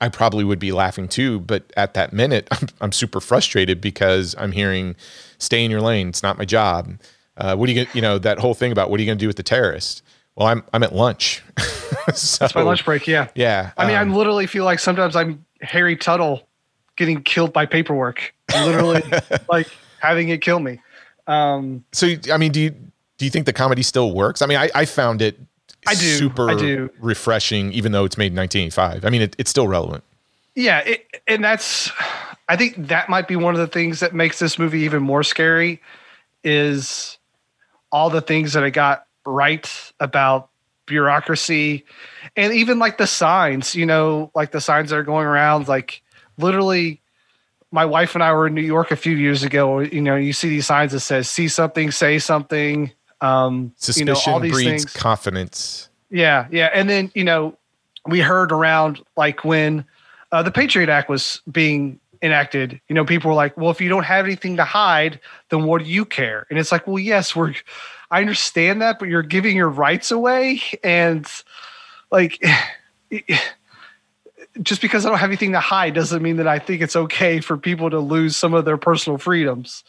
[0.00, 1.40] I probably would be laughing too.
[1.40, 4.96] But at that minute, I'm, I'm super frustrated because I'm hearing,
[5.38, 6.08] "Stay in your lane.
[6.08, 6.98] It's not my job."
[7.38, 9.18] Uh, what are you going you know, that whole thing about what are you going
[9.18, 10.02] to do with the terrorist?
[10.36, 11.42] Well, I'm, I'm at lunch.
[12.14, 13.06] so, That's my lunch break.
[13.06, 13.28] Yeah.
[13.34, 13.72] Yeah.
[13.76, 16.46] I mean, um, I literally feel like sometimes I'm Harry Tuttle
[16.96, 18.34] getting killed by paperwork.
[18.54, 19.02] Literally,
[19.50, 19.68] like
[20.00, 20.80] having it kill me.
[21.26, 24.42] Um, so, I mean, do you, do you think the comedy still works?
[24.42, 25.38] I mean, I, I found it
[25.86, 26.00] I do.
[26.00, 26.90] super I do.
[27.00, 29.04] refreshing, even though it's made in 1985.
[29.04, 30.04] I mean, it, it's still relevant.
[30.54, 31.90] yeah, it, and that's.
[32.48, 35.22] I think that might be one of the things that makes this movie even more
[35.22, 35.80] scary.
[36.44, 37.18] Is
[37.90, 39.68] all the things that I got right
[40.00, 40.50] about
[40.86, 41.84] bureaucracy,
[42.36, 43.74] and even like the signs.
[43.74, 45.68] You know, like the signs that are going around.
[45.68, 46.02] Like
[46.38, 47.00] literally,
[47.70, 49.80] my wife and I were in New York a few years ago.
[49.80, 54.12] You know, you see these signs that says "See something, say something." Um, Suspicion you
[54.12, 54.92] know, all these breeds things.
[54.92, 55.88] confidence.
[56.10, 57.56] Yeah, yeah, and then you know,
[58.06, 59.84] we heard around like when
[60.32, 62.80] uh, the Patriot Act was being enacted.
[62.88, 65.20] You know, people were like, "Well, if you don't have anything to hide,
[65.50, 67.54] then what do you care?" And it's like, "Well, yes, we're.
[68.10, 71.26] I understand that, but you're giving your rights away, and
[72.10, 72.42] like."
[74.62, 77.40] Just because I don't have anything to hide doesn't mean that I think it's okay
[77.40, 79.84] for people to lose some of their personal freedoms.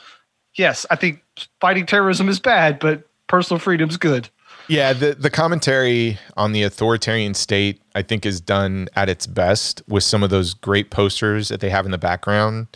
[0.55, 1.23] Yes, I think
[1.61, 4.29] fighting terrorism is bad, but personal freedom's good.
[4.67, 9.81] Yeah, the the commentary on the authoritarian state, I think, is done at its best
[9.87, 12.67] with some of those great posters that they have in the background.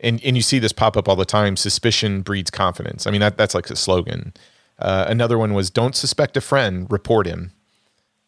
[0.00, 1.56] And and you see this pop up all the time.
[1.56, 3.06] Suspicion breeds confidence.
[3.06, 4.32] I mean, that that's like a slogan.
[4.78, 7.52] Uh, another one was "Don't suspect a friend, report him."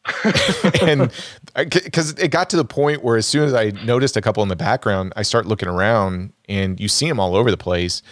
[0.83, 1.11] and
[1.57, 4.49] because it got to the point where as soon as I noticed a couple in
[4.49, 8.03] the background, I start looking around and you see them all over the place.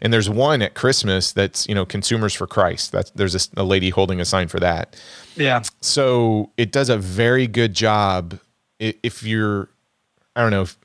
[0.00, 2.92] And there's one at Christmas that's you know consumers for Christ.
[2.92, 4.96] That's there's a, a lady holding a sign for that.
[5.36, 8.38] Yeah, So it does a very good job.
[8.78, 9.68] If you're,
[10.34, 10.76] I don't know, if,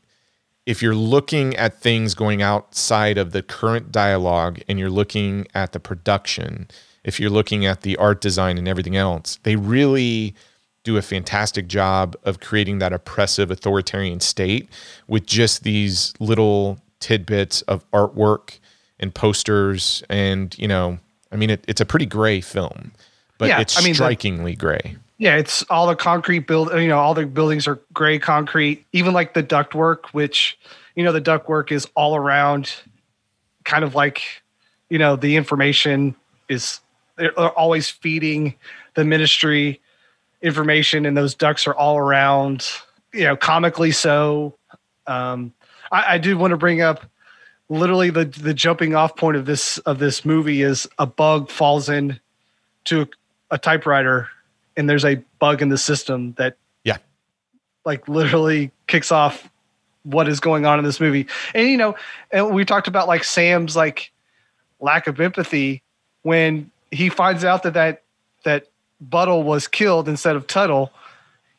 [0.67, 5.71] if you're looking at things going outside of the current dialogue and you're looking at
[5.71, 6.67] the production,
[7.07, 10.35] if you're looking at the art design and everything else, they really
[10.83, 14.69] do a fantastic job of creating that oppressive authoritarian state
[15.07, 18.59] with just these little tidbits of artwork
[18.99, 20.97] and posters and you know
[21.31, 22.91] i mean it, it's a pretty gray film
[23.37, 26.71] but Yeah, it's I mean, the- strikingly gray Yeah, it's all the concrete build.
[26.73, 28.85] You know, all the buildings are gray concrete.
[28.93, 30.57] Even like the ductwork, which
[30.95, 32.73] you know, the ductwork is all around,
[33.63, 34.23] kind of like,
[34.89, 36.15] you know, the information
[36.49, 36.79] is
[37.17, 38.55] they're always feeding
[38.93, 39.81] the ministry
[40.41, 42.67] information, and those ducks are all around.
[43.13, 44.55] You know, comically so.
[45.07, 45.53] Um,
[45.91, 47.05] I, I do want to bring up
[47.69, 51.89] literally the the jumping off point of this of this movie is a bug falls
[51.89, 52.19] in
[52.85, 53.07] to
[53.51, 54.29] a typewriter
[54.77, 56.97] and there's a bug in the system that Yeah.
[57.85, 59.49] like literally kicks off
[60.03, 61.95] what is going on in this movie and you know
[62.31, 64.11] and we talked about like sam's like
[64.79, 65.83] lack of empathy
[66.21, 68.03] when he finds out that that
[68.43, 68.67] that
[68.99, 70.91] buttle was killed instead of tuttle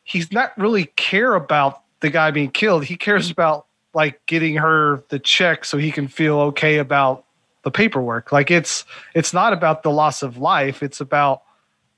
[0.09, 2.83] he's not really care about the guy being killed.
[2.83, 7.25] He cares about like getting her the check so he can feel okay about
[7.63, 8.31] the paperwork.
[8.31, 10.81] Like it's it's not about the loss of life.
[10.81, 11.43] It's about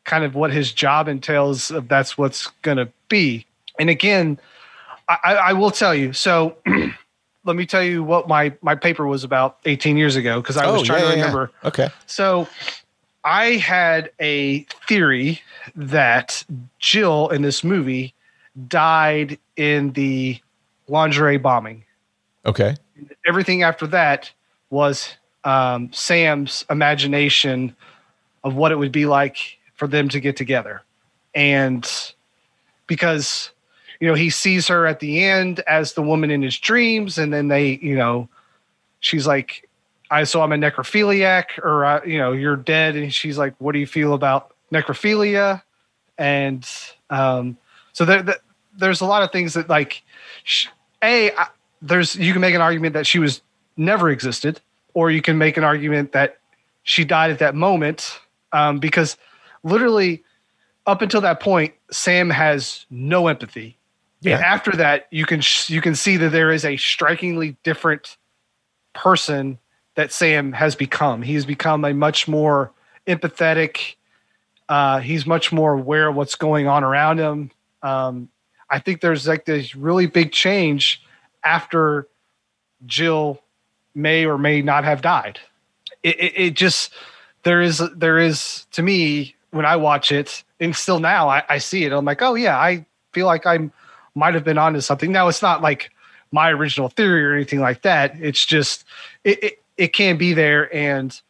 [0.03, 3.45] kind of what his job entails if that's what's to be.
[3.79, 4.39] And again
[5.07, 6.57] I, I will tell you so
[7.45, 10.65] let me tell you what my my paper was about 18 years ago because i
[10.65, 11.51] oh, was trying to remember.
[11.63, 11.89] Okay.
[12.07, 12.49] So
[13.23, 15.41] I had a theory
[15.75, 16.43] that
[16.79, 18.13] Jill in this movie
[18.67, 20.39] died in the
[20.87, 21.83] lingerie bombing.
[22.45, 22.75] okay
[23.27, 24.31] Everything after that
[24.69, 27.75] was um, Sam's imagination
[28.43, 30.81] of what it would be like for them to get together.
[31.33, 31.89] And
[32.87, 33.51] because,
[33.99, 37.31] you know, he sees her at the end as the woman in his dreams, and
[37.31, 38.27] then they, you know,
[38.99, 39.67] she's like,
[40.11, 43.71] I so I'm a necrophiliac, or uh, you know, you're dead, and she's like, "What
[43.71, 45.61] do you feel about necrophilia?"
[46.17, 46.67] And
[47.09, 47.57] um,
[47.93, 48.39] so there, there-
[48.77, 50.01] there's a lot of things that like,
[50.45, 50.67] sh-
[51.03, 51.47] a I,
[51.81, 53.41] there's you can make an argument that she was
[53.75, 54.61] never existed,
[54.93, 56.37] or you can make an argument that
[56.83, 58.19] she died at that moment,
[58.53, 59.17] um, because
[59.63, 60.23] literally
[60.87, 63.77] up until that point, Sam has no empathy.
[64.21, 64.35] Yeah.
[64.35, 68.17] And after that, you can sh- you can see that there is a strikingly different
[68.93, 69.57] person
[70.01, 71.21] that Sam has become.
[71.21, 72.71] He's become a much more
[73.05, 73.95] empathetic.
[74.67, 77.51] Uh, he's much more aware of what's going on around him.
[77.83, 78.29] Um,
[78.67, 81.03] I think there's like this really big change
[81.43, 82.07] after
[82.87, 83.43] Jill
[83.93, 85.39] may or may not have died.
[86.01, 86.91] It, it, it just
[87.43, 91.57] there is there is to me when I watch it and still now I, I
[91.59, 91.91] see it.
[91.91, 93.69] I'm like, oh yeah, I feel like I
[94.15, 95.11] might have been onto something.
[95.11, 95.91] Now it's not like
[96.31, 98.15] my original theory or anything like that.
[98.19, 98.83] It's just
[99.23, 101.21] it, it, it can be there and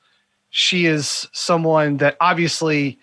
[0.50, 3.00] she is someone that obviously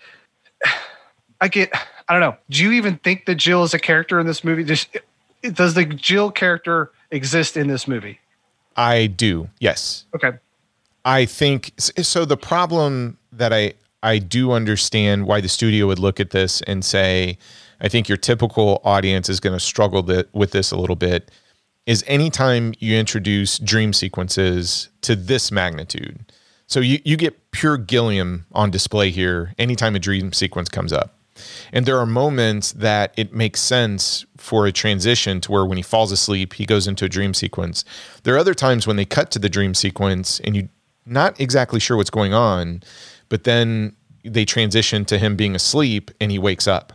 [1.41, 1.73] I get
[2.09, 2.37] I don't know.
[2.49, 4.65] Do you even think that Jill is a character in this movie?
[4.65, 4.97] Just
[5.43, 8.19] does the Jill character exist in this movie?
[8.77, 9.49] I do.
[9.61, 10.07] Yes.
[10.15, 10.33] Okay.
[11.05, 12.25] I think so.
[12.25, 16.85] The problem that I I do understand why the studio would look at this and
[16.85, 17.39] say,
[17.81, 21.31] I think your typical audience is going to struggle with this a little bit.
[21.89, 26.31] Is anytime you introduce dream sequences to this magnitude,
[26.67, 31.15] so you you get pure Gilliam on display here anytime a dream sequence comes up.
[31.73, 35.83] And there are moments that it makes sense for a transition to where when he
[35.83, 37.87] falls asleep, he goes into a dream sequence.
[38.23, 40.69] There are other times when they cut to the dream sequence and you're
[41.07, 42.83] not exactly sure what's going on,
[43.31, 46.93] but then they transition to him being asleep and he wakes up.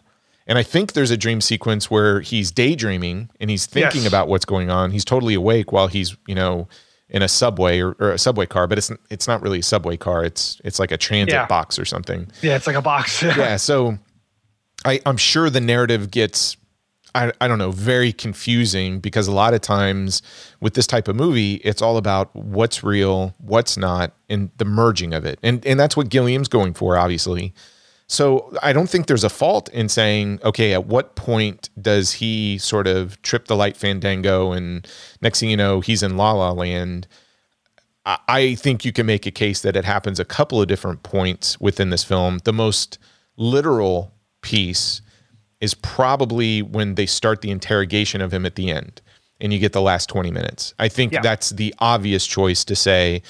[0.47, 4.07] And I think there's a dream sequence where he's daydreaming and he's thinking Yes.
[4.09, 4.91] about what's going on.
[4.91, 6.67] He's totally awake while he's, you know,
[7.09, 9.95] in a subway or, or a subway car, but it's it's not really a subway
[9.97, 10.23] car.
[10.25, 11.45] It's it's like a transit Yeah.
[11.45, 13.21] box or something Yeah, it's like a box.
[13.23, 13.97] yeah so
[14.85, 16.57] I, i'm sure the narrative gets
[17.15, 20.21] I, I don't know very confusing because a lot of times
[20.59, 25.13] with this type of movie it's all about what's real what's not and the merging
[25.13, 27.53] of it and and that's what gilliam's going for obviously
[28.13, 32.57] so i don't think there's a fault in saying okay at what point does he
[32.57, 34.87] sort of trip the light fandango and
[35.21, 37.07] next thing you know he's in la la land
[38.05, 41.57] I- think you can make a case that it happens a couple of different points
[41.61, 42.39] within this film.
[42.43, 42.97] The most
[43.37, 44.11] literal
[44.41, 45.01] piece
[45.61, 49.01] is probably when they start the interrogation of him at the end
[49.39, 50.73] and you get the last 20 minutes.
[50.79, 51.21] I think Yeah.
[51.21, 53.21] that's the obvious choice to say,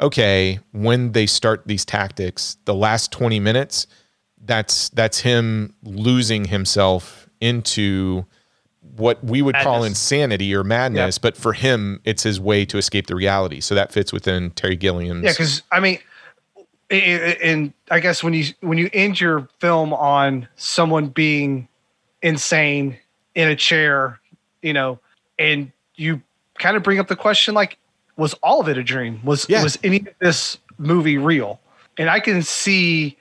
[0.00, 3.86] okay, when they start these tactics, the last 20 minutes,
[4.44, 8.24] that's that's him losing himself into
[8.96, 13.06] what we would call insanity or madness, but for him, it's his way to escape
[13.06, 13.60] the reality.
[13.60, 15.24] So that fits within Terry Gilliam's.
[15.24, 15.98] Yeah, because I mean,
[16.90, 21.68] and I guess when you when you end your film on someone being
[22.22, 22.98] insane
[23.34, 24.20] in a chair,
[24.60, 24.98] you know,
[25.38, 26.20] and you
[26.58, 27.78] kind of bring up the question like,
[28.16, 29.20] was all of it a dream?
[29.24, 29.62] Was Yeah.
[29.62, 31.60] was any of this movie real?
[31.98, 33.16] And I can see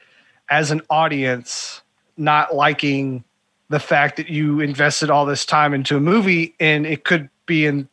[0.52, 1.82] as an audience
[2.18, 3.24] not liking
[3.70, 7.66] the fact that you invested all this time into a movie and it could be
[7.66, 7.88] in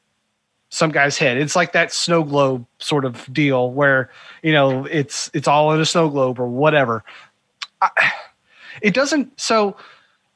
[0.70, 1.38] some guy's head.
[1.38, 4.10] It's like that snow globe sort of deal where
[4.42, 7.04] you know it's it's all in a snow globe or whatever.
[7.80, 7.90] I,
[8.82, 9.40] it doesn't.
[9.40, 9.76] So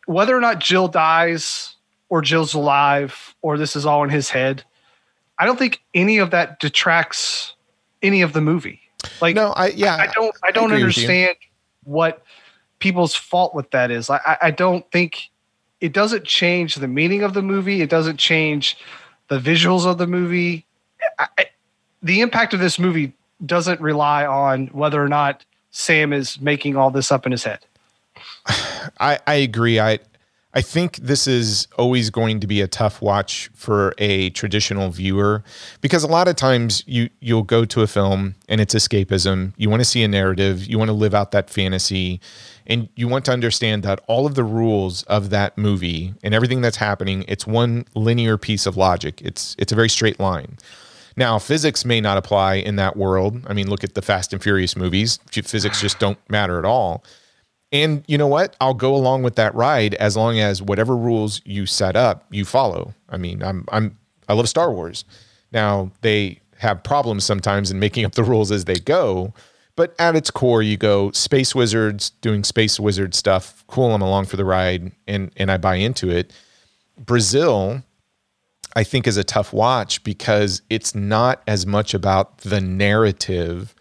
[0.06, 1.74] whether or not Jill dies
[2.08, 4.62] or Jill's alive or this is all in his head,
[5.38, 7.54] I don't think any of that detracts
[8.00, 8.80] any of the movie.
[9.20, 11.02] Like no, I yeah, I don't I don't agree with you.
[11.02, 11.36] understand
[11.84, 12.22] what
[12.78, 14.10] people's fault with that is.
[14.10, 15.30] I, I don't think
[15.80, 17.80] it doesn't change the meaning of the movie.
[17.80, 18.76] It doesn't change
[19.28, 20.66] the visuals of the movie.
[21.18, 21.46] I, I,
[22.02, 23.12] the impact of this movie
[23.44, 27.60] doesn't rely on whether or not Sam is making all this up in his head.
[29.00, 29.80] I, I agree.
[29.80, 29.98] I
[30.54, 35.42] I think this is always going to be a tough watch for a traditional viewer
[35.80, 39.54] because a lot of times you you'll go to a film and it's escapism.
[39.56, 42.20] You want to see a narrative, you want to live out that fantasy,
[42.66, 46.60] and you want to understand that all of the rules of that movie and everything
[46.60, 49.22] that's happening, it's one linear piece of logic.
[49.22, 50.58] It's it's a very straight line.
[51.16, 53.44] Now, physics may not apply in that world.
[53.46, 55.18] I mean, look at the Fast and Furious movies.
[55.30, 57.04] Physics just don't matter at all.
[57.72, 58.54] And you know what?
[58.60, 62.44] I'll go along with that ride as long as whatever rules you set up, you
[62.44, 62.94] follow.
[63.08, 63.98] I mean, I'm I'm
[64.28, 65.04] I love Star Wars.
[65.52, 69.34] Now, they have problems sometimes in making up the rules as they go,
[69.74, 73.64] but at its core you go space wizards doing space wizard stuff.
[73.66, 76.32] Cool, I'm along for the ride and and I buy into it.
[76.98, 77.82] Brazil
[78.74, 83.74] I think is a tough watch because it's not as much about the narrative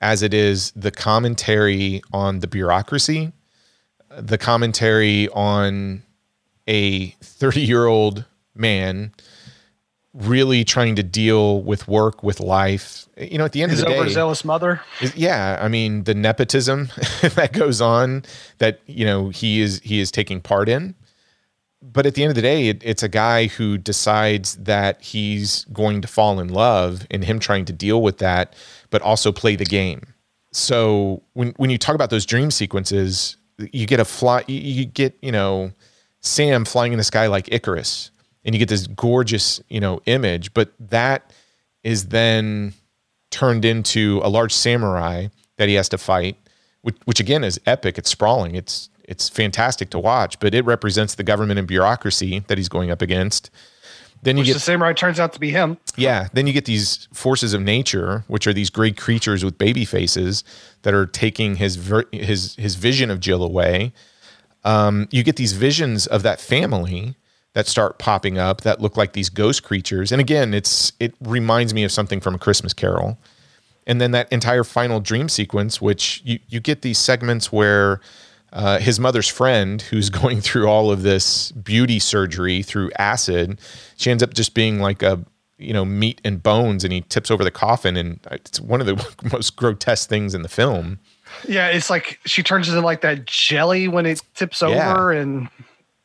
[0.00, 3.32] as it is the commentary on the bureaucracy,
[4.16, 6.02] the commentary on
[6.68, 8.24] a 30 year old
[8.54, 9.12] man
[10.14, 13.06] really trying to deal with work, with life.
[13.18, 14.80] You know, at the end His of the day, overzealous mother.
[15.00, 16.88] is- yeah, I mean the nepotism
[17.34, 18.24] that goes on
[18.58, 20.94] that you know he is he is taking part in.
[21.92, 25.64] But at the end of the day, it, it's a guy who decides that he's
[25.66, 28.54] going to fall in love, and him trying to deal with that,
[28.90, 30.02] but also play the game.
[30.52, 33.36] So when when you talk about those dream sequences,
[33.72, 35.72] you get a fly, you- get you know
[36.20, 38.10] Sam flying in the sky like Icarus,
[38.44, 41.32] and you get this gorgeous you know image, but that
[41.84, 42.72] is then
[43.30, 46.36] turned into a large samurai that he has to fight,
[46.82, 47.96] which, which again is epic.
[47.98, 48.54] It's sprawling.
[48.56, 52.90] It's it's fantastic to watch, but it represents the government and bureaucracy that he's going
[52.90, 53.50] up against.
[54.22, 55.76] Then you Which get the samurai turns out to be him.
[55.96, 59.84] yeah, then you get these forces of nature, which are these great creatures with baby
[59.84, 60.42] faces
[60.82, 63.92] that are taking his ver- his his vision of Jill away.
[64.64, 67.14] Um, you get these visions of that family
[67.52, 71.72] that start popping up that look like these ghost creatures, and again, it's it reminds
[71.74, 73.18] me of something from a Christmas Carol.
[73.86, 78.00] And then that entire final dream sequence, which you you get these segments where
[78.56, 83.60] uh, his mother's friend, who's going through all of this beauty surgery through acid,
[83.96, 85.22] she ends up just being like a
[85.58, 88.86] you know meat and bones, and he tips over the coffin, and it's one of
[88.86, 88.96] the
[89.32, 90.98] most grotesque things in the film.
[91.46, 94.92] Yeah, it's like she turns into like that jelly when it tips Yeah.
[94.94, 95.48] over, and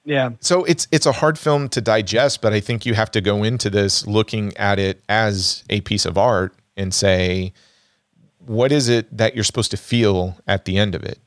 [0.04, 3.22] yeah, So it's it's a hard film to digest, but I think you have to
[3.22, 7.54] go into this looking at it as a piece of art and say,
[8.40, 11.20] what is it that you're supposed to feel at the end of it?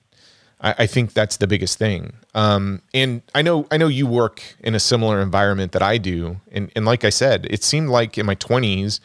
[0.65, 2.15] I, I think that's the biggest thing.
[2.35, 6.41] Um, and I know I know you work in a similar environment that I do,
[6.51, 8.99] and and like I said, it seemed like in my 20s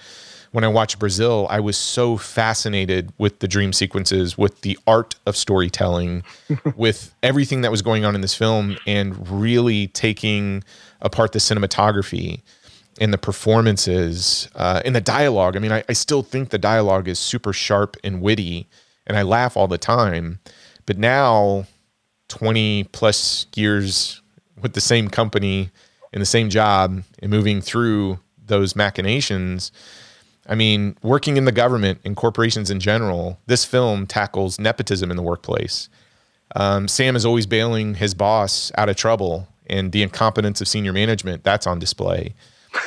[0.52, 5.16] when I watched Brazil, I was so fascinated with the dream sequences, with the art
[5.28, 6.24] of storytelling,
[6.76, 10.64] with everything that was going on in this film, and really taking
[11.02, 12.42] apart the cinematography
[13.00, 15.56] and the performances uh, and the dialogue.
[15.56, 18.68] I mean, I, I still think the dialogue is super sharp and witty,
[19.06, 20.40] and I laugh all the time.
[20.90, 21.68] But now,
[22.30, 24.24] 20 plus years
[24.60, 25.70] with the same company
[26.12, 28.18] in the same job and moving through
[28.48, 29.72] those machinations,
[30.48, 35.16] I mean, working in the government and corporations in general, this film tackles nepotism in
[35.16, 35.90] the workplace.
[36.56, 40.92] Um, Sam is always bailing his boss out of trouble, and the incompetence of senior
[40.92, 42.34] management that's on display,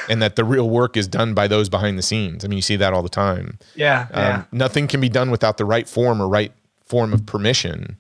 [0.09, 2.45] and that the real work is done by those behind the scenes.
[2.45, 3.61] I mean, you see that all the time.
[3.77, 4.35] yeah, yeah.
[4.39, 6.53] Um, nothing can be done without the right form or right
[6.85, 7.97] form of permission.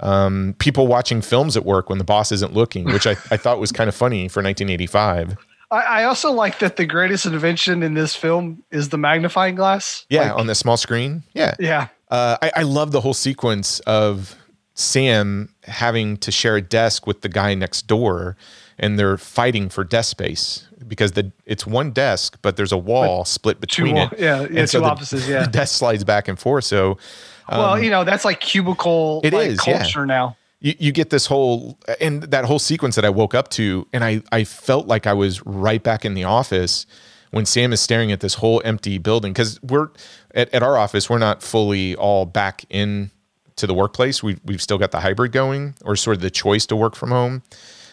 [0.00, 3.60] Um, people watching films at work when the boss isn't looking, which I, I thought
[3.60, 5.36] was kind of funny for 1985.
[5.70, 10.04] I, I also like that the greatest invention in this film is the magnifying glass.
[10.10, 11.22] Yeah, Like, on the small screen.
[11.34, 11.54] Yeah.
[11.60, 14.34] yeah, Uh, I, I love the whole sequence of
[14.74, 18.36] Sam having to share a desk with the guy next door,
[18.78, 23.24] and they're fighting for desk space because the it's one desk, but there's a wall
[23.24, 24.18] split between wall- it.
[24.18, 25.44] yeah, yeah, And so two the- offices, yeah.
[25.44, 26.64] the desk slides back and forth.
[26.64, 26.98] So
[27.48, 29.78] well, you know that's like cubicle Um, It like, is, yeah.
[29.80, 30.36] culture now.
[30.60, 34.04] you, you get this whole and that whole sequence that I woke up to, and
[34.04, 36.86] I I felt like I was right back in the office
[37.30, 39.88] when Sam is staring at this whole empty building because we're
[40.34, 43.10] at, at our office we're not fully all back in
[43.56, 44.22] to the workplace.
[44.22, 47.10] We we've still got the hybrid going or sort of the choice to work from
[47.10, 47.42] home.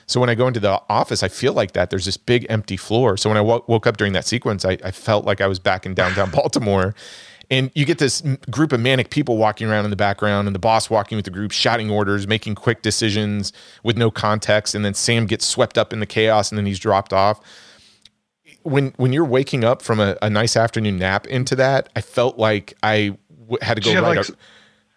[0.08, 2.78] So when I go into the office, I feel like that there's this big empty
[2.78, 3.16] floor.
[3.16, 5.86] So when I woke up during that sequence, I, I felt like I was back
[5.86, 6.96] in downtown Baltimore.
[7.52, 8.22] And you get this
[8.52, 11.32] group of manic people walking around in the background, and the boss walking with the
[11.32, 13.52] group, shouting orders, making quick decisions
[13.84, 14.76] with no context.
[14.76, 17.40] And then Sam gets swept up in the chaos, and then he's dropped off.
[18.64, 22.38] When when you're waking up from a, a nice afternoon nap into that, I felt
[22.38, 24.18] like I w- had to go right.
[24.18, 24.36] like, up-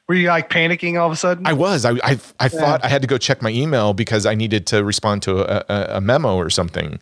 [0.08, 1.46] Were you like panicking all of a sudden?
[1.46, 1.84] I was.
[1.86, 4.84] I I, I thought I had to go check my email because I needed to
[4.84, 6.98] respond to a, a, a memo or something.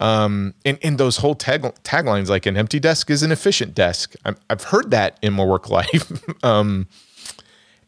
[0.00, 4.14] Um, and, and those whole tag taglines like an empty desk is an efficient desk.
[4.24, 6.12] i I've heard that in my work life.
[6.44, 6.86] um,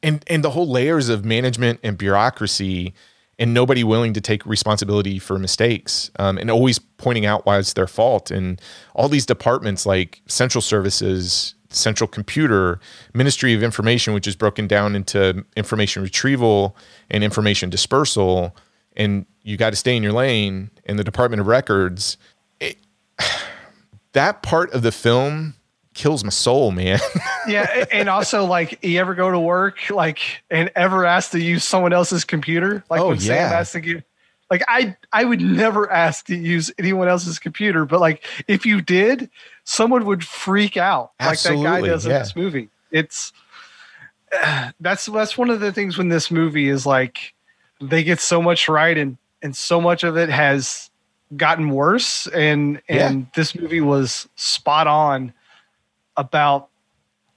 [0.03, 2.95] and and the whole layers of management and bureaucracy
[3.39, 7.73] and nobody willing to take responsibility for mistakes um, and always pointing out why it's
[7.73, 8.61] their fault and
[8.95, 12.81] all these departments like central services central computer
[13.15, 16.77] ministry of information which is broken down into information retrieval
[17.11, 18.57] and information dispersal
[18.97, 22.17] and you got to stay in your lane and the department of records
[22.59, 22.77] it,
[24.13, 25.55] that part of the film
[25.95, 26.99] kills my soul man
[27.49, 30.19] yeah, and also like you ever go to work like
[30.51, 32.85] and ever ask to use someone else's computer?
[32.91, 33.59] Like Oh, when Sam yeah.
[33.59, 34.03] asked to give
[34.51, 38.81] like I I would never ask to use anyone else's computer, but like if you
[38.81, 39.31] did,
[39.65, 42.69] someone would freak out like that guy Absolutely, does in this movie.
[42.91, 43.33] It's
[44.81, 47.35] that's that's one of the things when this movie is like
[47.81, 50.91] they get so much right and and so much of it has
[51.37, 55.33] gotten worse and and this movie was spot on
[56.17, 56.69] about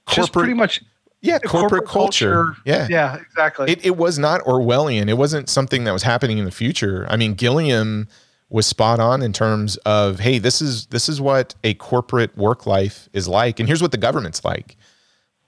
[0.08, 0.82] just Corporate- pretty much
[1.20, 2.54] yeah corporate, culture.
[2.66, 5.08] yeah yeah exactly It, it was not Orwellian.
[5.08, 7.06] It wasn't something that was happening in the future.
[7.08, 8.08] I mean, Gilliam
[8.50, 12.66] was spot on in terms of, hey, this is this is what a corporate work
[12.66, 14.76] life is like, and here's what the government's like.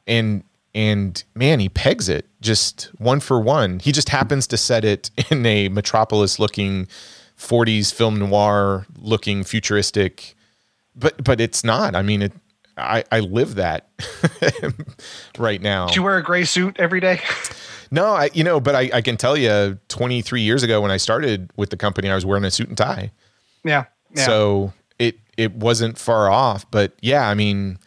[0.06, 0.44] And
[0.76, 3.80] and man, he pegs it just one for one.
[3.80, 6.86] He just happens to set it in a metropolis looking
[7.38, 10.34] 40s film noir looking futuristic
[10.94, 11.94] but but it's not.
[11.96, 12.32] I mean it
[12.78, 13.88] I, I live that
[15.38, 15.86] right now.
[15.86, 17.20] Did you wear a gray suit every day
[17.90, 20.98] No, I you know, but I, I can tell you 23 years ago when I
[20.98, 23.12] started with the company, I was wearing a suit and tie.
[23.64, 23.84] yeah
[24.14, 26.70] yeah So it it wasn't far off.
[26.70, 27.78] But yeah, I mean,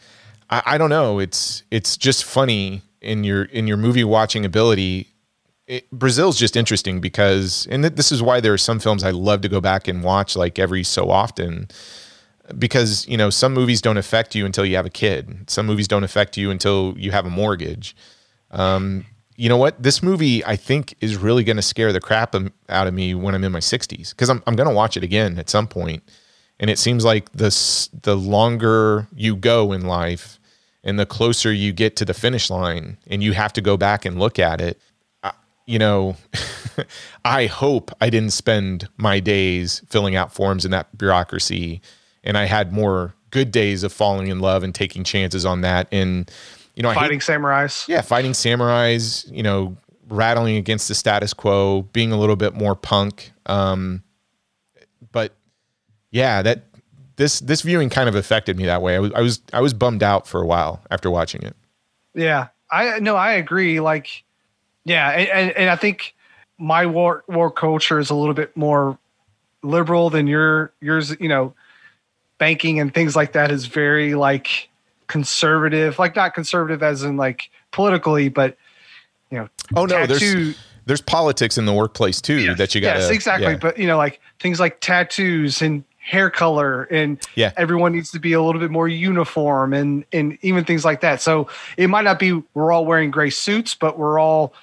[0.50, 1.18] I, I don't know.
[1.18, 5.08] It's it's just funny in your in your movie watching ability.
[5.66, 9.12] It, Brazil's just interesting because, and th- this is why there are some films I
[9.12, 11.68] love to go back and watch like every so often
[12.58, 15.86] because you know some movies don't affect you until you have a kid some movies
[15.86, 17.94] don't affect you until you have a mortgage
[18.50, 19.04] um,
[19.36, 22.34] you know what this movie i think is really going to scare the crap
[22.68, 25.04] out of me when i'm in my 60s because i'm, I'm going to watch it
[25.04, 26.02] again at some point.
[26.58, 30.39] and it seems like this the longer you go in life
[30.82, 34.04] and the closer you get to the finish line and you have to go back
[34.04, 34.80] and look at it
[35.66, 36.16] you know
[37.24, 41.80] i hope i didn't spend my days filling out forms in that bureaucracy
[42.24, 45.88] and I had more good days of falling in love and taking chances on that.
[45.92, 46.30] And
[46.74, 47.88] you know, fighting hate, samurais.
[47.88, 49.30] Yeah, fighting samurais.
[49.30, 49.76] You know,
[50.08, 53.32] rattling against the status quo, being a little bit more punk.
[53.46, 54.02] Um,
[55.12, 55.34] but
[56.10, 56.64] yeah, that
[57.20, 58.96] this this viewing kind of affected me that way.
[58.96, 61.54] I was I was I was bummed out for a while after watching it.
[62.14, 63.78] Yeah, I no, I agree.
[63.78, 64.24] Like,
[64.86, 66.14] yeah, and, and, I think
[66.56, 68.98] my war war culture is a little bit more
[69.62, 71.14] liberal than your yours.
[71.20, 71.54] You know,
[72.38, 74.70] banking and things like that is very like
[75.06, 78.56] conservative, like not conservative as in like politically, but
[79.30, 82.96] you know, oh no, tattoo, there's there's politics in the workplace too that you got.
[82.96, 83.52] Yes, exactly.
[83.52, 83.58] Yeah.
[83.58, 87.52] But you know, like things like tattoos and hair color and yeah.
[87.56, 91.20] everyone needs to be a little bit more uniform and and even things like that.
[91.20, 91.46] So
[91.76, 94.54] it might not be we're all wearing gray suits, but we're all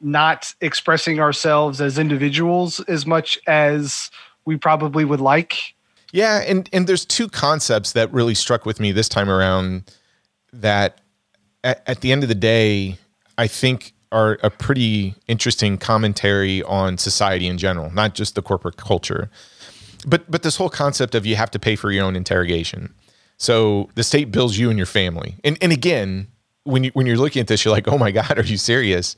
[0.00, 4.10] not expressing ourselves as individuals as much as
[4.44, 5.74] we probably would like.
[6.10, 9.90] Yeah, and and there's two concepts that really struck with me this time around
[10.52, 11.00] that
[11.64, 12.98] at, at the end of the day,
[13.38, 18.76] I think are a pretty interesting commentary on society in general, not just the corporate
[18.76, 19.30] culture.
[20.06, 22.94] But but this whole concept of you have to pay for your own interrogation.
[23.36, 25.36] So the state bills you and your family.
[25.44, 26.28] And and again,
[26.64, 29.16] when you when you're looking at this, you're like, oh my God, are you serious?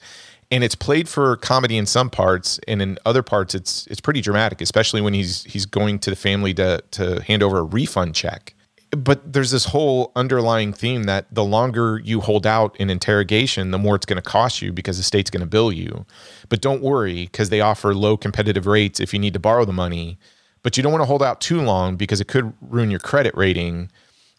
[0.50, 4.20] and it's played for comedy in some parts and in other parts it's it's pretty
[4.20, 8.14] dramatic especially when he's he's going to the family to to hand over a refund
[8.14, 8.54] check
[8.90, 13.78] but there's this whole underlying theme that the longer you hold out in interrogation the
[13.78, 16.06] more it's going to cost you because the state's going to bill you
[16.48, 19.72] but don't worry because they offer low competitive rates if you need to borrow the
[19.72, 20.18] money
[20.64, 23.36] but you don't want to hold out too long because it could ruin your credit
[23.36, 23.88] rating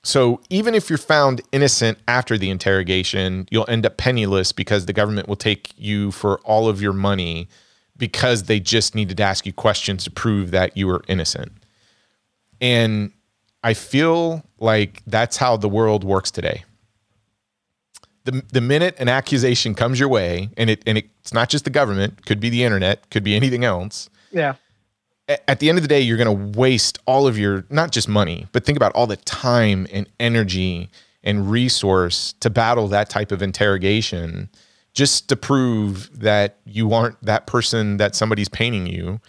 [0.05, 4.93] so even if you're found innocent after the interrogation, you'll end up penniless because the
[4.93, 7.47] government will take you for all of your money
[7.97, 11.53] because they just needed to ask you questions to prove that you were innocent.
[12.61, 13.13] And
[13.63, 16.65] I feel like that's how the world works today.
[18.25, 21.71] The, the minute an accusation comes your way, and it and it's not just the
[21.71, 24.09] government, could be the internet, could be anything else.
[24.31, 24.55] Yeah
[25.27, 28.07] at the end of the day, you're going to waste all of your, not just
[28.07, 30.89] money, but think about all the time and energy
[31.23, 34.49] and resource to battle that type of interrogation
[34.93, 39.19] just to prove that you aren't that person that somebody's painting you.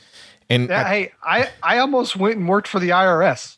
[0.49, 3.57] And yeah, hey, I, I almost went and worked for the IRS.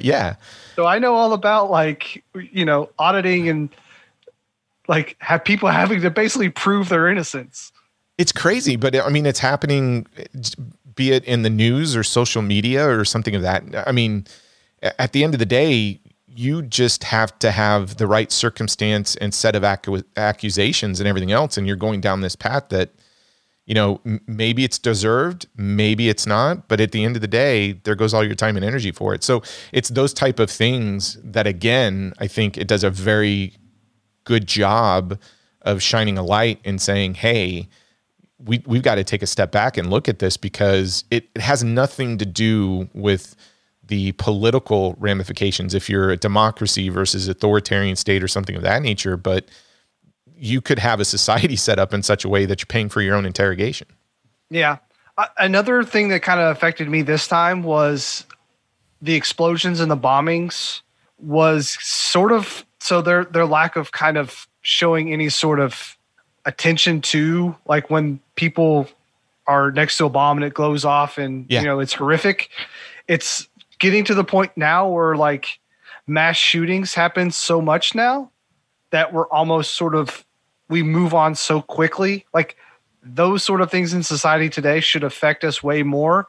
[0.02, 0.36] yeah.
[0.76, 3.68] So I know all about like, you know, auditing and
[4.86, 7.72] like have people having to basically prove their innocence.
[8.16, 10.06] It's crazy, but I mean, it's happening
[10.94, 13.62] be it in the news or social media or something of that.
[13.86, 14.26] I mean,
[14.82, 19.32] at the end of the day, you just have to have the right circumstance and
[19.32, 21.56] set of accu- accusations and everything else.
[21.56, 22.90] And you're going down this path that,
[23.66, 27.28] you know, m- maybe it's deserved, maybe it's not, but at the end of the
[27.28, 29.22] day, there goes all your time and energy for it.
[29.22, 29.42] So
[29.72, 33.56] it's those type of things that, again, I think it does a very
[34.24, 35.20] good job
[35.62, 37.68] of shining a light and saying, hey,
[38.44, 41.40] we we've got to take a step back and look at this because it, it
[41.40, 43.36] has nothing to do with
[43.86, 45.74] the political ramifications.
[45.74, 49.48] If you're a democracy versus authoritarian state or something of that nature but
[50.36, 53.00] you could have a society set up in such a way that you're paying for
[53.00, 53.88] your own interrogation.
[54.50, 54.78] Yeah.
[55.16, 58.26] Uh, another thing that kind of affected me this time was
[59.00, 60.80] the explosions and the bombings
[61.18, 65.96] was sort of so their their lack of kind of showing any sort of
[66.44, 68.88] attention to like when people
[69.46, 71.60] are next to a bomb and it glows off and yeah.
[71.60, 72.50] you know it's horrific.
[73.08, 73.48] It's
[73.78, 75.58] getting to the point now where like
[76.06, 78.30] mass shootings happen so much now
[78.90, 80.24] that we're almost sort of
[80.68, 82.26] we move on so quickly.
[82.32, 82.56] Like
[83.02, 86.26] those sort of things in society today should affect us way more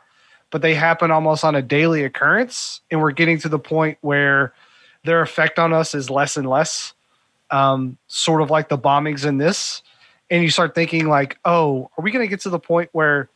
[0.52, 4.54] but they happen almost on a daily occurrence and we're getting to the point where
[5.04, 6.94] their effect on us is less and less.
[7.52, 9.84] Um, sort of like the bombings in this
[10.30, 13.30] and you start thinking like, oh, are we going to get to the point where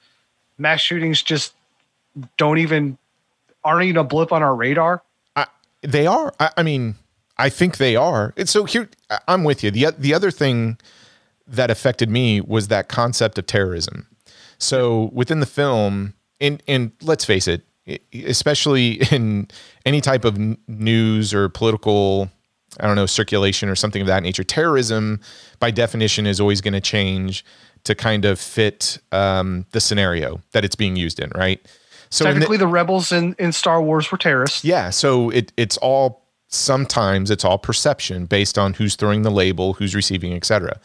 [0.58, 1.54] mass shootings just
[2.38, 2.98] don't even
[3.64, 5.04] aren't even a blip on our radar?
[5.36, 5.46] I,
[5.82, 6.34] They are.
[6.40, 6.96] I, I mean,
[7.38, 8.34] I think they are.
[8.36, 8.90] And so here,
[9.28, 9.72] I'm with you.
[9.72, 10.78] the The other thing
[11.48, 14.08] that affected me was that concept of terrorism.
[14.58, 17.64] So within the film, and and let's face it,
[18.14, 19.48] especially in
[19.86, 20.38] any type of
[20.68, 22.30] news or political,
[22.80, 25.20] I don't know, circulation or something of that nature, terrorism
[25.60, 27.44] by definition is always going to change
[27.86, 31.60] to kind of fit um, the scenario that it's being used in, right?
[32.10, 34.64] So in the- Technically, the rebels in, in Star Wars were terrorists.
[34.66, 39.74] yeah, so it it's all sometimes it's all perception based on who's throwing the label,
[39.74, 40.80] who's receiving, etc.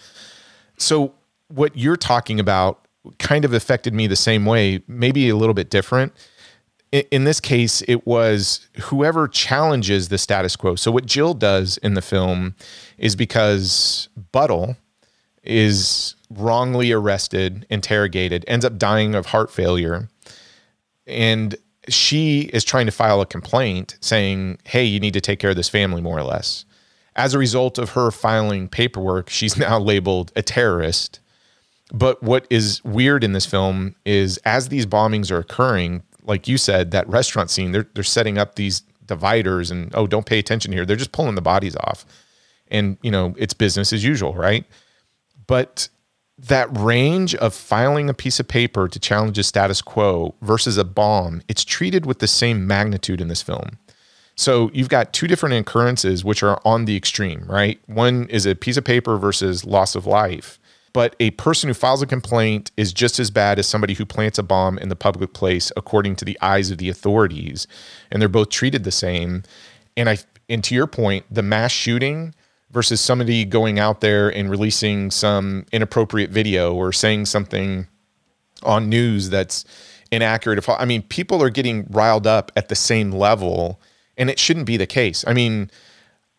[0.76, 1.14] So
[1.48, 2.86] what you're talking about
[3.18, 6.12] kind of affected me the same way, maybe a little bit different.
[6.94, 10.76] In this case, it was whoever challenges the status quo.
[10.76, 12.54] So what Jill does in the film
[12.98, 14.76] is because Buttle
[15.42, 20.08] is wrongly arrested, interrogated, ends up dying of heart failure
[21.06, 21.56] and
[21.88, 25.56] she is trying to file a complaint saying, "Hey, you need to take care of
[25.56, 26.64] this family more or less."
[27.16, 31.20] As a result of her filing paperwork, she's now labeled a terrorist.
[31.92, 36.58] But what is weird in this film is as these bombings are occurring, like you
[36.58, 40.72] said, that restaurant scene, they're they're setting up these dividers and oh, don't pay attention
[40.72, 40.84] here.
[40.86, 42.04] They're just pulling the bodies off.
[42.68, 44.64] And, you know, it's business as usual, right?
[45.46, 45.88] But
[46.38, 50.84] that range of filing a piece of paper to challenge a status quo versus a
[50.84, 53.78] bomb, it's treated with the same magnitude in this film.
[54.36, 57.78] So you've got two different occurrences which are on the extreme, right?
[57.86, 60.58] One is a piece of paper versus loss of life.
[60.94, 64.38] But a person who files a complaint is just as bad as somebody who plants
[64.38, 67.66] a bomb in the public place according to the eyes of the authorities.
[68.10, 69.42] And they're both treated the same.
[69.96, 70.18] And I
[70.48, 72.34] and to your point, the mass shooting
[72.70, 77.86] versus somebody going out there and releasing some inappropriate video or saying something
[78.62, 79.64] on news that's
[80.10, 80.68] inaccurate.
[80.68, 83.80] I mean, people are getting riled up at the same level,
[84.16, 85.24] and it shouldn't be the case.
[85.26, 85.70] I mean,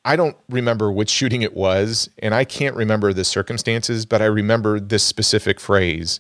[0.06, 4.26] I don't remember which shooting it was, and I can't remember the circumstances, but I
[4.26, 6.20] remember this specific phrase.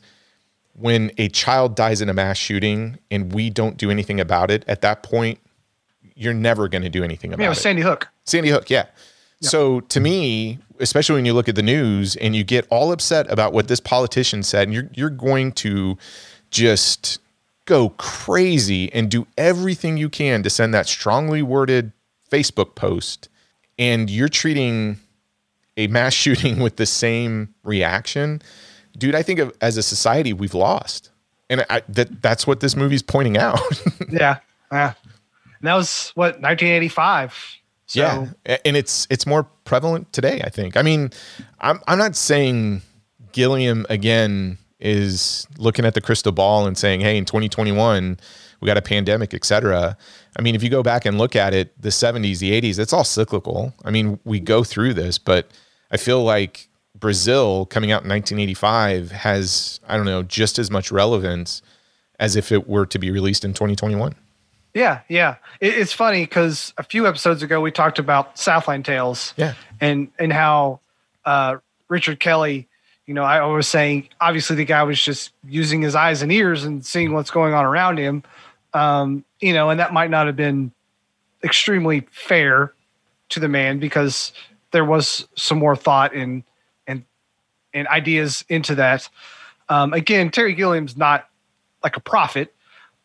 [0.73, 4.65] When a child dies in a mass shooting and we don't do anything about it,
[4.67, 5.39] at that point,
[6.15, 7.51] you're never going to do anything about Yeah, it it.
[7.51, 8.09] was Sandy Hook.
[8.25, 8.87] Sandy Hook, yeah.
[9.41, 13.29] So to me, especially when you look at the news and you get all upset
[13.31, 15.97] about what this politician said, and you're you're going to
[16.49, 17.19] just
[17.65, 21.91] go crazy and do everything you can to send that strongly worded
[22.31, 23.29] Facebook post,
[23.77, 24.97] and you're treating
[25.77, 28.41] a mass shooting with the same reaction,
[28.97, 29.15] dude.
[29.15, 31.11] I think of, as a society we've lost,
[31.49, 33.59] and I, that that's what this movie's pointing out.
[34.09, 34.37] Yeah.
[34.71, 34.93] Yeah.
[35.59, 37.59] And that was what 1985.
[37.87, 40.41] So yeah, and it's it's more prevalent today.
[40.43, 40.75] I think.
[40.75, 41.11] I mean,
[41.59, 42.81] I'm I'm not saying
[43.31, 48.19] Gilliam again is looking at the crystal ball and saying, "Hey, in 2021
[48.59, 49.97] we got a pandemic, etc."
[50.37, 52.91] I mean, if you go back and look at it, the 70s, the 80s, it's
[52.91, 53.73] all cyclical.
[53.83, 55.49] I mean, we go through this, but
[55.91, 56.67] I feel like
[56.99, 61.61] Brazil coming out in 1985 has I don't know just as much relevance
[62.19, 64.15] as if it were to be released in 2021.
[64.73, 65.35] Yeah, yeah.
[65.61, 69.33] It's funny because a few episodes ago we talked about Southland Tales.
[69.37, 69.53] Yeah.
[69.79, 70.79] And and how
[71.25, 71.57] uh,
[71.87, 72.67] Richard Kelly,
[73.05, 76.63] you know, I was saying obviously the guy was just using his eyes and ears
[76.63, 78.23] and seeing what's going on around him.
[78.75, 80.71] Um, you know, and that might not have been
[81.43, 82.73] extremely fair
[83.29, 84.33] to the man because
[84.71, 86.43] there was some more thought and
[86.85, 87.05] and
[87.73, 89.07] and ideas into that.
[89.69, 91.29] Um, again, Terry Gilliam's not
[91.83, 92.53] like a prophet,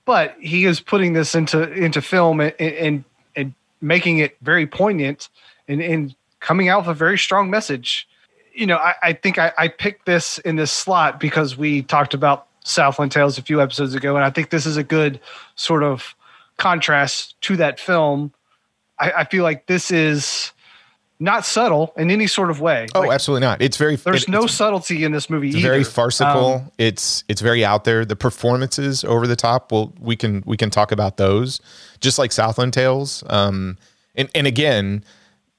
[0.05, 3.05] but he is putting this into into film and and,
[3.37, 5.29] and making it very poignant
[5.69, 8.09] and, and coming out with a very strong message.
[8.53, 12.13] You know, I, I think I, I picked this in this slot because we talked
[12.13, 15.20] about Southland Tales a few episodes ago, and I think this is a good
[15.55, 16.15] sort of
[16.57, 18.32] contrast to that film.
[18.99, 20.53] I, I feel like this is
[21.23, 22.87] not subtle in any sort of way.
[22.95, 23.61] Oh, Like, absolutely not.
[23.61, 25.69] It's very there's it- no subtlety in this movie It's either.
[25.69, 26.55] very farcical.
[26.55, 28.05] Um, it's it's very out there.
[28.05, 29.73] The performances over the top.
[29.73, 31.61] Well, we can we can talk about those,
[32.01, 33.23] just like Southland Tales.
[33.28, 33.77] Um,
[34.15, 35.05] and and again,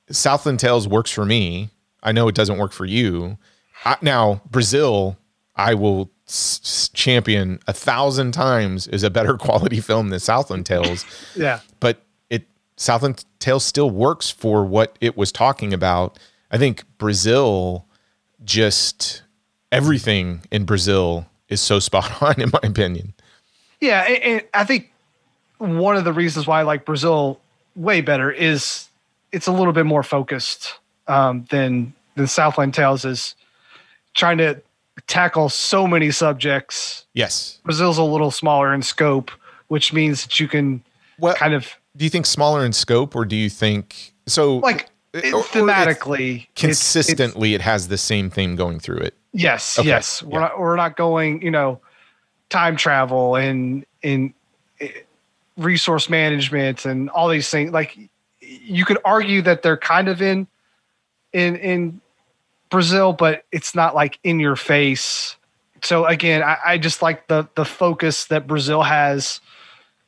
[0.09, 1.69] Southland Tales works for me.
[2.03, 3.37] I know it doesn't work for you.
[3.85, 5.17] I, now Brazil,
[5.55, 11.05] I will s- champion a thousand times is a better quality film than Southland Tales
[11.35, 11.59] yeah.
[11.79, 12.47] but it
[12.77, 16.17] Southland Tales still works for what it was talking about.
[16.51, 17.85] I think Brazil
[18.43, 19.23] just
[19.71, 23.13] everything in Brazil is so spot on in my opinion.
[23.79, 24.91] Yeah, and, and I think
[25.57, 27.39] one of the reasons why I like Brazil
[27.75, 28.87] way better is
[29.31, 30.75] it's a little bit more focused
[31.07, 33.35] um, than than Southland Tales is
[34.13, 34.61] trying to
[35.11, 37.05] tackle so many subjects.
[37.13, 37.59] Yes.
[37.65, 39.29] Brazil's a little smaller in scope,
[39.67, 40.81] which means that you can
[41.19, 41.67] Well- kind of
[41.97, 44.57] do you think smaller in scope, or do you think so?
[44.59, 48.99] Like it, or- or thematically, it's it's- consistently, it has the same theme going through
[48.99, 49.13] it.
[49.33, 50.23] Yes, Okay, yes.
[50.23, 50.47] We're yeah.
[50.47, 51.81] not we're not going, you know,
[52.49, 54.33] time travel and in
[54.79, 54.87] eh,
[55.57, 57.71] resource management and all these things.
[57.71, 57.97] Like
[58.39, 60.47] you could argue that they're kind of in
[61.33, 62.01] in in
[62.71, 65.35] Brazil, but it's not like in your face.
[65.83, 69.39] So again, I, I just like the the focus that Brazil has.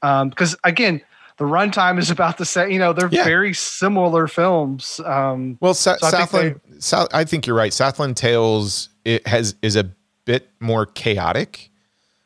[0.02, 1.02] Um, because again,
[1.38, 2.72] the runtime is about the same.
[2.72, 3.24] You know, they're Yeah.
[3.24, 5.00] very similar films.
[5.06, 7.74] Um, Well, Sa- So I think Southland, South, I think you're right.
[7.74, 9.90] Southland Tales it has is a
[10.26, 11.70] bit more chaotic,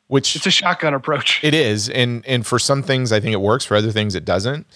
[0.07, 1.43] which it's a shotgun approach.
[1.43, 3.65] It is, and and for some things I think it works.
[3.65, 4.67] For other things it doesn't.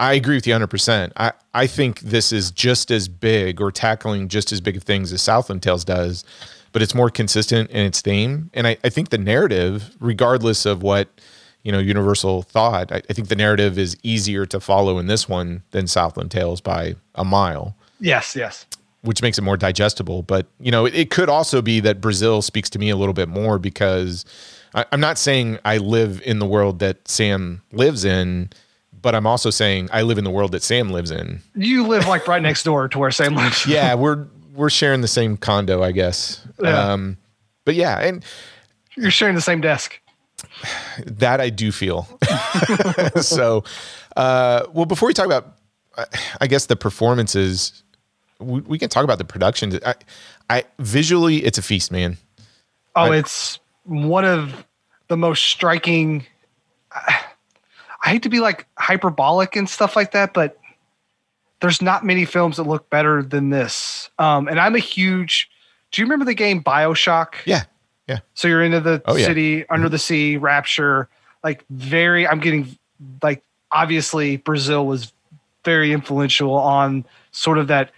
[0.00, 0.66] I agree with you 100.
[0.66, 4.82] percent I I think this is just as big or tackling just as big of
[4.82, 6.24] things as Southland Tales does,
[6.72, 8.50] but it's more consistent in its theme.
[8.54, 11.08] And I, I think the narrative, regardless of what
[11.62, 15.28] you know Universal thought, I, I think the narrative is easier to follow in this
[15.28, 18.66] one than Southland Tales by a mile yes, yes.
[19.02, 20.22] which makes it more digestible.
[20.22, 23.14] But you know, it, it could also be that Brazil speaks to me a little
[23.14, 24.24] bit more because
[24.74, 28.50] I, I'm not saying I live in the world that Sam lives in,
[29.02, 31.40] but I'm also saying I live in the world that Sam lives in.
[31.54, 33.66] You live like right next door to where Sam lives.
[33.68, 36.44] Yeah, we're we're sharing the same condo, I guess.
[36.62, 36.92] Yeah.
[36.92, 37.16] Um,
[37.64, 38.24] but yeah, and
[38.96, 40.00] You're sharing the same desk.
[41.06, 42.08] that I do feel.
[43.20, 43.64] so,
[44.16, 45.56] uh, well, before we talk about,
[45.96, 46.04] uh,
[46.40, 47.82] I guess the performances,
[48.38, 49.78] we, we can talk about the production.
[49.86, 49.94] I,
[50.48, 52.16] I visually, it's a feast, man.
[52.96, 54.64] Oh, I- it's one of
[55.08, 56.26] the most striking.
[56.92, 57.20] I,
[58.02, 60.58] I hate to be like hyperbolic and stuff like that, but
[61.60, 64.08] there's not many films that look better than this.
[64.18, 65.50] Um, and I'm a huge.
[65.92, 67.34] Do you remember the game Bioshock?
[67.44, 67.64] Yeah,
[68.08, 68.20] yeah.
[68.34, 69.26] So you're into the Oh, yeah.
[69.26, 71.08] city under the sea, Rapture,
[71.44, 72.26] like very.
[72.26, 72.78] I'm getting
[73.22, 75.12] like obviously Brazil was
[75.64, 77.90] very influential on sort of that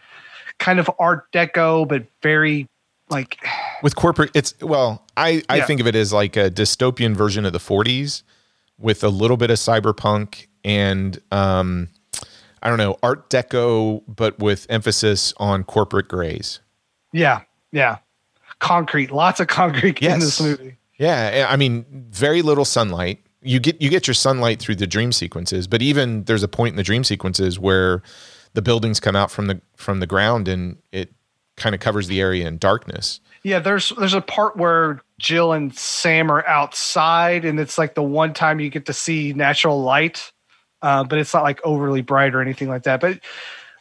[0.59, 2.66] kind of Art Deco, but very
[3.09, 3.37] like
[3.83, 5.66] with corporate it's well i i Yeah.
[5.66, 8.23] think of it as like a dystopian version of the 40s
[8.82, 11.88] with a little bit of cyberpunk and um
[12.62, 16.60] i don't know art deco but with emphasis on corporate grays.
[17.12, 17.42] Yeah,
[17.72, 17.98] yeah,
[18.59, 20.76] concrete, lots of concrete in this movie.
[20.98, 23.20] yeah i mean very little sunlight.
[23.42, 26.72] You get you get your sunlight through the dream sequences but even there's a point
[26.72, 28.02] in the dream sequences where
[28.54, 31.12] the buildings come out from the from the ground and it
[31.56, 35.77] kind of covers the area in darkness Yeah, there's there's a part where Jill and
[35.77, 40.32] Sam are outside, and it's like the one time you get to see natural light,
[40.81, 43.01] uh, but it's not like overly bright or anything like that.
[43.01, 43.20] But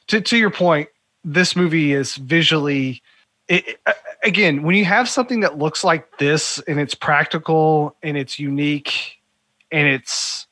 [0.08, 0.90] to to your point,
[1.24, 3.04] this movie is visually.
[3.48, 3.80] It,
[4.24, 9.20] again, when you have something that looks like this and it's practical and it's unique
[9.72, 10.48] and it's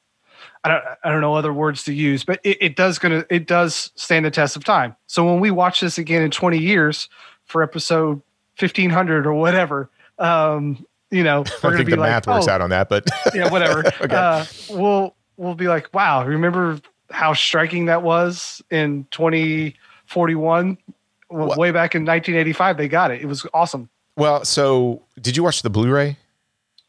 [0.63, 3.47] I don't I don't know other words to use, but it, it does gonna it
[3.47, 4.95] does stand the test of time.
[5.07, 7.09] So when we watch this again in 20 years
[7.45, 8.21] for episode
[8.59, 12.61] 1500 or whatever, um, you know, i think be the like, math works oh, out
[12.61, 13.79] on that but yeah, whatever.
[14.01, 14.15] Okay.
[14.15, 16.79] uh, we'll we'll be like, wow, remember
[17.11, 20.77] how striking that was in 2041?
[21.31, 23.21] Well, way back in 1985, they got it.
[23.21, 23.89] It was awesome.
[24.15, 26.17] well so did you watch the blu-ray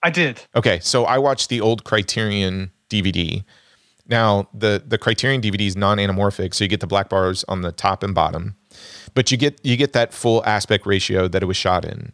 [0.03, 0.41] I did.
[0.57, 3.45] Okay, so I watched the old Criterion DVD.
[4.11, 7.73] Now the the Criterion DVD is non-anamorphic, so you get the black bars on the
[7.73, 8.57] top and bottom,
[9.15, 12.13] but you get you get that full aspect ratio that it was shot in.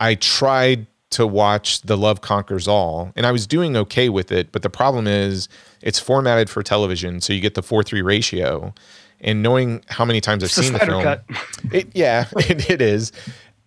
[0.00, 4.52] I tried to watch The Love Conquers All, and I was doing okay with it,
[4.52, 5.48] but the problem is
[5.82, 8.74] it's formatted for television, so you get the four three ratio.
[9.22, 11.24] And knowing how many times I've It's seen the film, cut.
[11.72, 13.12] it, yeah, it, it is,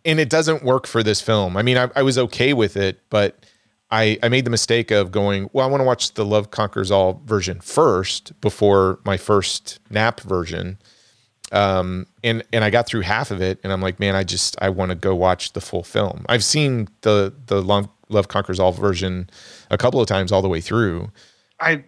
[0.04, 1.56] and it doesn't work for this film.
[1.56, 3.46] I mean, I, I was okay with it, but
[3.94, 5.50] I I made the mistake of going.
[5.54, 10.20] Well, I want to watch the Love Conquers All version first before my first nap
[10.22, 10.80] version.
[11.52, 14.58] Um, and and I got through half of it, and I'm like, man, I just
[14.60, 16.26] I want to go watch the full film.
[16.28, 19.30] I've seen the the Love, Love Conquers All version
[19.70, 21.12] a couple of times all the way through.
[21.60, 21.84] I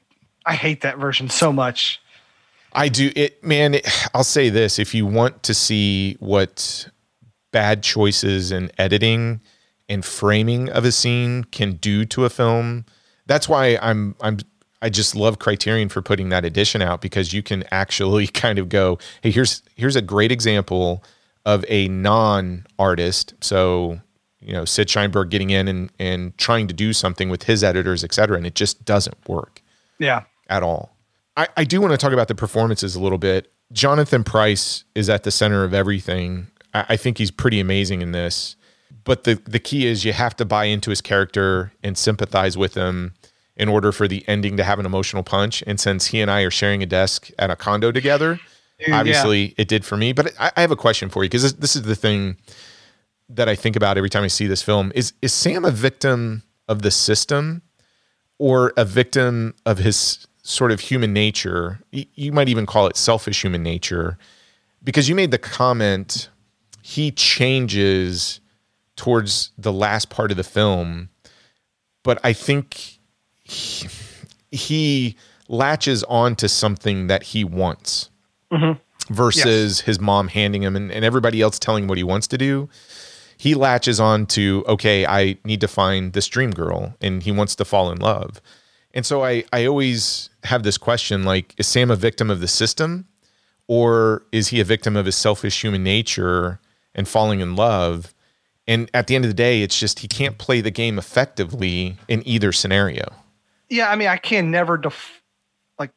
[0.45, 1.99] I hate that version so much.
[2.73, 3.73] I do it, man.
[3.73, 6.88] It, I'll say this: if you want to see what
[7.52, 9.41] bad choices in editing
[9.90, 12.86] and framing of a scene can do to a film,
[13.26, 14.38] that's why I'm I'm
[14.82, 18.70] I just love Criterion for putting that edition out because you can actually kind of
[18.70, 21.03] go, hey, here's here's a great example
[21.45, 23.34] of a non-artist.
[23.41, 23.99] So
[24.40, 28.03] you know, Sid Sheinberg getting in and and trying to do something with his editors,
[28.03, 29.62] et cetera, and it just doesn't work
[29.99, 30.24] Yeah.
[30.49, 30.95] at all.
[31.38, 33.52] I, I do want to talk about the performances a little bit.
[33.74, 36.48] Jonathan Pryce is at the center of everything.
[36.74, 38.56] I, I think he's pretty amazing in this.
[39.04, 42.74] But the the key is you have to buy into his character and sympathize with
[42.74, 43.14] him
[43.56, 45.64] in order for the ending to have an emotional punch.
[45.68, 48.40] And since he and I are sharing a desk at a condo together,
[48.80, 49.00] Yeah.
[49.00, 50.12] obviously it did for me.
[50.12, 52.38] But I, I have a question for you because this, this is the thing
[53.30, 56.44] that I think about every time I see this film: is is Sam a victim
[56.68, 57.62] of the system
[58.38, 61.80] or a victim of his sort of human nature?
[61.92, 64.18] You might even call it selfish human nature,
[64.84, 66.30] because you made the comment
[66.82, 68.40] he changes
[68.96, 71.10] towards the last part of the film,
[72.04, 73.00] but I think
[73.44, 73.88] he,
[74.52, 75.18] he
[75.48, 78.10] latches on to something that he wants
[78.52, 79.14] mm-hmm.
[79.14, 82.38] versus his mom handing him and, and everybody else telling him what he wants to
[82.38, 82.70] do.
[83.38, 87.56] He latches on to, okay, I need to find this dream girl and he wants
[87.56, 88.42] to fall in love.
[88.94, 92.48] And so I, I always have this question like, is Sam a victim of the
[92.48, 93.08] system
[93.68, 96.62] or is he a victim of his selfish human nature
[96.94, 98.14] and falling in love?
[98.68, 101.98] And at the end of the day, it's just he can't play the game effectively
[102.08, 103.06] in either scenario.
[103.70, 105.22] Yeah, I mean, I can never def-
[105.78, 105.92] like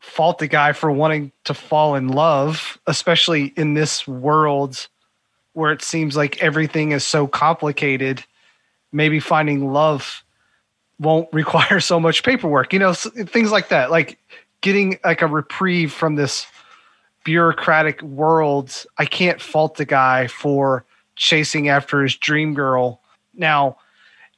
[0.00, 4.88] fault the guy for wanting to fall in love, especially in this world
[5.52, 8.24] where it seems like everything is so complicated.
[8.92, 10.24] Maybe finding love
[10.98, 13.90] won't require so much paperwork, you know, things like that.
[13.90, 14.18] Like
[14.60, 16.46] getting like a reprieve from this
[17.24, 18.86] bureaucratic world.
[18.98, 20.84] I can't fault the guy for
[21.18, 23.00] chasing after his dream girl.
[23.34, 23.76] Now,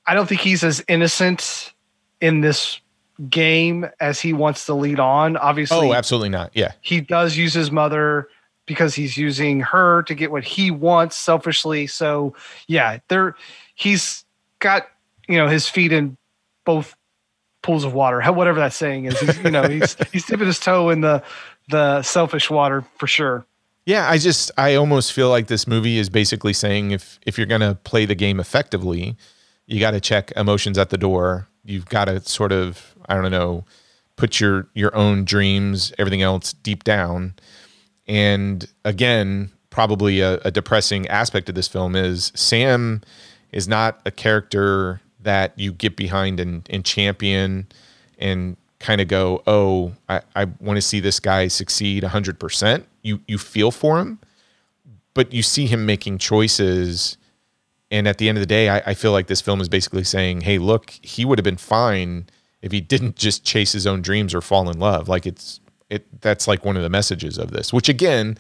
[0.07, 1.73] I don't think he's as innocent
[2.21, 2.81] in this
[3.29, 5.37] game as he wants to lead on.
[5.37, 6.51] Obviously, Oh, absolutely not.
[6.55, 6.73] Yeah.
[6.81, 8.29] he does use his mother
[8.67, 11.87] because he's using her to get what he wants selfishly.
[11.87, 12.35] So
[12.67, 13.37] yeah, there
[13.75, 14.25] he's
[14.59, 14.87] got
[15.29, 16.17] you know his feet in
[16.65, 16.95] both
[17.63, 19.19] pools of water, how- whatever that saying is.
[19.21, 21.23] He's, you know, he's he's dipping his toe in the
[21.69, 23.45] the selfish water for sure.
[23.87, 27.47] Yeah, I just I almost feel like this movie is basically saying if if you're
[27.47, 29.17] going to play the game effectively,
[29.67, 31.49] you got to check emotions at the door.
[31.65, 33.65] You've got to sort of I don't know,
[34.17, 37.35] put your your own dreams, everything else deep down.
[38.07, 43.03] And again, probably a, a depressing aspect of this film is Sam
[43.53, 47.67] is not a character that you get behind and, and champion
[48.19, 52.85] and kind of go, oh, I, I want to see this guy succeed 100%.
[53.03, 54.19] You, you feel for him,
[55.15, 57.19] but you see him making choices.
[57.91, 60.05] And at the end of the day, I, I feel like this film is basically
[60.05, 62.27] saying, hey, look, he would have been fine
[62.63, 65.09] if he didn't just chase his own dreams or fall in love.
[65.09, 68.39] Like it's, it, that's like one of the messages of this, which again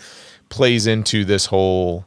[0.49, 2.07] plays into this whole,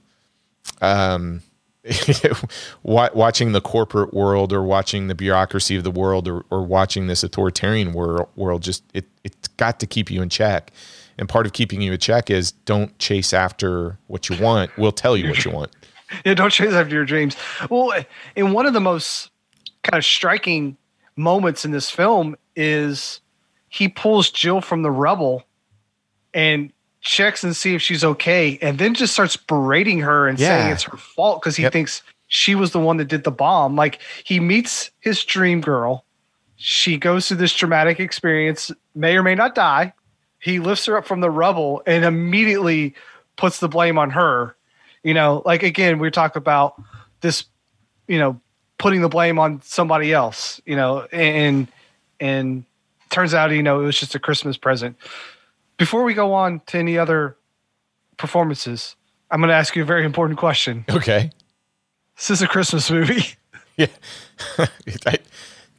[0.81, 1.41] um,
[2.83, 7.23] watching the corporate world or watching the bureaucracy of the world or, or watching this
[7.23, 10.71] authoritarian world, world just it, it's got to keep you in check.
[11.17, 14.75] And part of keeping you in check is don't chase after what you want.
[14.77, 15.71] We'll tell you what you want.
[16.25, 17.35] Yeah, don't chase after your dreams.
[17.71, 17.91] Well,
[18.35, 19.31] in one of the most
[19.81, 20.77] kind of striking
[21.15, 23.19] moments in this film is
[23.69, 25.43] he pulls Jill from the rubble
[26.33, 26.71] and
[27.03, 30.83] checks and see if she's okay, and then just starts berating her and saying it's
[30.83, 31.73] her fault because he Yep.
[31.73, 33.75] thinks she was the one that did the bomb.
[33.75, 36.05] Like he meets his dream girl.
[36.55, 39.93] She goes through this traumatic experience, may or may not die.
[40.39, 42.95] He lifts her up from the rubble and immediately
[43.37, 44.55] puts the blame on her
[45.03, 46.81] you know like again we talk about
[47.21, 47.45] this
[48.07, 48.39] you know
[48.77, 51.67] putting the blame on somebody else you know and
[52.19, 52.63] and
[53.09, 54.95] turns out you know it was just a christmas present
[55.77, 57.35] before we go on to any other
[58.17, 58.95] performances
[59.31, 60.85] i'm going to ask you a very important question.
[60.89, 61.31] Okay.
[62.15, 63.23] This is a christmas movie?
[63.75, 63.87] Yeah.
[65.07, 65.17] I-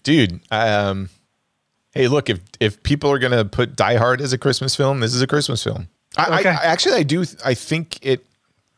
[0.02, 1.08] dude um
[1.92, 5.14] hey look if if people are gonna put die hard as a christmas film this
[5.14, 5.86] is a christmas film.
[6.18, 6.48] I, Okay.
[6.50, 8.26] I, I actually i do i think it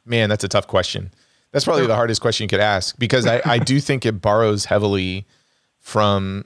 [0.05, 1.10] man that's a tough question.
[1.52, 4.66] That's probably the hardest question you could ask because i i do think it borrows
[4.66, 5.24] heavily
[5.80, 6.44] from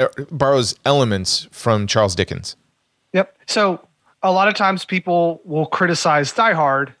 [0.00, 2.56] er, borrows elements from charles dickens.
[3.12, 3.36] Yep.
[3.46, 3.86] So
[4.28, 6.94] a lot of times people will criticize Die Hard,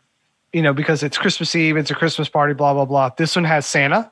[0.52, 3.10] you know, because it's Christmas Eve, it's a Christmas party, blah blah blah.
[3.16, 4.10] This one has Santa.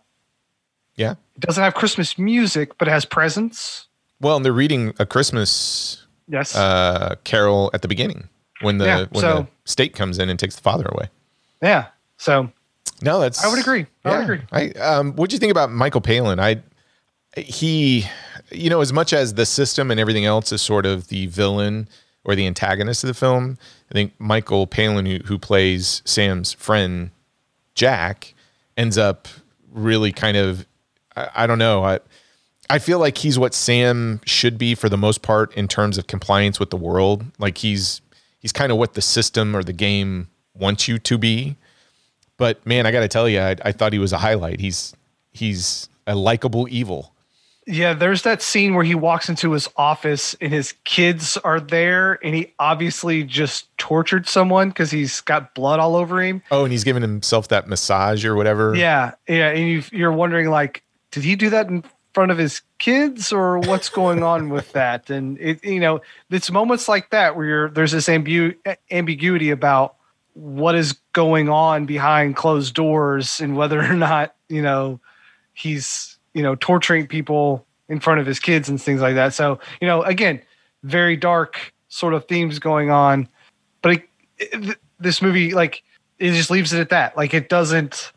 [0.97, 3.87] yeah It doesn't have Christmas music, but it has presents.
[4.21, 6.57] well and they're reading a christmas Yes.
[6.57, 8.29] uh carol at the beginning
[8.63, 11.09] when the Yeah, when so- the state comes in and takes the father away
[11.63, 11.87] yeah.
[12.19, 12.51] So
[13.03, 13.45] No, that's.
[13.45, 13.87] I would agree.
[14.05, 14.41] I would agree.
[14.53, 16.39] I um, what'd you think about Michael Palin?
[16.41, 16.63] I
[17.37, 18.07] he,
[18.51, 21.89] you know, as much as the system and everything else is sort of the villain
[22.27, 23.57] or the antagonist of the film,
[23.91, 27.11] I think Michael Palin, who, who plays Sam's friend
[27.75, 28.35] Jack,
[28.77, 29.29] ends up
[29.73, 30.67] really kind of.
[31.17, 31.85] I, I don't know.
[31.85, 32.01] I
[32.69, 36.07] I feel like he's what Sam should be for the most part in terms of
[36.07, 37.25] compliance with the world.
[37.39, 38.03] Like he's
[38.39, 41.57] he's kind of what the system or the game wants you to be
[42.37, 44.61] but man, I got to tell you, I, I thought he was a highlight.
[44.61, 44.95] He's
[45.33, 47.13] he's a likable evil.
[47.67, 52.19] Yeah, there's that scene where he walks into his office and his kids are there,
[52.25, 56.43] and he obviously just tortured someone because he's got blood all over him.
[56.51, 58.75] Oh, and he's giving himself that massage or whatever.
[58.77, 61.83] Yeah, yeah, and you, you're wondering like, did he do that in
[62.15, 65.11] front of his kids or what's going on with that?
[65.11, 68.55] And it, you know, it's moments like that where you're, there's this ambu-
[68.91, 69.97] ambiguity about
[70.37, 75.01] what is going on behind closed doors and whether or not you know
[75.55, 79.33] he's you know, torturing people in front of his kids and things like that.
[79.33, 80.43] So, you know, again,
[80.83, 83.27] very dark sort of themes going on.
[83.81, 85.83] But it, it, this movie, like,
[86.19, 87.17] it just leaves it at that.
[87.17, 88.13] Like, it doesn't,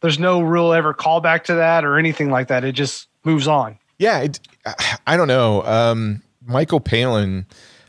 [0.00, 2.64] there's no real ever callback to that or anything like that.
[2.64, 3.78] It just moves on.
[3.98, 4.22] Yeah.
[4.22, 4.40] It,
[5.06, 5.62] I don't know.
[5.62, 7.46] Um, Michael Palin,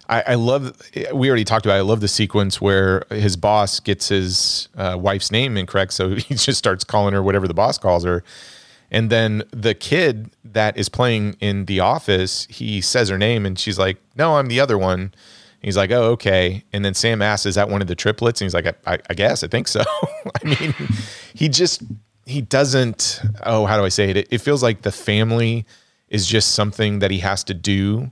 [0.08, 0.80] I, I, love,
[1.16, 1.80] we already talked about, it.
[1.80, 5.94] I love the sequence where his boss gets his uh, wife's name incorrect.
[5.94, 8.24] So he just starts calling her whatever the boss calls her.
[8.89, 13.57] And then the kid that is playing in the office, he says her name and
[13.59, 15.14] she's like, No, I'm the other one.
[15.61, 16.64] He's like, Oh, okay.
[16.72, 18.41] And then Sam asks, Is that one of the triplets?
[18.41, 19.84] And he's like, I, I guess, I think so.
[20.43, 20.73] I mean,
[21.34, 21.84] he just,
[22.26, 24.27] he doesn't, oh, how do I say it?
[24.31, 25.65] It feels like the family
[26.09, 28.11] is just something that he has to do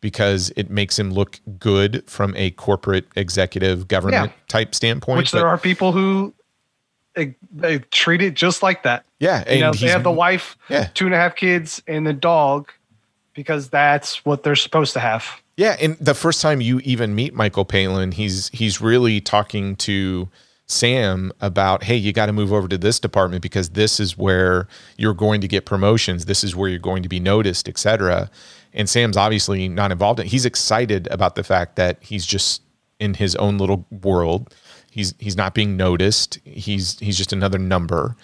[0.00, 4.42] because it makes him look good from a corporate executive government yeah.
[4.48, 5.18] type standpoint.
[5.18, 6.34] Which there are people who
[7.16, 9.04] they, they treat it just like that.
[9.18, 10.88] Yeah, you know, they have the wife, yeah.
[10.94, 12.70] two and a half kids, and the dog
[13.34, 15.26] because that's what they're supposed to have.
[15.56, 20.28] Yeah, and the first time you even meet Michael Palin, he's he's really talking to
[20.66, 24.68] Sam about, hey, you got to move over to this department because this is where
[24.98, 26.26] you're going to get promotions.
[26.26, 28.30] This is where you're going to be noticed, etc.
[28.74, 30.26] And Sam's obviously not involved in.
[30.26, 32.62] He's excited about the fact that he's just
[32.98, 34.54] in his own little world
[34.96, 36.38] He's he's not being noticed.
[36.46, 38.16] He's he's just another number.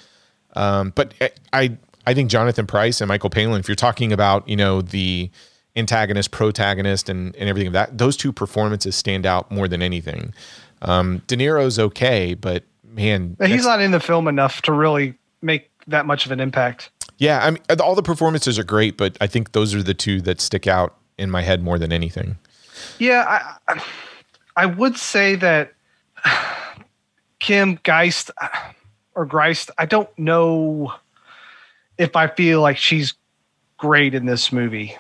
[0.57, 1.13] Um, but
[1.53, 1.77] I
[2.07, 5.31] I think Jonathan Pryce and Michael Palin, if you're talking about you know the
[5.77, 10.33] antagonist, protagonist, and and everything of that, those two performances stand out more than anything.
[10.81, 15.13] Um, De Niro's okay, but man, he's not in the film enough to really
[15.43, 16.91] make that much of an impact.
[17.19, 20.23] Yeah, I mean, all the performances are great, but I think those are the two
[20.23, 22.39] that stick out in my head more than anything.
[22.99, 23.83] Yeah, I,
[24.57, 25.75] I would say that
[27.43, 28.31] Kim Geist
[29.17, 30.95] or Greist, I don't know
[31.99, 33.15] if I feel like she's
[33.79, 34.97] great in this movie.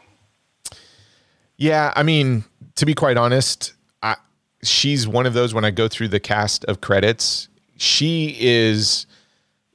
[1.56, 2.42] Yeah, I mean,
[2.74, 4.16] to be quite honest, I,
[4.64, 9.06] she's one of those when I go through the cast of credits, she is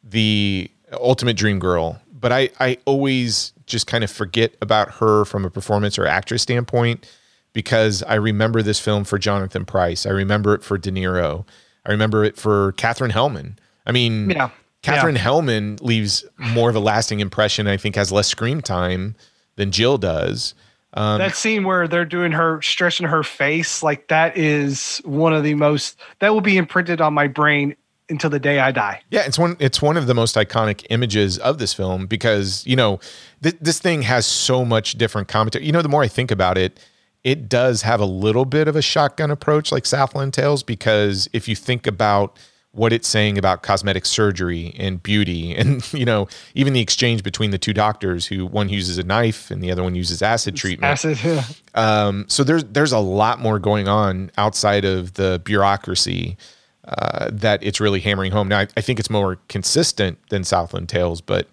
[0.04, 2.02] the ultimate dream girl.
[2.12, 6.42] But I, I always just kind of forget about her from a performance or actress
[6.42, 7.10] standpoint
[7.54, 10.06] because I remember this film for Jonathan Pryce.
[10.06, 11.46] I remember it for De Niro.
[11.88, 13.58] I remember it for Katherine Helmond.
[13.86, 14.50] I mean, yeah.
[14.82, 15.24] Katherine yeah.
[15.24, 17.68] Helmond leaves more of a lasting impression.
[17.68, 19.16] I think has less screen time
[19.56, 20.54] than Jill does.
[20.94, 25.44] Um, that scene where they're doing her stretching her face, like that is one of
[25.44, 27.76] the most that will be imprinted on my brain
[28.10, 29.02] until the day I die.
[29.10, 32.76] Yeah, it's one it's one of the most iconic images of this film because you
[32.76, 33.00] know
[33.44, 35.66] th- this thing has so much different commentary.
[35.66, 36.80] You know, the more I think about it,
[37.28, 41.50] it does have a little bit of a shotgun approach like Southland Tales because if
[41.50, 42.40] you think about
[42.72, 47.52] what it's saying about cosmetic surgery and beauty and you know even the exchange between
[47.52, 50.90] the two doctors who one uses a knife and the other one uses acid treatment
[50.90, 51.44] acid yeah.
[51.76, 56.38] um, so there's there's a lot more going on outside of the bureaucracy
[56.88, 60.88] uh, that it's really hammering home now I, I think it's more consistent than southland
[60.88, 61.46] tales but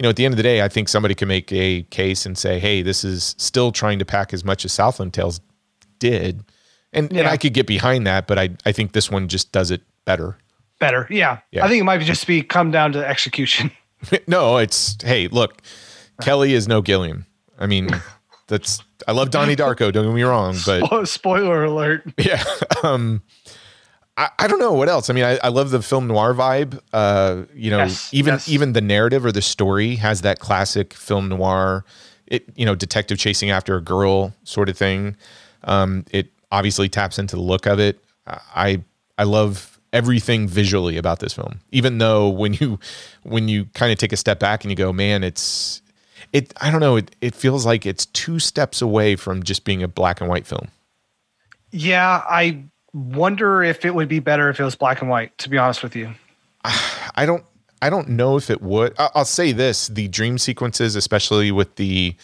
[0.00, 2.24] you know, at the end of the day, I think somebody can make a case
[2.24, 5.42] and say, hey, this is still trying to pack as much as Southland Tales
[5.98, 6.42] did.
[6.94, 7.18] And, yeah.
[7.18, 9.82] and I could get behind that, but I, I think this one just does it
[10.06, 10.38] better.
[10.78, 11.06] Better.
[11.10, 11.40] Yeah.
[11.52, 11.66] yeah.
[11.66, 13.70] I think it might just be come down to execution.
[14.26, 15.60] no, it's, hey, look,
[16.22, 17.26] Kelly is no Gilliam.
[17.58, 17.90] I mean,
[18.48, 21.04] that's, I love Donnie Darko, don't get me wrong, but.
[21.08, 22.10] Spoiler alert.
[22.16, 22.42] Yeah.
[22.82, 23.22] Um,
[24.20, 25.08] I, I don't know what else.
[25.08, 26.78] I mean, I, I love the film noir vibe.
[26.92, 28.48] Uh, you know, yes, even yes.
[28.50, 31.86] even the narrative or the story has that classic film noir.
[32.26, 35.16] It you know, detective chasing after a girl sort of thing.
[35.64, 38.04] Um, it obviously taps into the look of it.
[38.26, 38.82] I
[39.16, 41.60] I love everything visually about this film.
[41.72, 42.78] Even though when you
[43.22, 45.80] when you kind of take a step back and you go, man, it's
[46.34, 46.52] it.
[46.60, 46.96] I don't know.
[46.96, 50.46] It it feels like it's two steps away from just being a black and white
[50.46, 50.68] film.
[51.72, 55.36] Yeah, I wonder if it would be better if it was black and white.
[55.38, 56.12] To be honest with you,
[56.64, 57.44] I don't.
[57.82, 58.94] I don't know if it would.
[58.98, 62.14] I'll say this: the dream sequences, especially with the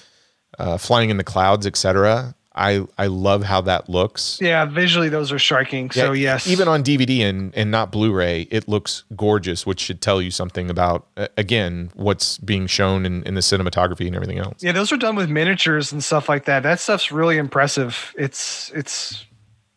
[0.59, 2.35] uh, flying in the clouds, etc.
[2.57, 4.39] I I love how that looks.
[4.41, 5.91] Yeah, visually those are striking.
[5.91, 10.01] So Yeah, yes, even on DVD and and not Blu-ray, it looks gorgeous, which should
[10.01, 11.07] tell you something about
[11.37, 14.63] again what's being shown in, in the cinematography and everything else.
[14.63, 16.63] yeah, those are done with miniatures and stuff like that.
[16.63, 18.15] That stuff's really impressive.
[18.17, 19.27] It's it's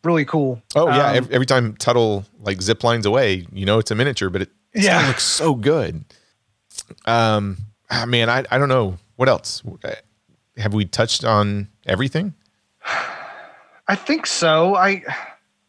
[0.04, 0.62] really cool.
[0.74, 3.94] Oh yeah, Um, every, every time Tuttle like zip lines away, you know it's a
[3.94, 5.06] miniature, but it Yeah.
[5.06, 6.04] looks so good.
[7.06, 7.56] Um,
[7.90, 9.62] ah, man, I I don't know what else.
[9.84, 9.92] Uh,
[10.56, 12.34] Have we touched on everything?
[13.88, 14.76] I think so.
[14.76, 15.02] I,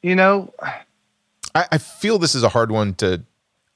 [0.03, 0.53] you know,
[1.56, 3.24] I, I feel this is a hard one to.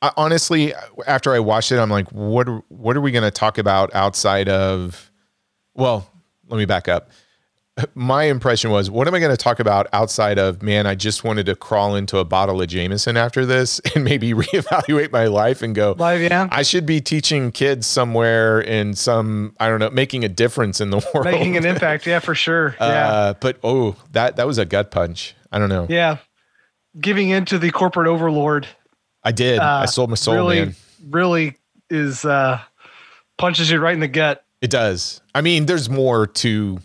[0.01, 0.73] I, honestly,
[1.07, 2.47] after I watched it, I'm like, what?
[2.69, 5.11] What are we going to talk about outside of?
[5.73, 6.07] Well,
[6.47, 7.09] let me back up.
[7.93, 10.61] My impression was, what am I going to talk about outside of?
[10.63, 14.33] Man, I just wanted to crawl into a bottle of Jameson after this and maybe
[14.33, 15.93] reevaluate my life and go.
[15.97, 16.21] live.
[16.21, 20.79] Yeah, I should be teaching kids somewhere in some, I don't know, making a difference
[20.79, 21.25] in the world.
[21.25, 22.07] making an impact.
[22.07, 22.77] Yeah, for sure.
[22.79, 25.35] Yeah, Uh, but oh, that that was a gut punch.
[25.51, 25.85] I don't know.
[25.89, 26.17] yeah.
[26.97, 28.67] Giving in to the corporate overlord.
[29.21, 29.59] I did.
[29.59, 30.75] I uh, sold my soul, really, man.
[31.09, 31.57] really
[31.89, 32.61] is uh
[33.37, 34.45] punches you right in the gut.
[34.61, 35.19] It does.
[35.33, 36.79] I mean, there's more to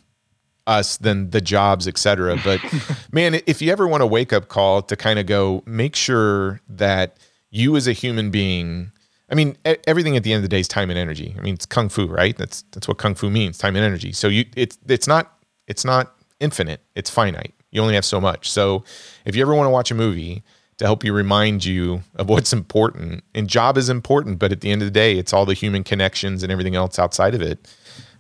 [0.67, 2.39] us than the jobs, et cetera.
[2.43, 2.61] But
[3.13, 6.61] man, if you ever want a wake up call to kind of go, make sure
[6.69, 7.17] that
[7.51, 8.93] you as a human being,
[9.31, 9.57] I mean,
[9.87, 11.35] everything at the end of the day is time and energy.
[11.39, 12.37] I mean, it's kung fu, right?
[12.37, 14.13] That's that's what kung fu means, time and energy.
[14.13, 15.33] So you, it's it's not
[15.67, 16.81] it's not infinite.
[16.95, 17.55] It's finite.
[17.71, 18.51] You only have so much.
[18.51, 18.85] So
[19.25, 20.43] if you ever want to watch a movie
[20.79, 24.73] to help you remind you of what's important, and job is important, but at the
[24.73, 27.69] end of the day, it's all the human connections and everything else outside of it.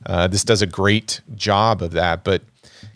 [0.06, 2.24] Uh, this does a great job of that.
[2.24, 2.42] But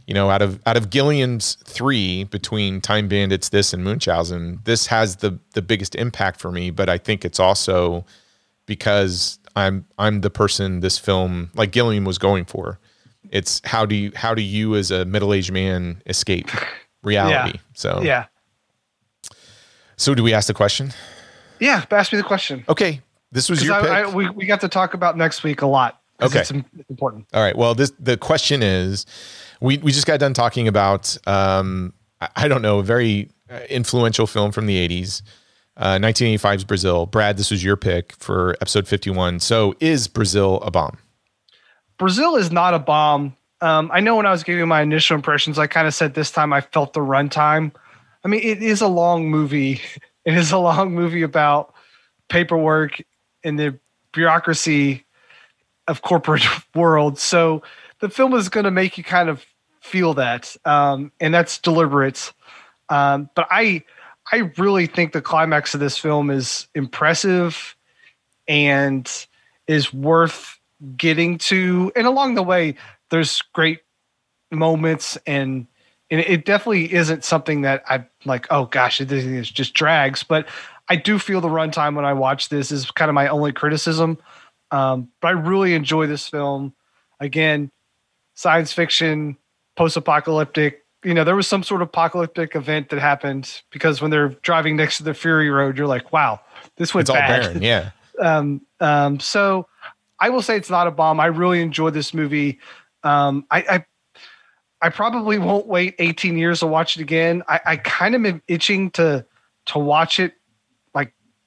[0.06, 4.86] you know, out of out of Gilliam's three between Time Bandits, this and Munchausen, this
[4.86, 6.70] has the the biggest impact for me.
[6.70, 8.04] But I think it's also
[8.66, 12.78] because I'm I'm the person this film like Gilliam was going for.
[13.30, 16.48] It's how do you how do you as a middle aged man escape
[17.02, 17.58] reality?
[17.74, 18.26] So Yeah,
[19.96, 20.92] so do we ask the question?
[21.60, 21.84] yeah.
[21.90, 22.64] Ask me the question.
[22.68, 23.00] Okay,
[23.32, 23.74] this was your.
[23.74, 26.00] I, I, we we got to talk about next week a lot.
[26.22, 26.40] Okay.
[26.40, 26.50] it's
[26.88, 27.26] important.
[27.34, 27.56] All right.
[27.56, 29.04] Well, this the question is,
[29.60, 33.60] we we just got done talking about um, I, I don't know a very uh,
[33.68, 35.22] influential film from the '80s,
[35.76, 37.06] uh, 1985's Brazil.
[37.06, 39.40] Brad, this was your pick for episode 51.
[39.40, 40.98] So, is Brazil a bomb?
[41.98, 43.36] Brazil is not a bomb.
[43.60, 46.30] Um, I know when I was giving my initial impressions, I kind of said this
[46.30, 47.72] time I felt the runtime.
[48.24, 49.80] I mean, it is a long movie.
[50.26, 51.74] It is a long movie about
[52.30, 52.98] paperwork
[53.44, 53.78] and the
[54.14, 55.03] bureaucracy
[55.88, 56.44] of corporate
[56.74, 57.18] world.
[57.18, 57.62] So
[58.00, 59.44] the film is going to make you kind of
[59.80, 62.32] feel that, um, and that's deliberate.
[62.88, 63.82] Um, but I,
[64.32, 67.76] I really think the climax of this film is impressive
[68.48, 69.10] and
[69.66, 70.58] is worth
[70.96, 71.92] getting to.
[71.96, 72.76] And along the way,
[73.10, 73.80] there's great
[74.50, 75.66] moments and
[76.10, 78.46] and it definitely isn't something that I like.
[78.50, 80.22] Oh gosh, it just drags.
[80.22, 80.46] But
[80.88, 84.18] I do feel the runtime when I watch this is kind of my only criticism.
[84.74, 86.74] Um, but I really enjoy this film.
[87.20, 87.70] Again,
[88.34, 89.36] science fiction,
[89.76, 90.84] post-apocalyptic.
[91.04, 94.74] You know, there was some sort of apocalyptic event that happened because when they're driving
[94.74, 96.40] next to the Fury Road, you're like, "Wow,
[96.76, 97.62] this went It's all barren.
[97.62, 97.90] Yeah.
[98.20, 99.68] um, um, so
[100.18, 101.20] I will say it's not a bomb.
[101.20, 102.58] I really enjoyed this movie.
[103.04, 103.84] Um, I, I
[104.80, 107.42] I probably won't wait 18 years to watch it again.
[107.48, 109.24] I, I kind of am itching to
[109.66, 110.34] to watch it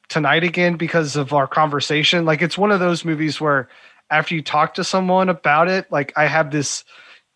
[0.10, 2.26] tonight again because of our conversation.
[2.26, 3.68] Like it's one of those movies where
[4.10, 6.84] after you talk to someone about it, like I have this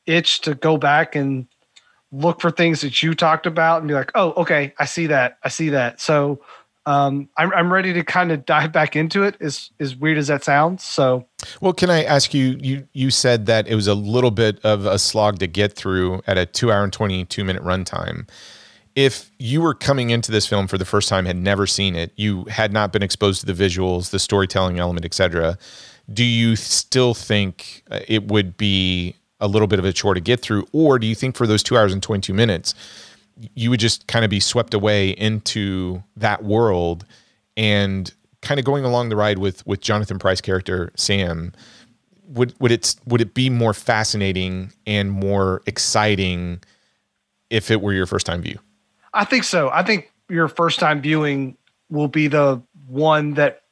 [0.06, 1.48] itch to go back and
[2.12, 5.38] look for things that you talked about and be like, oh, okay, I see that.
[5.44, 6.02] I see that.
[6.02, 6.42] So
[6.86, 9.38] um, I'm, I'm ready to kind of dive back into it.
[9.40, 10.84] As as weird as that sounds.
[10.84, 11.28] So
[11.62, 12.58] Well, can I ask you?
[12.60, 16.22] You you said that it was a little bit of a slog to get through
[16.26, 18.28] at a two hour and twenty two minute runtime.
[18.96, 22.12] If you were coming into this film for the first time, had never seen it,
[22.16, 25.58] you had not been exposed to the visuals, the storytelling element, etc.
[26.12, 30.20] Do you still think uh, it would be a little bit of a chore to
[30.20, 32.76] get through, or do you think for those two hours and twenty two minutes,
[33.56, 37.06] you would just kind of be swept away into that world
[37.58, 41.54] and kind of going along the ride with with Jonathan Pryce character Sam
[42.28, 46.62] would would it would it be more fascinating and more exciting
[47.50, 48.58] if it were your first time view
[49.14, 49.70] I think so.
[49.72, 51.58] I think your first time viewing
[51.90, 53.64] will be the one that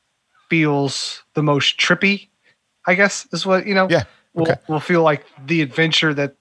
[0.49, 2.27] feels the most trippy.
[2.87, 3.87] I guess is what you know.
[3.89, 4.03] Yeah,
[4.33, 4.55] Will okay.
[4.67, 6.35] will feel like the adventure that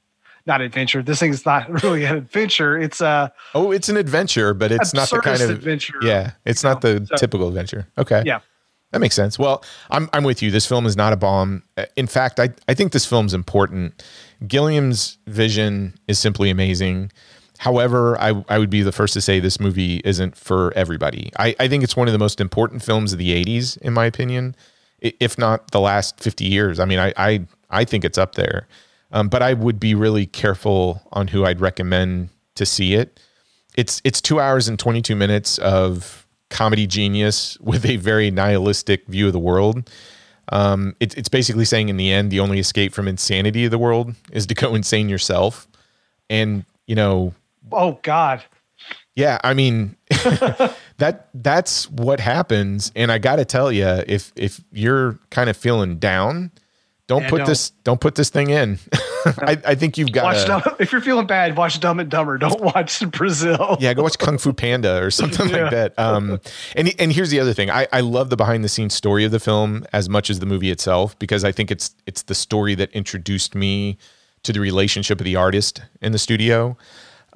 [0.47, 1.03] not adventure.
[1.03, 2.79] This thing's not really an adventure.
[2.79, 5.99] It's a oh it's an adventure but it's not the kind of adventure.
[6.03, 8.41] yeah it's not the So- typical adventure okay Yeah.
[8.93, 9.39] That makes sense.
[9.39, 10.51] Well, I'm I'm with you.
[10.51, 11.63] This film is not a bomb.
[11.77, 14.03] Uh, In fact, I I think this film's important.
[14.47, 17.13] Gilliam's vision is simply amazing.
[17.59, 21.31] However, I I would be the first to say this movie isn't for everybody.
[21.39, 24.07] I, I think it's one of the most important films of the 80s, in my
[24.07, 24.57] opinion,
[25.01, 26.81] if not the last 50 years.
[26.81, 28.69] I mean, I I, I think it's up there.
[29.11, 33.19] Um, but I would be really careful on who I'd recommend to see it
[33.79, 39.29] it's it's two hours and 22 minutes of comedy genius with a very nihilistic view
[39.29, 39.89] of the world
[40.51, 43.79] um, it, it's basically saying in the end the only escape from insanity of the
[43.79, 45.69] world is to go insane yourself
[46.29, 47.33] and you know
[47.73, 48.43] Oh God.
[49.17, 49.97] yeah i mean
[50.99, 55.99] that that's what happens and i gotta tell you if if you're kind of feeling
[55.99, 56.51] down
[57.09, 57.47] don't Yeah, put don't.
[57.49, 58.79] this don't put this thing in
[59.39, 60.37] I, I think you've got
[60.81, 62.39] if you're feeling bad, watch Dumb and Dumber.
[62.39, 63.77] Don't watch Brazil.
[63.81, 65.63] yeah, go watch Kung Fu Panda or something Yeah.
[65.63, 65.99] like that.
[65.99, 66.41] Um,
[66.77, 67.69] and and here's the other thing.
[67.69, 70.47] I, I love the behind the scenes story of the film as much as the
[70.47, 73.99] movie itself because I think it's it's the story that introduced me
[74.45, 76.77] to the relationship of the artist in the studio.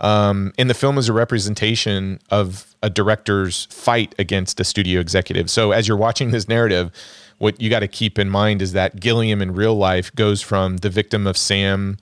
[0.03, 5.49] Um, and the film is a representation of a director's fight against a studio executive.
[5.49, 6.91] So as you're watching this narrative,
[7.39, 10.79] what you got to keep in mind is that Gilliam in real life goes from
[10.79, 11.99] the victim of Sam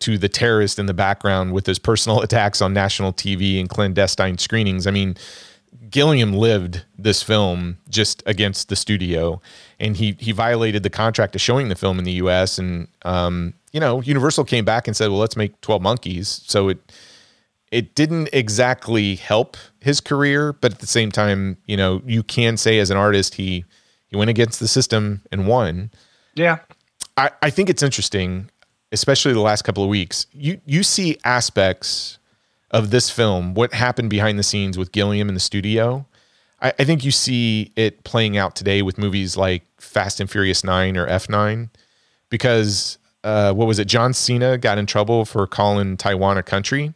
[0.00, 4.38] to the terrorist in the background with his personal attacks on national TV and clandestine
[4.38, 4.86] screenings.
[4.86, 5.16] I mean,
[5.90, 9.40] Gilliam lived this film just against the studio,
[9.78, 12.58] and he he violated the contract of showing the film in the U.S.
[12.58, 16.68] And um, you know, Universal came back and said, "Well, let's make Twelve Monkeys." So
[16.68, 16.78] it
[17.72, 22.56] it didn't exactly help his career, but at the same time, you know, you can
[22.56, 23.64] say as an artist, he
[24.06, 25.90] he went against the system and won.
[26.34, 26.58] Yeah.
[27.16, 28.50] I, I think it's interesting,
[28.92, 30.26] especially the last couple of weeks.
[30.32, 32.18] You you see aspects
[32.70, 36.06] of this film, what happened behind the scenes with Gilliam in the studio.
[36.60, 40.62] I, I think you see it playing out today with movies like Fast and Furious
[40.62, 41.70] Nine or F Nine,
[42.28, 43.86] because uh, what was it?
[43.88, 46.92] John Cena got in trouble for calling Taiwan a country,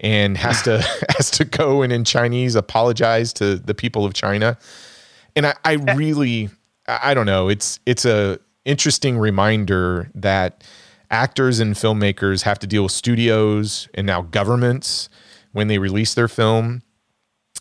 [0.00, 0.78] and has to
[1.16, 4.58] has to go and in Chinese apologize to the people of China.
[5.36, 5.94] And I, I eh.
[5.94, 6.50] really
[6.88, 7.48] I I don't know.
[7.48, 10.64] It's it's a interesting reminder that
[11.10, 15.08] actors and filmmakers have to deal with studios and now governments
[15.52, 16.82] when they release their film.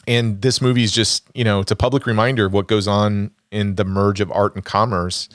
[0.07, 3.32] And this movie is just you know it's a public reminder of what goes on
[3.52, 5.30] in the merge of art and commerce.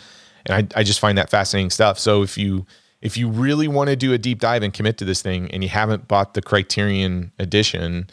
[0.46, 1.98] And I, I just find that fascinating stuff.
[1.98, 2.66] So if you
[3.04, 5.62] if you really want to do a deep dive and commit to this thing and
[5.62, 8.08] you haven't bought the criterion edition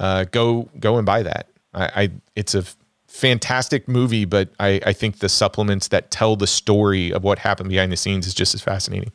[0.00, 1.48] uh, go go and buy that.
[1.74, 2.64] I, I it's a
[3.08, 7.68] fantastic movie but I, I think the supplements that tell the story of what happened
[7.68, 9.12] behind the scenes is just as fascinating.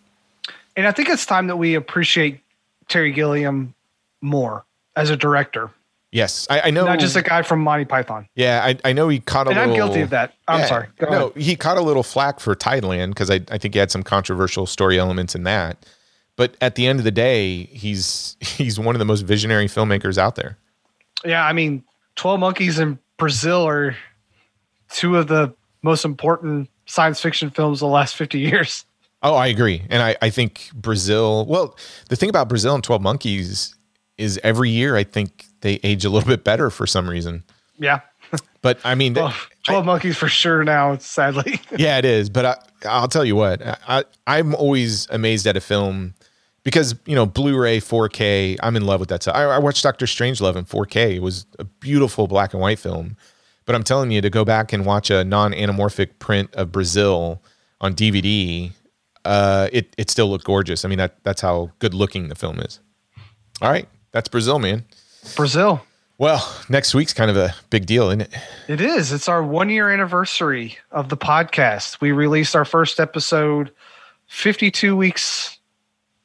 [0.76, 2.41] And I think it's time that we appreciate
[2.90, 3.74] Terry Gilliam
[4.22, 5.72] more as a director,
[6.14, 8.27] yes I, I know not just a guy from Monty Python.
[8.35, 10.34] yeah I, I know he caught a And I'm little guilty of that.
[10.48, 10.65] I'm Yeah.
[10.68, 10.88] sorry.
[10.98, 11.41] Go no, ahead.
[11.44, 14.65] he caught a little flack for Tideland because I, I think he had some controversial
[14.65, 15.85] story elements in that.
[16.35, 20.18] But at the end of the day, he's he's one of the most visionary filmmakers
[20.18, 20.57] out there.
[21.26, 21.84] Yeah, I mean,
[22.15, 23.95] Twelve Monkeys and Brazil are
[24.90, 28.85] two of the most important science fiction films of the last fifty years.
[29.26, 29.84] Oh, I agree.
[29.90, 31.77] And I, I think Brazil, well,
[32.10, 33.73] the thing about Brazil and 12 Monkeys
[34.18, 37.44] is every year I think they age a little bit better for some reason.
[37.80, 38.02] Yeah,
[38.61, 39.34] But I mean, well,
[39.65, 40.98] Twelve Monkeys for sure now.
[40.98, 42.30] Sadly, yeah, it is.
[42.30, 42.56] But I,
[42.88, 46.14] I'll tell you what, I, I'm always amazed at a film
[46.64, 49.35] because, you know, Blu ray, 4K, I'm in love with that stuff.
[49.35, 51.15] I, I watched Doctor Strangelove in 4K.
[51.15, 53.18] It was a beautiful black and white film.
[53.65, 57.41] But I'm telling you to go back and watch a non anamorphic print of Brazil
[57.80, 58.72] on DVD,
[59.26, 60.84] uh, it, it still looked gorgeous.
[60.84, 62.80] I mean, that, that's how good looking the film is.
[63.61, 63.88] All right.
[64.11, 64.85] That's Brazil, man.
[65.36, 65.82] Brazil.
[66.18, 68.34] Well, next week's kind of a big deal, isn't it?
[68.68, 69.12] It is.
[69.12, 72.00] It's our one year anniversary of the podcast.
[72.02, 73.72] We released our first episode
[74.28, 75.58] 52 weeks.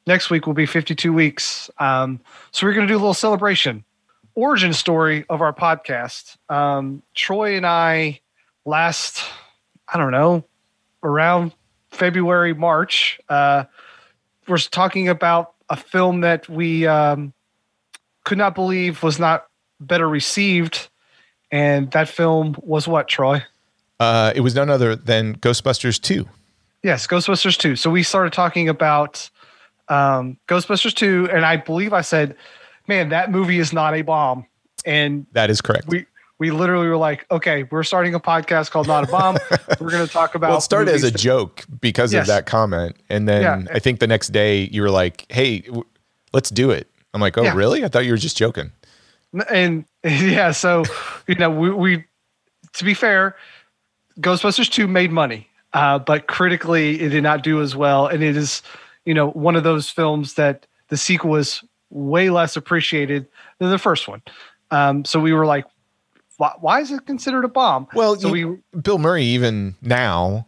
[0.05, 1.69] Next week will be 52 weeks.
[1.79, 2.19] Um,
[2.51, 3.83] so we're going to do a little celebration.
[4.35, 6.37] Origin story of our podcast.
[6.49, 8.21] Um, Troy and I
[8.65, 9.23] last,
[9.87, 10.43] I don't know,
[11.03, 11.53] around
[11.91, 13.65] February, March, uh,
[14.47, 17.33] we're talking about a film that we um,
[18.25, 19.47] could not believe was not
[19.79, 20.89] better received
[21.51, 23.43] and that film was what, Troy?
[23.99, 26.27] Uh, it was none other than Ghostbusters 2.
[26.83, 27.75] Yes, Ghostbusters 2.
[27.75, 29.29] So we started talking about
[29.89, 32.35] um, Ghostbusters 2, and I believe I said,
[32.87, 34.45] man, that movie is not a bomb.
[34.85, 35.87] And That is correct.
[35.87, 36.05] we
[36.37, 39.37] we literally were like, okay, we're starting a podcast called Not a Bomb.
[39.81, 40.49] we're going to talk about.
[40.51, 42.21] well, it started as a that- joke because Yes.
[42.21, 42.95] of that comment.
[43.09, 43.73] And then Yeah.
[43.73, 45.83] I think the next day you were like, hey, w-
[46.31, 46.88] let's do it.
[47.13, 47.53] I'm like, oh, Yeah.
[47.55, 47.83] really?
[47.83, 48.71] I thought you were just joking.
[49.49, 50.83] and yeah, so
[51.27, 52.03] you know, we, we
[52.73, 53.35] to be fair,
[54.19, 58.07] Ghostbusters 2 made money, uh, but critically it did not do as well.
[58.07, 58.61] And it is,
[59.05, 63.27] you know, one of those films that the sequel is way less appreciated
[63.59, 64.21] than the first one.
[64.71, 65.65] Um, so we were like,
[66.37, 67.87] why, why is it considered a bomb?
[67.93, 70.47] Well, so you, we Bill Murray even now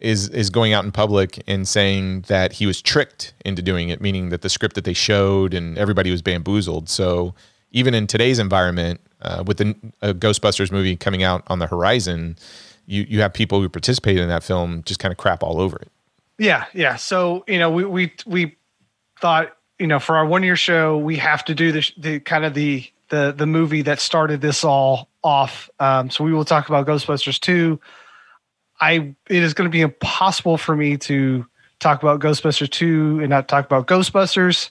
[0.00, 4.00] is is going out in public and saying that he was tricked into doing it,
[4.00, 6.88] meaning that the script that they showed and everybody was bamboozled.
[6.88, 7.34] So
[7.72, 12.36] even in today's environment, uh, with the Ghostbusters movie coming out on the horizon,
[12.86, 15.76] you you have people who participated in that film just kind of crap all over
[15.76, 15.90] it.
[16.38, 16.96] Yeah, yeah.
[16.96, 18.56] So you know, we we we
[19.20, 22.44] thought you know for our one year show we have to do the the kind
[22.44, 25.68] of the the the movie that started this all off.
[25.78, 27.78] Um, so we will talk about Ghostbusters two.
[28.80, 31.46] I it is going to be impossible for me to
[31.78, 34.70] talk about Ghostbusters two and not talk about Ghostbusters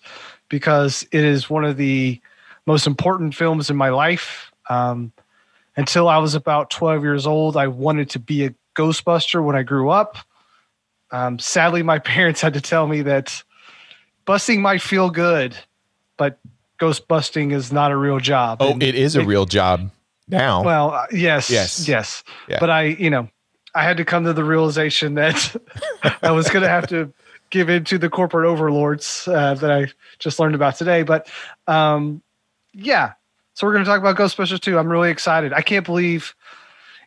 [0.50, 2.20] because it is one of the
[2.66, 4.52] most important films in my life.
[4.70, 5.12] Um,
[5.76, 9.64] until I was about 12 years old, I wanted to be a Ghostbuster when I
[9.64, 10.18] grew up.
[11.12, 13.44] Um, sadly, my parents had to tell me that
[14.26, 15.56] busting might feel good,
[16.18, 16.40] but
[16.78, 18.58] ghost busting is not a real job.
[18.62, 19.92] Oh, and it is a real job
[20.28, 20.64] now.
[20.64, 22.24] Well, uh, yes, yes, yes.
[22.48, 22.58] Yeah.
[22.60, 23.30] But I, you know,
[23.76, 25.56] I had to come to the realization that
[26.22, 27.14] I was going to have to
[27.50, 29.88] give in to the corporate overlords uh, that I
[30.20, 31.04] just learned about today.
[31.04, 31.28] But
[31.68, 32.22] um,
[32.74, 33.14] yeah,
[33.54, 34.78] so we're going to talk about Ghostbusters 2.
[34.78, 35.54] I'm really excited.
[35.54, 36.36] I can't believe,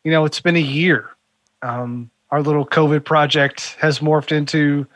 [0.05, 1.11] you know, it's been a year.
[1.63, 4.87] Um, our little COVID project has morphed into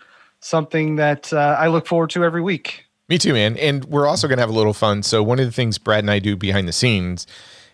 [0.41, 2.85] something that uh, I look forward to every week.
[3.09, 3.57] Me too, man.
[3.57, 5.03] And we're also going to have a little fun.
[5.03, 7.27] So one of the things Brad and I do behind the scenes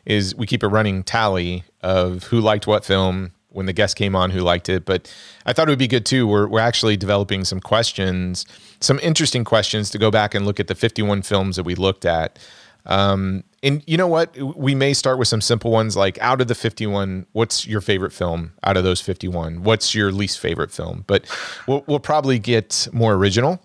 [0.05, 4.15] is we keep a running tally of who liked what film when the guest came
[4.15, 4.85] on who liked it.
[4.85, 5.13] But
[5.47, 6.27] I thought it would be good too.
[6.27, 8.47] We're, we're actually developing some questions,
[8.81, 12.05] some interesting questions to go back and look at the 51 films that we looked
[12.05, 12.39] at.
[12.87, 14.37] Um, and you know what?
[14.37, 18.13] We may start with some simple ones like out of the 51, what's your favorite
[18.13, 19.63] film out of those 51?
[19.63, 21.05] What's your least favorite film?
[21.07, 21.27] But
[21.69, 23.63] we'll, we'll probably get more original.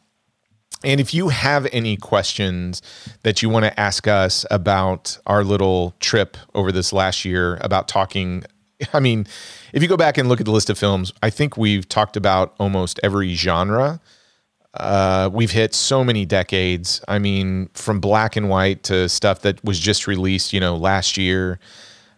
[0.84, 2.84] And if you have any questions
[3.24, 7.88] that you want to ask us about our little trip over this last year about
[7.88, 8.44] talking,
[8.94, 9.26] I mean,
[9.74, 12.18] if you go back and look at the list of films, I think we've talked
[12.18, 14.00] about almost every genre
[14.80, 17.02] uh, we've hit so many decades.
[17.08, 21.18] I mean, from black and white to stuff that was just released, you know, last
[21.18, 21.60] year.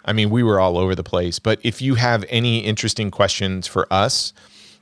[0.05, 1.39] I mean, we were all over the place.
[1.39, 4.33] But if you have any interesting questions for us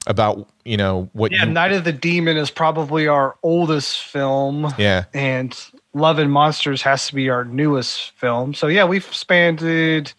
[0.07, 4.73] about, you know, what Yeah, you, Night of the Demon is probably our oldest film.
[4.77, 5.05] Yeah.
[5.13, 5.57] And
[5.93, 8.53] Love and Monsters has to be our newest film.
[8.53, 10.13] So yeah, we've spanned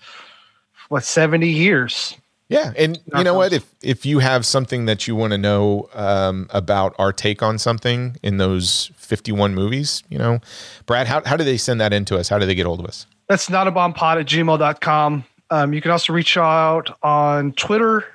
[0.88, 2.16] what 70 years.
[2.48, 3.52] Yeah, and you know what?
[3.52, 7.58] If if you have something that you want to know um, about our take on
[7.58, 10.40] something in those fifty-one movies, you know,
[10.86, 12.30] Brad, how how do they send that in to us?
[12.30, 13.06] How do they get hold of us?
[13.28, 15.24] That's not a bomb pod at gmail.com.
[15.50, 18.06] Um, you can also reach out on Twitter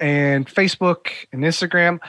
[0.00, 2.00] and Facebook and Instagram.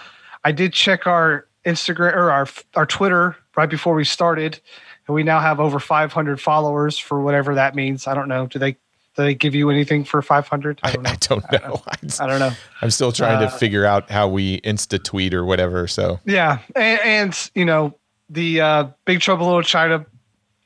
[0.43, 4.59] I did check our Instagram or our our Twitter right before we started,
[5.07, 8.07] and we now have over 500 followers for whatever that means.
[8.07, 8.47] I don't know.
[8.47, 8.77] Do they
[9.17, 10.79] do they give you anything for 500?
[10.83, 11.09] I don't know.
[11.09, 11.81] I, I don't know.
[12.19, 12.51] I don't know.
[12.81, 15.87] I'm still trying uh, to figure out how we insta tweet or whatever.
[15.87, 17.97] So yeah, and, and you know
[18.29, 20.05] the uh, Big Trouble in Little China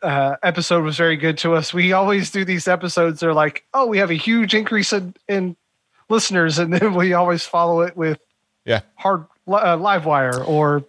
[0.01, 1.73] uh, episode was very good to us.
[1.73, 3.19] We always do these episodes.
[3.19, 5.55] They're like, oh, we have a huge increase in, in
[6.09, 8.19] listeners, and then we always follow it with
[8.65, 10.83] yeah hard uh, live wire or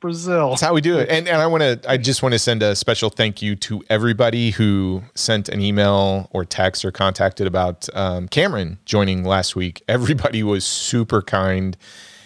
[0.00, 0.50] Brazil.
[0.50, 1.08] That's how we do it.
[1.08, 3.82] And, and I want to, I just want to send a special thank you to
[3.90, 9.82] everybody who sent an email or text or contacted about um, Cameron joining last week.
[9.88, 11.76] Everybody was super kind.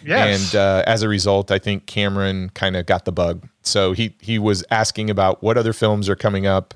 [0.04, 0.52] Yes.
[0.52, 3.48] And uh, as a result, I think Cameron kind of got the bug.
[3.62, 6.74] So he, he was asking about what other films are coming up.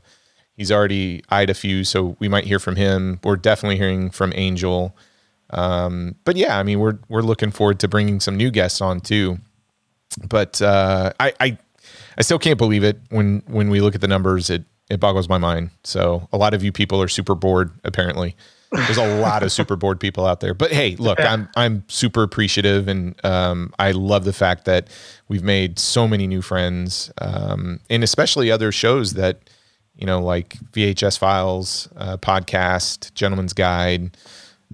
[0.57, 3.21] He's already eyed a few, so we might hear from him.
[3.23, 4.97] We're definitely hearing from Angel.
[5.51, 9.01] Um, but yeah, I mean, we're, we're looking forward to bringing some new guests on
[9.01, 9.39] too
[10.29, 11.59] but uh, I, I
[12.19, 14.51] I still can't believe it when when we look at the numbers.
[14.51, 15.71] It it boggles my mind.
[15.85, 17.73] So a lot of you people are super bored.
[17.85, 18.37] Apparently,
[18.73, 20.55] there's a lot of super bored people out there.
[20.55, 24.89] But hey, look, I'm I'm super appreciative, and um, I love the fact that
[25.29, 29.51] we've made so many new friends, um, and especially other shows that
[29.97, 34.17] you know, like VHS Files, uh, podcast, Gentleman's Guide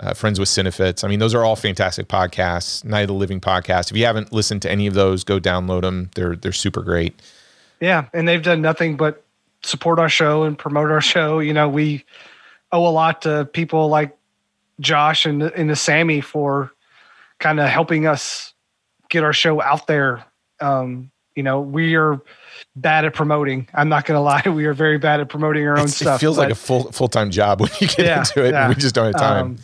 [0.03, 1.05] uh, Friends with Cinefits.
[1.05, 2.85] I mean, those are all fantastic podcasts.
[2.85, 3.91] Night of the Living podcast.
[3.91, 6.11] If you haven't listened to any of those, go download them.
[6.15, 7.21] They're they're super great.
[7.81, 9.25] Yeah, and they've done nothing but
[9.63, 11.39] support our show and promote our show.
[11.39, 12.05] You know, we
[12.73, 14.17] owe a lot to people like
[14.81, 16.73] Josh and and the Sammy for
[17.39, 18.55] kind of helping us
[19.09, 20.25] get our show out there.
[20.61, 22.21] Um, you know, we are
[22.77, 23.69] bad at promoting.
[23.73, 24.43] I'm not going to lie.
[24.53, 26.19] We are very bad at promoting our own it's, stuff.
[26.19, 28.51] It feels like a full full time job when you get yeah, into it.
[28.51, 28.69] Yeah.
[28.69, 29.47] we just don't have time.
[29.47, 29.59] Um,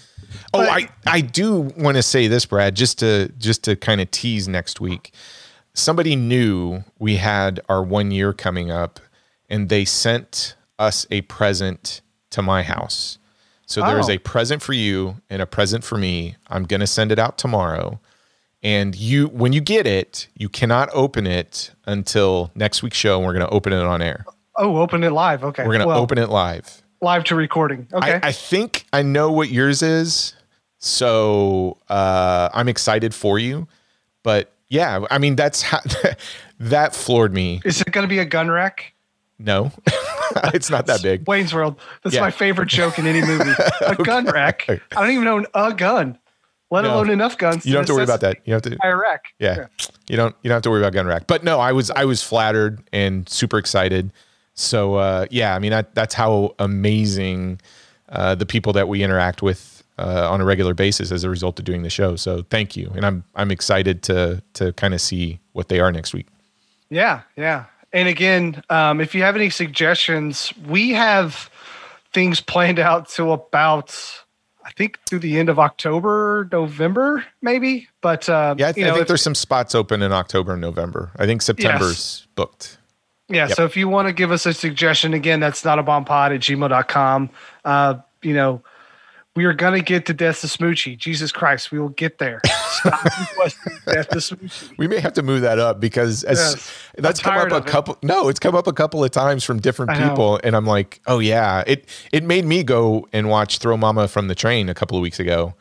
[0.55, 4.01] Oh, But- I, I do want to say this, Brad, just to just to kind
[4.01, 5.13] of tease next week.
[5.75, 8.99] Somebody knew we had our one year coming up,
[9.49, 12.01] and they sent us a present
[12.31, 13.19] to my house.
[13.67, 14.13] So there's Oh.
[14.13, 16.37] a present for you and a present for me.
[16.49, 18.01] I'm gonna send it out tomorrow.
[18.63, 23.27] And you when you get it, you cannot open it until next week's show, and
[23.27, 24.25] we're gonna open it on air.
[24.57, 25.45] Oh, open it live.
[25.45, 25.65] Okay.
[25.65, 26.83] We're gonna Well, open it live.
[27.01, 27.87] Live to recording.
[27.93, 28.15] Okay.
[28.23, 30.35] I, I think I know what yours is,
[30.79, 33.67] so uh, I'm excited for you.
[34.23, 35.81] But yeah, I mean that's how,
[36.61, 37.61] that floored me.
[37.65, 38.95] Is it going to be a gun rack?
[39.39, 39.71] No,
[40.53, 41.27] it's not that big.
[41.29, 41.79] Wayne's World.
[42.03, 42.23] That's Yeah.
[42.23, 43.53] my favorite joke in any movie.
[43.87, 44.65] A gun rack.
[44.69, 46.19] I don't even own a gun,
[46.73, 46.95] let No.
[46.95, 47.65] alone enough guns.
[47.65, 48.39] You don't have to worry about that.
[48.45, 48.73] You have to.
[48.73, 49.27] Entire rack.
[49.39, 49.67] Yeah,
[50.09, 50.35] you don't.
[50.43, 51.29] You don't have to worry about gun rack.
[51.29, 54.13] But no, I was I was flattered and super excited.
[54.59, 57.61] So uh, yeah, I mean that, that's how amazing
[58.09, 61.59] uh, the people that we interact with uh, on a regular basis as a result
[61.59, 62.17] of doing the show.
[62.17, 65.93] So thank you, and I'm I'm excited to to kind of see what they are
[65.93, 66.27] next week.
[66.91, 67.67] Yeah, yeah.
[67.93, 71.51] And again, um, if you have any suggestions, we have
[72.13, 73.95] things planned out to about,
[74.65, 77.89] I think, through the end of October, November, maybe.
[78.01, 80.53] But uh, Yeah, I, you th- I think if- there's some spots open in October
[80.53, 81.11] and November.
[81.17, 82.77] I think September's booked.
[83.29, 83.49] Yeah.
[83.49, 83.57] Yep.
[83.57, 86.41] So if you want to give us a suggestion, again, that's not a bombpod at
[86.41, 87.31] gmail.com.
[87.65, 88.63] Uh, you know,
[89.37, 90.97] we are going to get to Death to Smoochy.
[90.99, 92.41] Jesus Christ, we will get there.
[92.71, 93.03] Stop
[93.87, 94.77] Death to Smoochy.
[94.79, 96.73] We may have to move that up because as Yes.
[96.97, 97.69] that's come up a of it.
[97.71, 97.99] couple.
[98.03, 100.09] No, it's come up a couple of times from different I know.
[100.09, 101.63] people, and I'm like, oh yeah.
[101.67, 105.03] It it made me go and watch Throw Mama from the Train a couple of
[105.03, 105.55] weeks ago.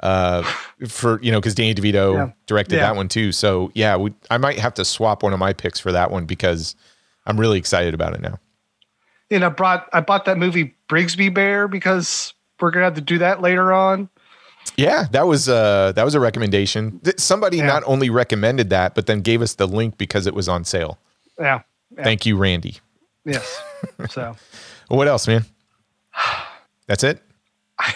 [0.00, 0.42] Uh,
[0.88, 2.30] for you know, because Danny DeVito Yeah.
[2.46, 2.88] directed Yeah.
[2.88, 3.32] that one too.
[3.32, 6.26] So yeah, we, I might have to swap one of my picks for that one
[6.26, 6.74] because
[7.26, 8.38] I'm really excited about it now.
[9.30, 13.18] And I brought, I bought that movie Brigsby Bear because we're to have to do
[13.18, 14.08] that later on.
[14.76, 17.00] Yeah, that was uh that was a recommendation.
[17.18, 17.66] Somebody Yeah.
[17.66, 20.98] not only recommended that, but then gave us the link because it was on sale.
[21.38, 21.60] Yeah.
[21.96, 22.02] yeah.
[22.02, 22.78] Thank you, Randy.
[23.24, 23.62] Yes.
[24.08, 24.34] So
[24.88, 25.44] what else, man?
[26.86, 27.22] That's it.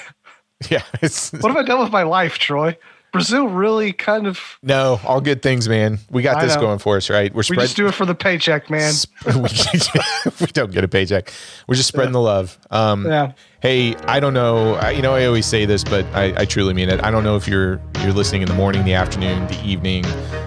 [0.70, 2.76] yeah, it's what have I done with my life, Troy?
[3.12, 5.98] Brazil really kind of, no all good things, man.
[6.10, 6.62] We got I this know.
[6.62, 7.32] going for us, right?
[7.34, 8.92] We're we just do it for the paycheck, man.
[9.26, 11.32] we, don't get a paycheck.
[11.66, 12.58] We're just spreading the love.
[12.70, 13.32] Um, Yeah.
[13.60, 14.74] Hey, I don't know.
[14.74, 17.02] I, you know, I always say this, but I, I truly mean it.
[17.02, 20.04] I don't know if you're you're listening in the morning, the afternoon, the evening.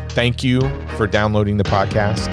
[0.10, 0.62] Thank you
[0.96, 2.30] for downloading the podcast,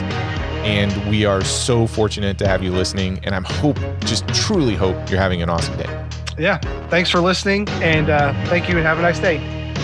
[0.64, 3.18] and we are so fortunate to have you listening.
[3.24, 6.06] And I'm hope, just truly hope, you're having an awesome day.
[6.38, 6.58] Yeah.
[6.88, 7.68] Thanks for listening.
[7.82, 9.38] And uh, thank you and have a nice day.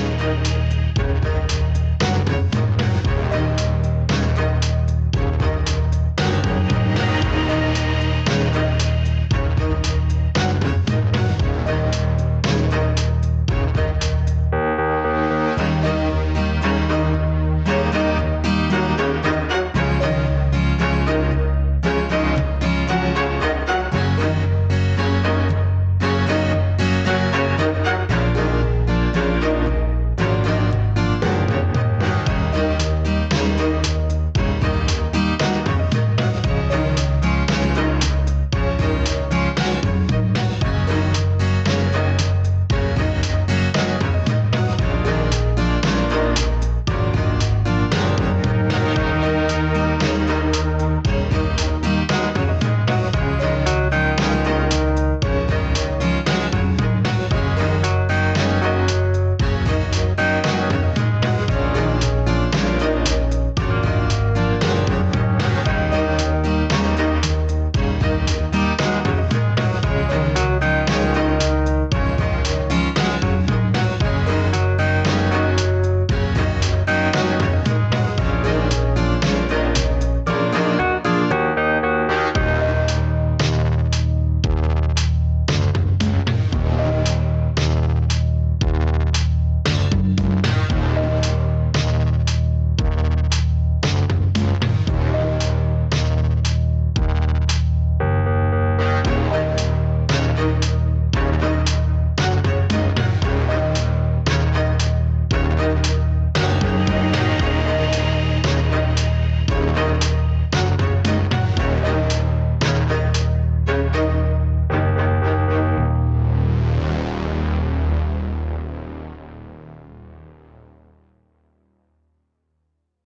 [0.04, 0.63] Thank you.